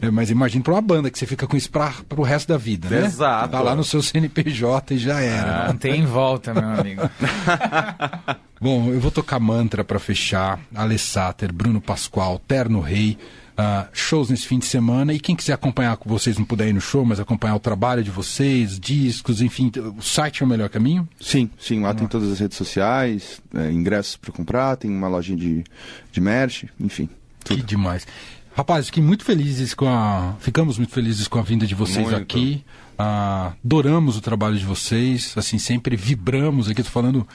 É, 0.00 0.10
mas 0.10 0.30
imagina 0.30 0.62
pra 0.64 0.74
uma 0.74 0.82
banda 0.82 1.10
que 1.10 1.18
você 1.18 1.26
fica 1.26 1.46
com 1.46 1.56
isso 1.56 1.70
pra, 1.70 1.92
pro 2.08 2.22
resto 2.22 2.48
da 2.48 2.56
vida, 2.58 2.88
né? 2.88 3.06
Exato. 3.06 3.50
Tá 3.50 3.60
lá 3.60 3.74
no 3.74 3.84
seu 3.84 4.02
CNPJ 4.02 4.94
e 4.94 4.98
já 4.98 5.20
era. 5.20 5.68
Não 5.68 5.76
tem 5.76 6.04
volta, 6.04 6.52
meu 6.54 6.68
amigo. 6.68 7.02
Bom, 8.60 8.88
eu 8.90 9.00
vou 9.00 9.10
tocar 9.10 9.40
mantra 9.40 9.82
pra 9.82 9.98
fechar. 9.98 10.58
Alessater, 10.74 11.52
Bruno 11.52 11.80
Pascoal, 11.80 12.38
Terno 12.38 12.80
Rei. 12.80 13.18
Ah, 13.56 13.88
shows 13.92 14.30
nesse 14.30 14.46
fim 14.46 14.58
de 14.58 14.66
semana 14.66 15.12
e 15.12 15.20
quem 15.20 15.36
quiser 15.36 15.52
acompanhar 15.52 15.96
com 15.96 16.08
vocês 16.08 16.38
não 16.38 16.44
puder 16.44 16.68
ir 16.68 16.72
no 16.72 16.80
show, 16.80 17.04
mas 17.04 17.20
acompanhar 17.20 17.54
o 17.56 17.60
trabalho 17.60 18.02
de 18.02 18.10
vocês, 18.10 18.78
discos, 18.78 19.40
enfim, 19.40 19.70
o 19.98 20.02
site 20.02 20.42
é 20.42 20.46
o 20.46 20.48
melhor 20.48 20.68
caminho? 20.68 21.08
Sim, 21.20 21.50
sim, 21.58 21.80
lá 21.80 21.94
tem 21.94 22.06
todas 22.06 22.30
as 22.30 22.38
redes 22.38 22.56
sociais, 22.56 23.40
é, 23.54 23.70
ingressos 23.70 24.16
para 24.16 24.32
comprar, 24.32 24.76
tem 24.76 24.90
uma 24.90 25.08
lojinha 25.08 25.36
de, 25.36 25.64
de 26.10 26.20
merch, 26.20 26.64
enfim. 26.78 27.08
Que 27.44 27.62
demais. 27.62 28.06
Rapaz, 28.54 28.86
fiquei 28.86 29.02
muito 29.02 29.24
felizes 29.24 29.72
com 29.72 29.88
a. 29.88 30.34
Ficamos 30.38 30.76
muito 30.76 30.92
felizes 30.92 31.26
com 31.26 31.38
a 31.38 31.42
vinda 31.42 31.66
de 31.66 31.74
vocês 31.74 32.10
Muito. 32.10 32.20
aqui. 32.20 32.62
Ah, 32.98 33.54
adoramos 33.64 34.16
o 34.16 34.20
trabalho 34.20 34.58
de 34.58 34.64
vocês. 34.64 35.32
Assim, 35.36 35.58
sempre 35.58 35.96
vibramos 35.96 36.68
aqui. 36.68 36.82
Tô 36.82 36.90
falando 36.90 37.26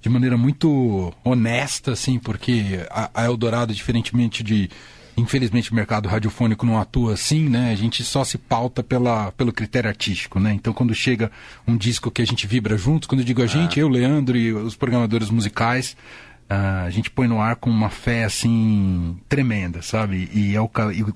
de 0.00 0.08
maneira 0.08 0.36
muito 0.36 1.14
honesta, 1.24 1.92
assim, 1.92 2.18
porque 2.18 2.80
a, 2.90 3.08
a 3.14 3.24
Eldorado, 3.24 3.72
diferentemente 3.72 4.42
de. 4.42 4.68
Infelizmente 5.16 5.70
o 5.70 5.74
mercado 5.74 6.08
radiofônico 6.08 6.66
não 6.66 6.78
atua 6.78 7.14
assim, 7.14 7.48
né? 7.48 7.70
A 7.70 7.76
gente 7.76 8.02
só 8.02 8.24
se 8.24 8.36
pauta 8.36 8.82
pela, 8.82 9.30
pelo 9.32 9.52
critério 9.52 9.88
artístico, 9.88 10.40
né? 10.40 10.52
Então 10.52 10.72
quando 10.72 10.94
chega 10.94 11.30
um 11.66 11.76
disco 11.76 12.10
que 12.10 12.22
a 12.22 12.26
gente 12.26 12.46
vibra 12.46 12.76
juntos, 12.76 13.06
quando 13.06 13.20
eu 13.20 13.24
digo 13.24 13.42
a 13.42 13.46
gente, 13.46 13.78
eu, 13.78 13.88
Leandro 13.88 14.36
e 14.36 14.52
os 14.52 14.74
programadores 14.74 15.30
musicais, 15.30 15.96
ah, 16.48 16.84
a 16.84 16.90
gente 16.90 17.10
põe 17.10 17.26
no 17.26 17.40
ar 17.40 17.56
com 17.56 17.70
uma 17.70 17.88
fé 17.88 18.24
assim 18.24 19.16
tremenda, 19.28 19.80
sabe? 19.82 20.28
E 20.32 20.54
é 20.54 20.60
o, 20.60 20.70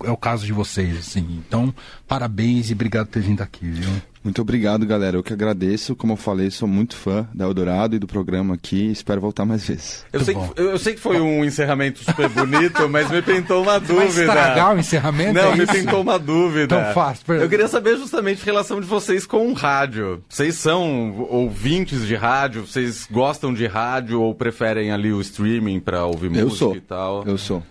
é 0.04 0.10
o 0.10 0.16
caso 0.16 0.46
de 0.46 0.52
vocês, 0.52 0.96
assim. 0.96 1.42
Então, 1.46 1.74
parabéns 2.06 2.70
e 2.70 2.72
obrigado 2.72 3.06
por 3.06 3.12
ter 3.12 3.20
vindo 3.20 3.42
aqui, 3.42 3.68
viu? 3.68 3.90
Muito 4.24 4.42
obrigado, 4.42 4.84
galera. 4.84 5.16
Eu 5.16 5.22
que 5.22 5.32
agradeço. 5.32 5.94
Como 5.94 6.12
eu 6.14 6.16
falei, 6.16 6.50
sou 6.50 6.66
muito 6.68 6.96
fã 6.96 7.26
da 7.32 7.44
Eldorado 7.44 7.94
e 7.96 7.98
do 7.98 8.06
programa 8.06 8.54
aqui. 8.54 8.90
Espero 8.90 9.20
voltar 9.20 9.44
mais 9.44 9.66
vezes. 9.66 10.04
Eu 10.12 10.20
sei, 10.20 10.34
que, 10.34 10.60
eu 10.60 10.78
sei 10.78 10.94
que 10.94 11.00
foi 11.00 11.20
um 11.20 11.44
encerramento 11.44 12.02
super 12.04 12.28
bonito, 12.28 12.88
mas 12.88 13.08
me 13.10 13.22
pintou 13.22 13.62
uma 13.62 13.78
Vai 13.78 13.88
dúvida. 14.06 14.20
estragar 14.24 14.74
o 14.74 14.78
encerramento? 14.78 15.32
Não, 15.34 15.52
é 15.52 15.56
me 15.56 15.64
isso? 15.64 15.72
pintou 15.72 16.02
uma 16.02 16.18
dúvida. 16.18 16.64
Então 16.76 16.92
faz, 16.92 17.22
per- 17.22 17.40
Eu 17.40 17.48
queria 17.48 17.68
saber 17.68 17.96
justamente 17.96 18.42
a 18.42 18.44
relação 18.44 18.80
de 18.80 18.86
vocês 18.86 19.24
com 19.24 19.48
o 19.48 19.52
rádio. 19.54 20.22
Vocês 20.28 20.56
são 20.56 21.26
ouvintes 21.30 22.06
de 22.06 22.14
rádio? 22.16 22.66
Vocês 22.66 23.06
gostam 23.10 23.54
de 23.54 23.66
rádio 23.66 24.20
ou 24.20 24.34
preferem 24.34 24.90
ali 24.90 25.12
o 25.12 25.20
streaming 25.20 25.80
pra 25.80 26.04
ouvir 26.04 26.26
Eu 26.34 26.46
música 26.46 26.58
sou. 26.58 26.76
e 26.76 26.80
tal? 26.80 27.24
Eu 27.24 27.38
sou. 27.38 27.62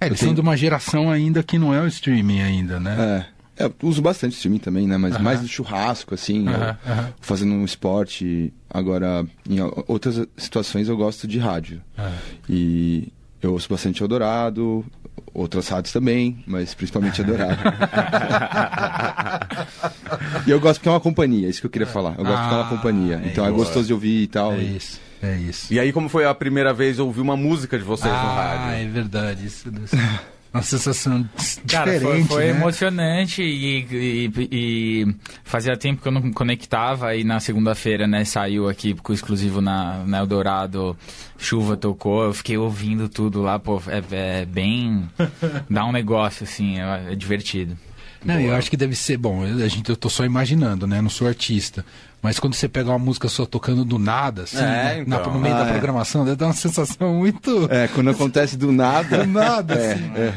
É, 0.00 0.06
eles 0.06 0.18
Eu 0.18 0.20
tenho- 0.20 0.28
são 0.30 0.34
de 0.34 0.40
uma 0.40 0.56
geração 0.56 1.10
ainda 1.10 1.42
que 1.42 1.58
não 1.58 1.72
é 1.72 1.80
o 1.80 1.86
streaming 1.86 2.40
ainda, 2.40 2.80
né? 2.80 2.96
É. 3.32 3.35
É, 3.58 3.64
eu 3.64 3.74
uso 3.82 4.02
bastante 4.02 4.34
streaming 4.34 4.58
também, 4.58 4.86
né? 4.86 4.96
Mas 4.96 5.18
mais 5.18 5.40
no 5.40 5.48
churrasco, 5.48 6.14
assim, 6.14 6.48
Aham, 6.48 6.76
eu- 6.86 6.92
aham. 6.92 7.12
fazendo 7.20 7.52
um 7.54 7.64
esporte. 7.64 8.52
Agora, 8.68 9.24
em 9.48 9.58
outras 9.88 10.26
situações 10.36 10.88
eu 10.88 10.96
gosto 10.96 11.26
de 11.26 11.38
rádio. 11.38 11.80
É. 11.96 12.10
E 12.50 13.08
eu 13.40 13.52
ouço 13.52 13.68
bastante 13.68 14.02
Eldorado, 14.02 14.84
outras 15.32 15.68
rádios 15.68 15.92
também, 15.92 16.42
mas 16.46 16.74
principalmente 16.74 17.20
Eldorado. 17.20 17.56
e 20.46 20.50
eu 20.50 20.60
gosto 20.60 20.78
porque 20.80 20.88
é 20.88 20.92
uma 20.92 21.00
companhia, 21.00 21.48
isso 21.48 21.60
que 21.60 21.66
eu 21.66 21.70
queria 21.70 21.86
falar. 21.86 22.14
Eu 22.18 22.24
gosto 22.24 22.40
porque 22.42 22.54
é 22.54 22.58
uma 22.58 22.66
Ah, 22.66 22.68
companhia. 22.68 23.20
é 23.24 23.28
Então 23.28 23.44
é 23.44 23.48
isso. 23.48 23.56
gostoso 23.56 23.86
de 23.86 23.92
ouvir 23.92 24.22
e 24.22 24.26
tal. 24.26 24.52
É 24.52 24.58
isso, 24.62 25.00
é 25.22 25.36
isso. 25.36 25.72
E 25.72 25.80
aí, 25.80 25.92
como 25.92 26.08
foi 26.08 26.24
a 26.26 26.34
primeira 26.34 26.72
vez 26.74 26.98
ouvir 26.98 27.20
uma 27.20 27.36
música 27.36 27.78
de 27.78 27.84
vocês 27.84 28.12
no 28.12 28.18
ah, 28.18 28.34
rádio? 28.34 28.82
é 28.82 28.86
verdade. 28.88 29.46
Isso, 29.46 29.68
isso. 29.82 29.96
Uma 30.56 30.62
sensação 30.62 31.28
Cara, 31.68 31.90
foi, 31.92 31.98
diferente, 32.00 32.28
foi 32.28 32.44
né? 32.44 32.50
emocionante 32.50 33.42
e, 33.42 33.86
e- 33.90 34.48
e 34.50 35.14
fazia 35.44 35.76
tempo 35.76 36.00
que 36.02 36.08
eu 36.08 36.12
não 36.12 36.32
conectava 36.32 37.14
e 37.14 37.22
na 37.24 37.38
segunda-feira, 37.40 38.06
né, 38.06 38.24
saiu 38.24 38.68
aqui 38.68 38.94
com 38.94 39.12
o 39.12 39.14
exclusivo 39.14 39.60
na, 39.60 40.04
na 40.06 40.18
Eldorado, 40.18 40.96
chuva 41.38 41.76
tocou, 41.76 42.24
eu 42.24 42.32
fiquei 42.32 42.56
ouvindo 42.56 43.08
tudo 43.08 43.42
lá, 43.42 43.58
pô, 43.58 43.80
é, 43.88 44.40
é 44.40 44.44
bem... 44.46 45.08
dá 45.68 45.84
um 45.84 45.92
negócio, 45.92 46.44
assim, 46.44 46.78
é, 46.80 47.12
é 47.12 47.14
divertido. 47.14 47.76
Não, 48.24 48.40
eu 48.40 48.54
acho 48.56 48.68
que 48.70 48.76
deve 48.76 48.94
ser 48.96 49.16
bom. 49.18 49.44
eu- 49.46 49.64
A 49.64 49.68
gente, 49.68 49.88
eu 49.88 49.96
tô 49.96 50.08
só 50.08 50.24
imaginando, 50.24 50.86
né? 50.86 51.00
Não 51.00 51.10
sou 51.10 51.28
artista. 51.28 51.84
Mas 52.26 52.40
quando 52.40 52.54
você 52.54 52.68
pega 52.68 52.90
uma 52.90 52.98
música 52.98 53.28
só 53.28 53.46
tocando 53.46 53.84
do 53.84 53.98
nada, 54.00 54.42
assim, 54.42 54.56
É, 54.58 54.60
né, 54.60 55.04
na- 55.06 55.18
então. 55.18 55.32
no 55.32 55.38
meio 55.38 55.54
Ah, 55.54 55.62
da 55.62 55.68
é. 55.68 55.70
programação, 55.72 56.24
deve 56.24 56.36
dar 56.36 56.46
uma 56.46 56.52
sensação 56.66 57.14
muito. 57.14 57.68
É, 57.70 57.86
quando 57.86 58.10
acontece 58.10 58.56
do 58.56 58.72
nada. 58.72 59.18
Do 59.24 59.26
nada, 59.32 59.74
É, 59.74 59.92
assim. 59.92 60.12
é. 60.16 60.34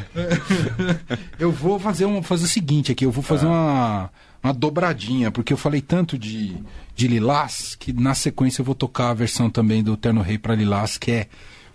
Eu 1.38 1.50
vou 1.50 1.80
fazer, 1.80 2.04
um, 2.06 2.22
fazer 2.22 2.44
o 2.44 2.48
seguinte 2.48 2.92
aqui, 2.92 3.04
eu 3.04 3.10
vou 3.10 3.22
fazer 3.24 3.46
uma, 3.46 4.08
uma 4.42 4.52
dobradinha, 4.54 5.30
porque 5.32 5.52
eu 5.52 5.56
falei 5.56 5.80
tanto 5.80 6.16
de, 6.16 6.56
de 6.94 7.08
Lilás, 7.08 7.74
que 7.74 7.92
na 7.92 8.14
sequência 8.14 8.60
eu 8.60 8.64
vou 8.64 8.74
tocar 8.74 9.10
a 9.10 9.14
versão 9.14 9.50
também 9.50 9.82
do 9.82 9.96
Terno 9.96 10.22
Rei 10.22 10.38
para 10.38 10.54
Lilás, 10.54 10.96
que 10.96 11.10
é 11.10 11.26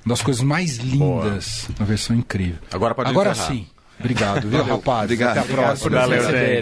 uma 0.06 0.13
das 0.13 0.21
coisas 0.21 0.41
mais 0.41 0.78
lindas, 0.78 1.67
uma 1.78 1.86
versão 1.86 2.15
incrível. 2.15 2.60
Agora 2.71 2.95
pode 2.95 3.10
Agora 3.10 3.32
encerrar. 3.32 3.47
sim. 3.49 3.67
Obrigado, 3.99 4.47
viu, 4.49 4.63
rapaz? 4.63 5.04
Obrigado. 5.04 5.38
Até 5.38 5.39
a 5.39 5.56
próxima. 5.56 5.99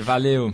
Valeu. 0.04 0.54